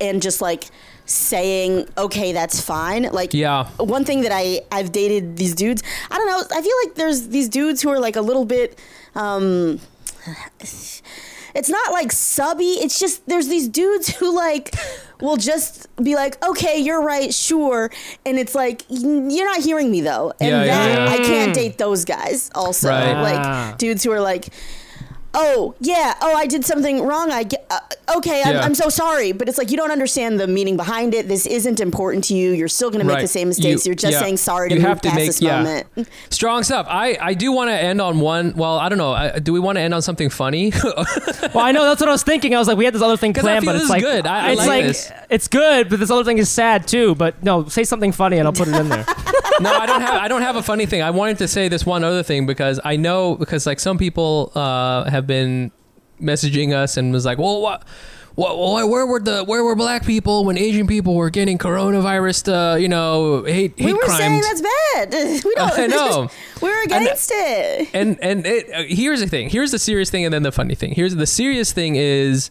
and 0.00 0.22
just 0.22 0.40
like 0.40 0.64
saying 1.06 1.86
okay 1.98 2.32
that's 2.32 2.60
fine 2.62 3.02
like 3.12 3.34
Yeah. 3.34 3.66
one 3.76 4.06
thing 4.06 4.22
that 4.22 4.32
i 4.32 4.62
i've 4.72 4.90
dated 4.90 5.36
these 5.36 5.54
dudes 5.54 5.82
i 6.10 6.16
don't 6.16 6.26
know 6.26 6.42
i 6.56 6.62
feel 6.62 6.76
like 6.82 6.94
there's 6.94 7.28
these 7.28 7.50
dudes 7.50 7.82
who 7.82 7.90
are 7.90 8.00
like 8.00 8.16
a 8.16 8.22
little 8.22 8.46
bit 8.46 8.78
um 9.14 9.78
it's 11.54 11.68
not 11.68 11.92
like 11.92 12.12
subby. 12.12 12.64
It's 12.82 12.98
just 12.98 13.26
there's 13.26 13.48
these 13.48 13.68
dudes 13.68 14.08
who 14.16 14.34
like 14.34 14.74
will 15.20 15.36
just 15.36 15.86
be 16.02 16.14
like 16.14 16.42
okay 16.44 16.78
you're 16.78 17.02
right 17.02 17.32
sure. 17.32 17.90
And 18.26 18.38
it's 18.38 18.54
like 18.54 18.82
you're 18.88 19.46
not 19.46 19.60
hearing 19.62 19.90
me 19.90 20.00
though. 20.00 20.32
And 20.40 20.50
Yeah, 20.50 20.64
yeah, 20.64 20.86
that 20.86 21.08
yeah. 21.08 21.14
i 21.14 21.26
can't 21.26 21.54
date 21.54 21.78
those 21.78 22.04
guys 22.04 22.50
also. 22.54 22.88
Right. 22.88 23.14
Ah. 23.14 23.22
like 23.70 23.78
dudes 23.78 24.02
who 24.04 24.10
are 24.12 24.20
like 24.20 24.48
oh 25.32 25.74
yeah. 25.80 26.14
Oh 26.20 26.34
i 26.34 26.46
did 26.46 26.64
something 26.64 27.02
wrong. 27.02 27.30
I 27.30 27.44
get 27.44 27.66
uh, 27.70 27.80
okay 28.16 28.42
I'm, 28.44 28.54
Yeah. 28.54 28.60
I'm 28.64 28.74
so 28.74 28.88
sorry 28.88 29.32
but 29.32 29.48
it's 29.48 29.58
like 29.58 29.70
you 29.70 29.76
don't 29.76 29.90
understand 29.90 30.38
the 30.40 30.46
meaning 30.46 30.76
behind 30.76 31.14
it 31.14 31.28
this 31.28 31.46
isn't 31.46 31.80
important 31.80 32.24
to 32.24 32.34
you 32.34 32.50
you're 32.52 32.68
still 32.68 32.90
going 32.90 33.00
to 33.00 33.06
make 33.06 33.14
Right. 33.16 33.22
the 33.22 33.28
same 33.28 33.48
mistakes 33.48 33.84
You- 33.86 33.90
you, 33.90 33.92
are 33.92 33.96
just 33.96 34.12
yeah. 34.12 34.20
saying 34.20 34.36
sorry 34.38 34.68
to 34.70 34.74
You 34.74 34.80
move 34.80 34.88
have 34.88 35.00
to 35.02 35.08
past 35.08 35.16
make- 35.16 35.26
this 35.26 35.40
yeah. 35.42 35.62
moment 35.62 35.86
strong 36.30 36.62
stuff. 36.64 36.86
I 36.88 37.16
I 37.20 37.34
do 37.34 37.52
want 37.52 37.70
to 37.70 37.74
end 37.74 38.00
on 38.00 38.20
one. 38.20 38.54
Well, 38.56 38.78
I 38.78 38.88
don't 38.88 38.98
know. 38.98 39.12
I, 39.12 39.38
do 39.38 39.52
we 39.52 39.60
want 39.60 39.76
to 39.76 39.82
end 39.82 39.94
on 39.94 40.02
something 40.02 40.30
funny? 40.30 40.72
Well, 41.54 41.64
I 41.64 41.72
know 41.72 41.84
that's 41.84 42.00
what 42.00 42.08
I 42.08 42.12
was 42.12 42.22
thinking. 42.22 42.54
I 42.54 42.58
was 42.58 42.66
like, 42.68 42.76
we 42.76 42.84
had 42.84 42.94
this 42.94 43.02
other 43.02 43.16
thing 43.16 43.32
'Cause 43.32 43.44
I 43.44 43.60
planned, 43.60 43.64
feel 43.64 43.72
but 43.74 43.78
this 43.78 43.82
it's 43.82 43.90
is 43.90 43.90
like 43.90 44.02
good. 44.02 44.26
I- 44.26 44.48
I 44.48 44.50
it's 44.52 44.58
like 44.60 44.68
like 44.68 44.84
this. 44.86 45.12
it's 45.30 45.48
good, 45.48 45.88
but 45.88 45.98
this 46.00 46.10
other 46.10 46.24
thing 46.24 46.38
is 46.38 46.48
sad 46.48 46.86
too. 46.88 47.14
But 47.14 47.42
no, 47.42 47.66
say 47.68 47.84
something 47.84 48.12
funny 48.12 48.38
and 48.38 48.46
I'll 48.48 48.52
put 48.52 48.68
it 48.68 48.74
in 48.74 48.88
there. 48.88 49.04
no, 49.60 49.70
I 49.72 49.86
don't 49.86 50.00
have. 50.00 50.14
I 50.14 50.28
don't 50.28 50.42
have 50.42 50.56
a 50.56 50.62
funny 50.62 50.86
thing. 50.86 51.02
I 51.02 51.10
wanted 51.10 51.38
to 51.38 51.48
say 51.48 51.68
this 51.68 51.84
one 51.86 52.02
other 52.04 52.22
thing 52.22 52.46
because 52.46 52.80
I 52.84 52.96
know 52.96 53.36
because 53.36 53.66
like 53.66 53.78
some 53.80 53.98
people 53.98 54.50
uh, 54.54 55.08
have 55.10 55.26
been 55.26 55.70
messaging 56.24 56.72
us 56.74 56.96
and 56.96 57.12
was 57.12 57.24
like, 57.24 57.38
well, 57.38 57.60
what. 57.60 57.84
What, 58.36 58.58
what, 58.58 58.88
where 58.88 59.06
were 59.06 59.20
the 59.20 59.44
where 59.44 59.62
were 59.62 59.76
black 59.76 60.04
people 60.04 60.44
when 60.44 60.58
Asian 60.58 60.88
people 60.88 61.14
were 61.14 61.30
getting 61.30 61.56
coronavirus? 61.56 62.74
Uh, 62.74 62.76
you 62.76 62.88
know, 62.88 63.44
hate 63.44 63.74
hate 63.76 63.86
we 63.86 63.92
were 63.92 64.00
crimes. 64.00 64.18
saying 64.18 64.40
that's 64.40 64.60
bad 64.60 65.44
we 65.44 65.54
don't 65.54 65.72
I 65.78 65.86
know. 65.86 66.28
we 66.60 66.68
were 66.68 66.82
against 66.82 67.30
it 67.32 67.90
and 67.94 68.18
and 68.20 68.44
it, 68.44 68.68
uh, 68.74 68.82
here's 68.88 69.20
the 69.20 69.28
thing. 69.28 69.50
Here's 69.50 69.70
the 69.70 69.78
serious 69.78 70.10
thing, 70.10 70.24
and 70.24 70.34
then 70.34 70.42
the 70.42 70.50
funny 70.50 70.74
thing. 70.74 70.94
Here's 70.96 71.14
the 71.14 71.28
serious 71.28 71.70
thing 71.72 71.94
is, 71.94 72.50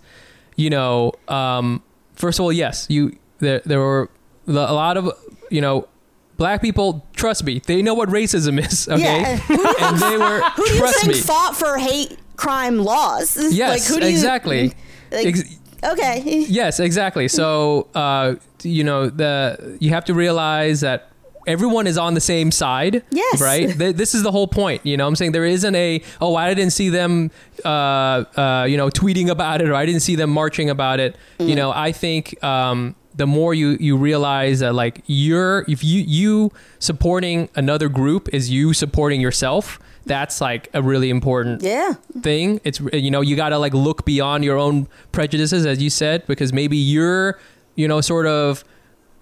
you 0.56 0.70
know, 0.70 1.12
um, 1.28 1.84
first 2.14 2.40
of 2.40 2.44
all, 2.46 2.54
yes, 2.54 2.88
you 2.90 3.18
there 3.40 3.62
there 3.66 3.82
were 3.82 4.10
a 4.48 4.52
lot 4.54 4.96
of 4.96 5.12
you 5.52 5.60
know 5.60 5.90
black 6.38 6.62
people. 6.62 7.06
Trust 7.16 7.44
me, 7.44 7.60
they 7.66 7.82
know 7.82 7.94
what 7.94 8.10
racism 8.10 8.60
is. 8.66 8.88
Okay, 8.88 9.02
Yeah. 9.02 9.36
Who 9.38 9.56
do 9.58 9.62
you 9.64 9.76
and 9.80 9.98
they 10.00 10.18
were 10.18 10.42
who 10.56 10.66
do 10.66 10.72
you 10.74 10.80
trust 10.80 11.00
think 11.02 11.14
me. 11.14 11.22
fought 11.22 11.56
for 11.56 11.78
hate 11.78 12.18
crime 12.36 12.78
laws 12.80 13.38
Yes, 13.54 13.70
like 13.70 13.84
who 13.84 14.00
do 14.02 14.08
you 14.08 14.12
exactly. 14.12 14.74
like, 15.12 15.26
Ex- 15.28 15.44
okay 15.84 16.46
Yes, 16.50 16.80
exactly. 16.80 17.28
So, 17.28 17.88
uh, 17.96 18.36
you 18.64 18.84
know, 18.84 19.10
the 19.10 19.78
you 19.80 19.90
have 19.92 20.06
to 20.06 20.14
realize 20.14 20.82
that 20.82 21.10
everyone 21.46 21.88
is 21.88 21.98
on 21.98 22.14
the 22.14 22.22
same 22.22 22.52
side. 22.52 23.04
Yes. 23.12 23.42
Right. 23.42 23.78
Th- 23.78 23.94
this 23.96 24.16
is 24.16 24.24
the 24.24 24.32
whole 24.32 24.48
point. 24.48 24.86
You 24.86 24.96
know, 24.98 25.04
what 25.04 25.10
I'm 25.10 25.16
saying 25.18 25.34
there 25.34 25.46
isn't 25.46 25.76
a 25.76 26.02
oh 26.22 26.36
I 26.36 26.54
didn't 26.54 26.72
see 26.74 26.90
them, 26.90 27.32
uh, 27.66 27.68
uh, 27.68 28.66
you 28.70 28.78
know, 28.78 28.88
tweeting 28.90 29.30
about 29.30 29.62
it 29.62 29.70
or 29.70 29.76
I 29.76 29.86
didn't 29.86 30.02
see 30.02 30.16
them 30.16 30.30
marching 30.30 30.70
about 30.70 31.00
it. 31.00 31.16
You 31.40 31.56
know, 31.56 31.72
I 31.72 31.92
think. 31.92 32.42
Um, 32.44 32.96
the 33.16 33.28
more 33.28 33.54
you 33.54 33.78
you 33.80 33.96
realize 33.96 34.60
that 34.60 34.74
like 34.74 35.04
you're 35.06 35.66
if 35.68 35.84
you 35.84 36.02
you 36.02 36.52
supporting 36.80 37.50
another 37.56 37.90
group 37.90 38.28
is 38.34 38.50
you 38.50 38.74
supporting 38.74 39.22
yourself 39.22 39.80
that's 40.06 40.42
like 40.42 40.70
a 40.74 40.82
really 40.82 41.10
important 41.10 41.62
yeah 41.62 41.94
thing. 42.22 42.60
It's 42.64 42.80
you 42.92 43.12
know 43.12 43.22
you 43.22 43.36
got 43.36 43.50
to 43.50 43.58
like 43.58 43.74
look 43.74 44.06
beyond 44.06 44.44
your 44.44 44.58
own 44.58 44.88
prejudices, 45.12 45.66
as 45.66 45.82
you 45.82 45.90
said, 45.90 46.28
because 46.28 46.52
maybe 46.52 46.78
you're 46.78 47.40
you 47.76 47.88
know 47.88 48.02
sort 48.02 48.26
of 48.26 48.64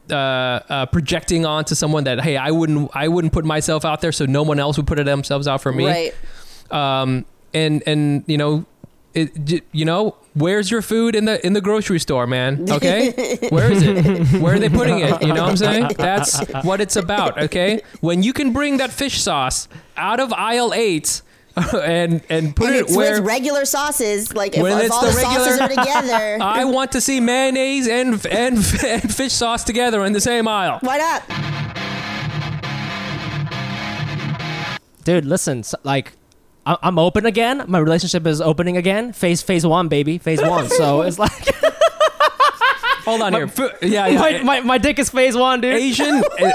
uh, 0.09 0.15
uh, 0.15 0.85
projecting 0.87 1.45
onto 1.45 1.75
someone 1.75 2.05
that 2.05 2.21
hey 2.21 2.35
I 2.37 2.51
wouldn't 2.51 2.89
I 2.95 3.07
wouldn't 3.07 3.33
put 3.33 3.45
myself 3.45 3.85
out 3.85 4.01
there, 4.01 4.11
so 4.11 4.25
no 4.25 4.41
one 4.43 4.59
else 4.59 4.77
would 4.77 4.87
put 4.87 5.03
themselves 5.03 5.47
out 5.47 5.61
for 5.61 5.71
me. 5.71 5.85
right 5.85 6.15
Um, 6.71 7.25
and 7.53 7.83
and 7.85 8.23
you 8.27 8.37
know. 8.37 8.65
It, 9.13 9.65
you 9.73 9.83
know, 9.83 10.15
where's 10.33 10.71
your 10.71 10.81
food 10.81 11.15
in 11.15 11.25
the 11.25 11.45
in 11.45 11.53
the 11.53 11.61
grocery 11.61 11.99
store, 11.99 12.25
man? 12.27 12.65
Okay, 12.71 13.11
where 13.49 13.71
is 13.71 13.81
it? 13.83 14.41
Where 14.41 14.55
are 14.55 14.59
they 14.59 14.69
putting 14.69 14.99
it? 14.99 15.21
You 15.21 15.33
know 15.33 15.43
what 15.43 15.49
I'm 15.51 15.57
saying? 15.57 15.89
That's 15.97 16.39
what 16.63 16.81
it's 16.81 16.95
about. 16.95 17.41
Okay, 17.43 17.81
when 18.01 18.23
you 18.23 18.33
can 18.33 18.53
bring 18.53 18.77
that 18.77 18.91
fish 18.91 19.21
sauce 19.21 19.67
out 19.97 20.19
of 20.19 20.31
aisle 20.33 20.73
eight 20.73 21.21
and 21.73 22.21
and 22.29 22.55
put 22.55 22.67
and 22.67 22.75
it 22.77 22.79
it's 22.85 22.95
where 22.95 23.15
with 23.21 23.27
regular 23.27 23.65
sauces 23.65 24.33
like 24.33 24.55
if, 24.55 24.63
When 24.63 24.77
if 24.77 24.85
it's 24.85 24.91
all 24.95 25.01
the 25.01 25.07
the, 25.07 25.19
sauces 25.19 25.59
are 25.59 25.67
together 25.67 26.37
I 26.41 26.63
want 26.63 26.93
to 26.93 27.01
see 27.01 27.19
mayonnaise 27.19 27.89
and 27.89 28.25
and 28.27 28.57
and 28.85 29.13
fish 29.13 29.33
sauce 29.33 29.65
together 29.65 30.05
in 30.05 30.13
the 30.13 30.21
same 30.21 30.47
aisle. 30.47 30.79
why 30.81 30.97
not 30.97 31.23
Dude, 35.03 35.25
listen, 35.25 35.59
s- 35.59 35.73
like 35.83 36.13
I- 36.65 36.77
I'm 36.83 36.99
open 36.99 37.25
again. 37.25 37.63
My 37.67 37.79
relationship 37.79 38.25
is 38.27 38.39
opening 38.41 38.77
again. 38.77 39.13
Phase 39.13 39.41
phase 39.41 39.65
one, 39.65 39.87
baby. 39.87 40.17
Phase 40.17 40.41
one. 40.41 40.69
So 40.69 41.01
it's 41.07 41.17
like 41.19 41.31
Hold 43.05 43.21
on 43.21 43.33
here. 43.33 43.45
F- 43.45 43.81
Yeah, 43.81 44.07
yeah. 44.07 44.19
my, 44.19 44.43
my, 44.43 44.59
my 44.61 44.77
dick 44.77 44.99
is 44.99 45.09
phase 45.09 45.35
one, 45.35 45.61
dude. 45.61 45.73
Asian. 45.75 46.15
uh, 46.41 46.51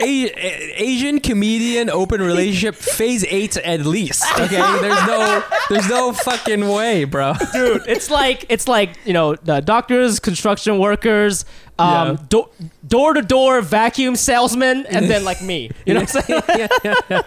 A- 0.00 0.24
A- 0.26 0.82
Asian 0.82 1.20
comedian 1.20 1.90
open 1.90 2.20
relationship 2.20 2.74
phase 2.74 3.24
eight 3.28 3.56
at 3.58 3.86
least. 3.86 4.24
Okay, 4.38 4.56
there's 4.80 5.06
no, 5.06 5.42
there's 5.68 5.88
no 5.88 6.12
fucking 6.12 6.68
way, 6.68 7.04
bro. 7.04 7.34
dude. 7.52 7.82
It's 7.86 8.10
like 8.10 8.46
it's 8.48 8.66
like 8.66 8.96
you 9.04 9.12
know 9.12 9.36
the 9.36 9.60
doctors, 9.60 10.18
construction 10.18 10.78
workers, 10.80 11.44
um, 11.78 11.88
Yeah. 11.88 12.16
do- 12.28 12.48
door-to-door 12.88 13.60
vacuum 13.62 14.16
salesman, 14.16 14.86
and 14.86 15.08
then 15.08 15.22
like 15.24 15.40
me. 15.40 15.70
You 15.86 15.94
know 15.94 16.00
what 16.00 16.16
I'm 16.16 16.22
saying? 16.22 16.42
yeah, 16.58 16.68
yeah, 16.84 16.94
yeah. 17.08 17.22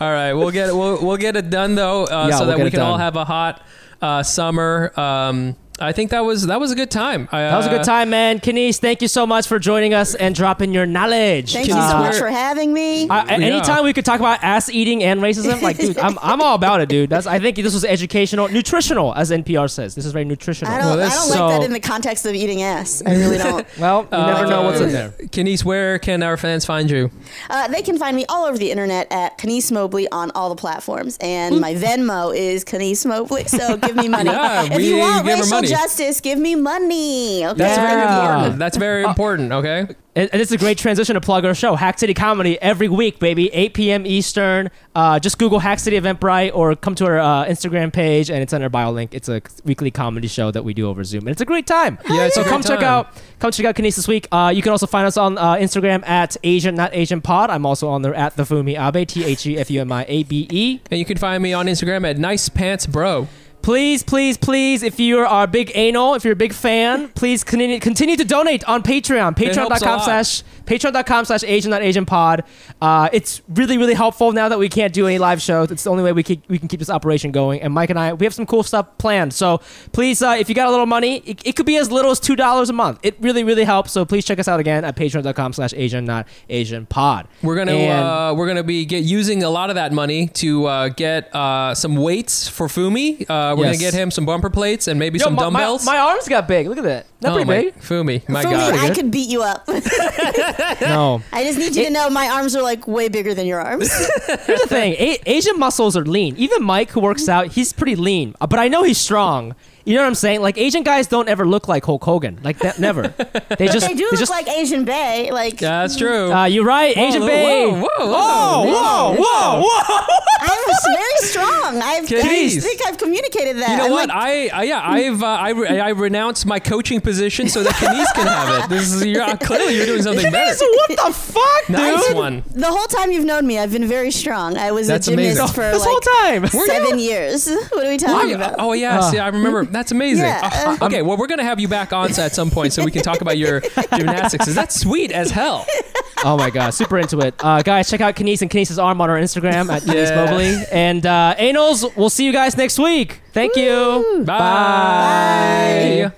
All 0.00 0.10
right, 0.10 0.32
we'll 0.32 0.50
get 0.52 0.74
we'll 0.74 1.04
we'll 1.04 1.16
get 1.16 1.34
it 1.36 1.50
done 1.50 1.74
though, 1.74 2.04
uh, 2.04 2.28
Yeah, 2.30 2.36
so 2.38 2.46
we'll 2.46 2.56
that 2.56 2.62
we 2.62 2.68
it 2.68 2.70
can 2.70 2.80
all 2.80 2.98
have 2.98 3.16
a 3.16 3.24
hot 3.24 3.62
uh, 4.00 4.22
summer. 4.22 4.92
Um, 4.98 5.56
I 5.80 5.92
think 5.92 6.10
that 6.10 6.24
was 6.24 6.46
that 6.46 6.58
was 6.58 6.72
a 6.72 6.74
good 6.74 6.90
time. 6.90 7.28
I, 7.30 7.42
That 7.42 7.56
was 7.56 7.66
a 7.66 7.70
uh, 7.70 7.76
good 7.76 7.84
time, 7.84 8.10
man. 8.10 8.40
Kenice, 8.40 8.78
thank 8.78 9.00
you 9.00 9.08
so 9.08 9.26
much 9.26 9.46
for 9.46 9.58
joining 9.58 9.94
us 9.94 10.14
and 10.14 10.34
dropping 10.34 10.72
your 10.72 10.86
knowledge. 10.86 11.52
Thank 11.52 11.68
you 11.68 11.74
so 11.74 11.98
much 11.98 12.16
for 12.16 12.28
having 12.28 12.72
me. 12.72 13.08
I, 13.08 13.22
a- 13.22 13.38
Yeah. 13.38 13.46
anytime 13.46 13.84
we 13.84 13.92
could 13.92 14.04
talk 14.04 14.18
about 14.20 14.42
ass 14.42 14.68
eating 14.68 15.04
and 15.04 15.20
racism, 15.20 15.62
like, 15.62 15.78
dude, 15.78 15.96
I'm, 15.98 16.18
I'm 16.20 16.40
all 16.40 16.54
about 16.56 16.80
it, 16.80 16.88
dude. 16.88 17.10
That's 17.10 17.26
I 17.26 17.38
think 17.38 17.56
this 17.56 17.72
was 17.74 17.84
educational, 17.84 18.48
nutritional, 18.48 19.14
as 19.14 19.30
NPR 19.30 19.70
says. 19.70 19.94
This 19.94 20.04
is 20.04 20.12
very 20.12 20.24
nutritional. 20.24 20.72
I 20.72 20.78
don't, 20.78 20.86
Well, 20.86 21.00
I 21.00 21.14
don't 21.14 21.28
like 21.28 21.38
so- 21.38 21.48
that 21.50 21.62
in 21.62 21.72
the 21.72 21.80
context 21.80 22.26
of 22.26 22.34
eating 22.34 22.62
ass. 22.62 23.02
I 23.06 23.12
really 23.14 23.38
don't. 23.38 23.66
well, 23.78 24.02
you 24.10 24.18
never 24.18 24.46
know 24.46 24.62
what's 24.62 24.80
in 24.80 24.90
there. 24.90 25.10
Kenice, 25.30 25.64
where 25.64 25.98
can 26.00 26.22
our 26.22 26.36
fans 26.36 26.64
find 26.64 26.90
you? 26.90 27.10
Uh, 27.50 27.68
they 27.68 27.82
can 27.82 27.98
find 27.98 28.16
me 28.16 28.24
all 28.28 28.46
over 28.46 28.58
the 28.58 28.70
internet 28.70 29.06
at 29.12 29.38
Kenice 29.38 29.70
Mobley 29.70 30.08
on 30.10 30.30
all 30.32 30.48
the 30.48 30.56
platforms, 30.56 31.18
and 31.20 31.60
my 31.60 31.74
Venmo 31.74 32.34
is 32.36 32.64
Kenice 32.64 33.06
Mobley. 33.06 33.44
So 33.44 33.76
give 33.76 33.94
me 33.94 34.08
money. 34.18 34.30
Yeah, 34.30 34.64
if 34.64 34.76
we 34.76 34.88
you 34.90 34.98
want 34.98 35.24
give 35.24 35.36
her 35.36 35.42
racial 35.42 35.50
money. 35.56 35.67
Justice, 35.70 36.20
give 36.20 36.38
me 36.38 36.54
money. 36.54 37.44
Okay, 37.46 37.54
That's 37.58 37.76
very 37.78 38.00
Yeah. 38.00 38.18
Uh, 38.18 38.34
important. 38.36 38.58
That's 38.58 38.76
very 38.76 39.02
important. 39.04 39.52
Okay. 39.52 39.86
And, 40.16 40.28
and 40.32 40.42
it's 40.42 40.50
a 40.50 40.58
great 40.58 40.78
transition 40.78 41.14
to 41.14 41.20
plug 41.20 41.44
our 41.44 41.54
show, 41.54 41.76
Hack 41.76 41.96
City 42.00 42.12
Comedy, 42.12 42.60
every 42.60 42.88
week, 42.88 43.20
baby, 43.20 43.50
8 43.54 43.72
p.m. 43.74 44.04
Eastern. 44.06 44.68
Uh, 44.92 45.20
just 45.20 45.38
Google 45.38 45.60
Hack 45.60 45.78
City 45.78 45.96
Eventbrite 46.00 46.50
or 46.54 46.74
come 46.74 46.96
to 46.96 47.04
our 47.06 47.18
uh, 47.20 47.44
Instagram 47.44 47.92
page, 47.92 48.28
and 48.28 48.42
it's 48.42 48.52
on 48.52 48.60
our 48.62 48.68
bio 48.68 48.90
link. 48.90 49.14
It's 49.14 49.28
a 49.28 49.40
weekly 49.64 49.92
comedy 49.92 50.26
show 50.26 50.50
that 50.50 50.64
we 50.64 50.74
do 50.74 50.88
over 50.88 51.04
Zoom, 51.04 51.20
and 51.20 51.28
it's 51.28 51.40
a 51.40 51.44
great 51.44 51.68
time. 51.68 51.98
Yeah, 52.10 52.24
it's 52.24 52.36
a 52.36 52.40
so 52.40 52.42
great 52.42 52.50
come 52.50 52.62
check 52.62 52.80
time. 52.80 52.88
out 52.88 53.22
come 53.38 53.52
check 53.52 53.64
out 53.66 53.76
Kenice 53.76 53.94
this 53.94 54.08
week. 54.08 54.26
Uh, 54.32 54.50
you 54.52 54.60
can 54.60 54.72
also 54.72 54.88
find 54.88 55.06
us 55.06 55.16
on 55.16 55.38
uh, 55.38 55.54
Instagram 55.54 56.04
at 56.08 56.36
Asian 56.42 56.74
Not 56.74 56.92
Asian 56.94 57.20
Pod. 57.20 57.50
I'm 57.50 57.64
also 57.64 57.88
on 57.88 58.02
there 58.02 58.14
at 58.14 58.34
the 58.36 58.42
Fumi 58.42 58.76
Abe 58.76 59.06
T 59.06 59.22
H 59.24 59.46
E 59.46 59.56
F 59.56 59.70
U 59.70 59.80
M 59.82 59.92
I 59.92 60.04
A 60.08 60.24
B 60.24 60.48
E. 60.50 60.80
And 60.90 60.98
you 60.98 61.04
can 61.04 61.16
find 61.16 61.40
me 61.40 61.52
on 61.52 61.66
Instagram 61.66 62.08
at 62.08 62.18
nice 62.18 62.48
pants 62.48 62.86
bro. 62.86 63.28
Please, 63.68 64.02
please, 64.02 64.38
please, 64.38 64.82
if 64.82 64.98
you 64.98 65.18
are 65.18 65.44
a 65.44 65.46
big 65.46 65.70
anal, 65.74 66.14
if 66.14 66.24
you're 66.24 66.32
a 66.32 66.36
big 66.36 66.54
fan, 66.54 67.08
please 67.08 67.44
continue, 67.44 67.78
continue 67.78 68.16
to 68.16 68.24
donate 68.24 68.64
on 68.64 68.82
Patreon. 68.82 69.36
Patreon.com 69.36 70.00
slash 70.00 70.42
patreon.com 70.64 71.24
slash 71.26 71.44
Asian 71.44 71.70
not 71.70 71.82
Asian 71.82 72.06
pod. 72.06 72.44
Uh, 72.80 73.10
it's 73.12 73.42
really, 73.48 73.76
really 73.76 73.92
helpful 73.92 74.32
now 74.32 74.48
that 74.48 74.58
we 74.58 74.70
can't 74.70 74.94
do 74.94 75.06
any 75.06 75.18
live 75.18 75.42
shows. 75.42 75.70
It's 75.70 75.84
the 75.84 75.90
only 75.90 76.02
way 76.02 76.12
we 76.12 76.22
can, 76.22 76.42
we 76.48 76.58
can 76.58 76.68
keep 76.68 76.78
this 76.78 76.88
operation 76.88 77.30
going. 77.30 77.60
And 77.60 77.74
Mike 77.74 77.90
and 77.90 77.98
I, 77.98 78.14
we 78.14 78.24
have 78.24 78.32
some 78.32 78.46
cool 78.46 78.62
stuff 78.62 78.96
planned. 78.96 79.34
So 79.34 79.60
please, 79.92 80.22
uh, 80.22 80.36
if 80.38 80.48
you 80.48 80.54
got 80.54 80.68
a 80.68 80.70
little 80.70 80.86
money, 80.86 81.18
it, 81.26 81.46
it 81.46 81.56
could 81.56 81.66
be 81.66 81.76
as 81.76 81.90
little 81.90 82.10
as 82.10 82.20
$2 82.20 82.68
a 82.68 82.72
month. 82.72 83.00
It 83.02 83.16
really, 83.20 83.44
really 83.44 83.64
helps. 83.64 83.92
So 83.92 84.06
please 84.06 84.24
check 84.24 84.38
us 84.38 84.48
out 84.48 84.60
again 84.60 84.82
at 84.82 84.96
patreon.com 84.96 85.52
slash 85.52 85.74
Asian 85.74 86.06
not 86.06 86.26
Asian 86.48 86.86
pod. 86.86 87.28
We're 87.42 87.56
gonna 87.56 87.72
uh, 87.72 88.34
we're 88.34 88.46
gonna 88.46 88.62
be 88.62 88.86
get 88.86 89.04
using 89.04 89.42
a 89.42 89.50
lot 89.50 89.68
of 89.68 89.76
that 89.76 89.92
money 89.92 90.28
to 90.28 90.64
uh, 90.64 90.88
get 90.88 91.34
uh, 91.34 91.74
some 91.74 91.96
weights 91.96 92.48
for 92.48 92.68
Fumi. 92.68 93.28
Uh, 93.28 93.56
we're 93.58 93.66
Yes. 93.66 93.76
gonna 93.76 93.90
get 93.90 93.94
him 93.94 94.10
some 94.10 94.24
bumper 94.24 94.50
plates 94.50 94.88
and 94.88 94.98
maybe 94.98 95.18
Yo, 95.18 95.24
some 95.24 95.34
my- 95.34 95.42
my- 95.50 95.60
dumbbells. 95.60 95.84
My, 95.84 95.98
arms 95.98 96.28
got 96.28 96.46
big. 96.48 96.68
Look 96.68 96.78
at 96.78 96.84
that. 96.84 97.06
Not 97.20 97.32
oh, 97.32 97.34
pretty 97.34 97.48
my, 97.48 97.62
big. 97.64 97.80
Fumi, 97.80 98.28
my 98.28 98.42
For 98.42 98.48
me, 98.48 98.54
God. 98.54 98.74
I 98.74 98.90
could 98.94 99.10
beat 99.10 99.28
you 99.28 99.42
up. 99.42 99.68
No. 100.80 101.22
I 101.32 101.44
just 101.44 101.58
need 101.58 101.74
you 101.76 101.84
to 101.84 101.90
know 101.90 102.08
my 102.10 102.28
arms 102.28 102.54
are 102.56 102.62
like 102.62 102.86
way 102.86 103.08
bigger 103.08 103.34
than 103.34 103.46
your 103.46 103.60
arms. 103.60 103.90
Here's 104.46 104.60
the 104.60 104.66
thing: 104.68 104.92
A- 104.94 105.20
Asian 105.26 105.58
muscles 105.58 105.96
are 105.96 106.04
lean. 106.04 106.36
Even 106.36 106.62
Mike, 106.62 106.90
who 106.90 107.00
works 107.00 107.28
out, 107.28 107.48
he's 107.48 107.72
pretty 107.72 107.96
lean. 107.96 108.34
Uh, 108.40 108.46
But 108.46 108.58
I 108.60 108.68
know 108.68 108.82
he's 108.84 108.98
strong. 108.98 109.54
You 109.88 109.94
know 109.94 110.02
what 110.02 110.08
I'm 110.08 110.14
saying? 110.14 110.42
Like 110.42 110.58
Asian 110.58 110.82
guys 110.82 111.06
don't 111.06 111.28
ever 111.28 111.46
look 111.46 111.66
like 111.66 111.84
Hulk 111.84 112.04
Hogan. 112.04 112.38
Like 112.42 112.58
that, 112.58 112.78
never. 112.78 113.14
They 113.58 113.66
just 113.66 113.86
they 113.86 113.94
do 113.94 114.04
they 114.04 114.10
look 114.10 114.18
just. 114.20 114.30
like 114.30 114.46
Asian 114.48 114.84
Bae. 114.84 115.30
Like 115.32 115.60
Yeah, 115.60 115.80
that's 115.82 115.96
true. 115.96 116.30
uh, 116.32 116.44
you're 116.44 116.64
right, 116.64 116.96
Asian 116.96 117.22
whoa, 117.22 117.28
Bae. 117.28 117.66
whoa, 117.66 117.80
whoa, 117.80 118.06
whoa, 118.06 118.64
whoa, 118.66 119.16
whoa, 119.18 119.62
whoa. 119.64 120.06
I'm 120.40 120.94
very 120.94 121.16
strong. 121.28 121.80
I've, 121.82 122.04
I 122.12 122.48
think 122.48 122.80
I've 122.86 122.98
communicated 122.98 123.56
that. 123.56 123.70
You 123.70 123.76
know 123.78 123.84
I'm 123.86 123.90
what? 123.90 124.08
like- 124.08 124.16
I, 124.16 124.48
I 124.48 124.62
yeah, 124.64 124.80
I've 124.84 125.22
uh, 125.22 125.26
I, 125.26 125.48
re- 125.50 125.80
I 125.80 125.88
renounced 125.90 126.46
my 126.46 126.58
coaching 126.60 127.00
position 127.00 127.48
so 127.48 127.62
that 127.62 127.72
Kenice 127.74 128.12
can 128.14 128.26
have 128.26 128.64
it. 128.64 128.68
This 128.70 128.92
is 128.92 129.04
you're, 129.06 129.22
uh, 129.22 129.36
clearly 129.38 129.74
you're 129.76 129.86
doing 129.86 130.02
something 130.02 130.30
better. 130.30 130.54
What 130.60 130.88
the 130.90 131.12
fuck, 131.12 131.66
dude? 131.66 131.76
Nice 131.76 132.12
one. 132.14 132.44
the 132.54 132.66
whole 132.66 132.86
time 132.86 133.10
you've 133.10 133.24
known 133.24 133.46
me, 133.46 133.58
I've 133.58 133.72
been 133.72 133.86
very 133.88 134.10
strong. 134.10 134.56
I 134.58 134.70
was 134.72 134.86
That's 134.86 135.08
a 135.08 135.12
gymnast 135.12 135.38
amazing. 135.38 135.54
for 135.54 135.62
this 135.72 135.80
like 135.80 135.88
whole 135.88 136.00
time. 136.00 136.46
seven 136.66 136.98
years. 136.98 137.48
What 137.72 137.86
are 137.86 137.90
we 137.90 137.96
talking 137.96 138.32
Oh, 138.32 138.36
about? 138.36 138.54
oh 138.58 138.72
yeah, 138.74 139.00
see, 139.10 139.18
I 139.18 139.28
remember. 139.28 139.64
That's 139.78 139.92
amazing. 139.92 140.24
Yeah. 140.24 140.76
Uh, 140.80 140.86
okay, 140.86 141.02
well, 141.02 141.16
we're 141.16 141.28
gonna 141.28 141.44
have 141.44 141.60
you 141.60 141.68
back 141.68 141.92
on 141.92 142.10
at 142.18 142.34
some 142.34 142.50
point 142.50 142.72
so 142.72 142.84
we 142.84 142.90
can 142.90 143.02
talk 143.02 143.20
about 143.20 143.38
your 143.38 143.60
gymnastics. 143.96 144.48
Is 144.48 144.56
that 144.56 144.72
sweet 144.72 145.12
as 145.12 145.30
hell? 145.30 145.64
Oh 146.24 146.36
my 146.36 146.50
god, 146.50 146.70
super 146.70 146.98
into 146.98 147.20
it. 147.20 147.32
Uh, 147.38 147.62
guys, 147.62 147.88
check 147.88 148.00
out 148.00 148.16
Kenice 148.16 148.42
and 148.42 148.50
Kenice's 148.50 148.76
arm 148.76 149.00
on 149.00 149.08
our 149.08 149.16
Instagram 149.20 149.72
at 149.72 149.82
Kenice 149.82 150.08
Yeah. 150.10 150.24
Mobley. 150.24 150.64
And 150.72 151.06
uh, 151.06 151.36
Anals, 151.38 151.94
we'll 151.96 152.10
see 152.10 152.26
you 152.26 152.32
guys 152.32 152.56
next 152.56 152.76
week. 152.76 153.20
Thank 153.32 153.54
you. 153.54 154.24
Bye. 154.26 156.10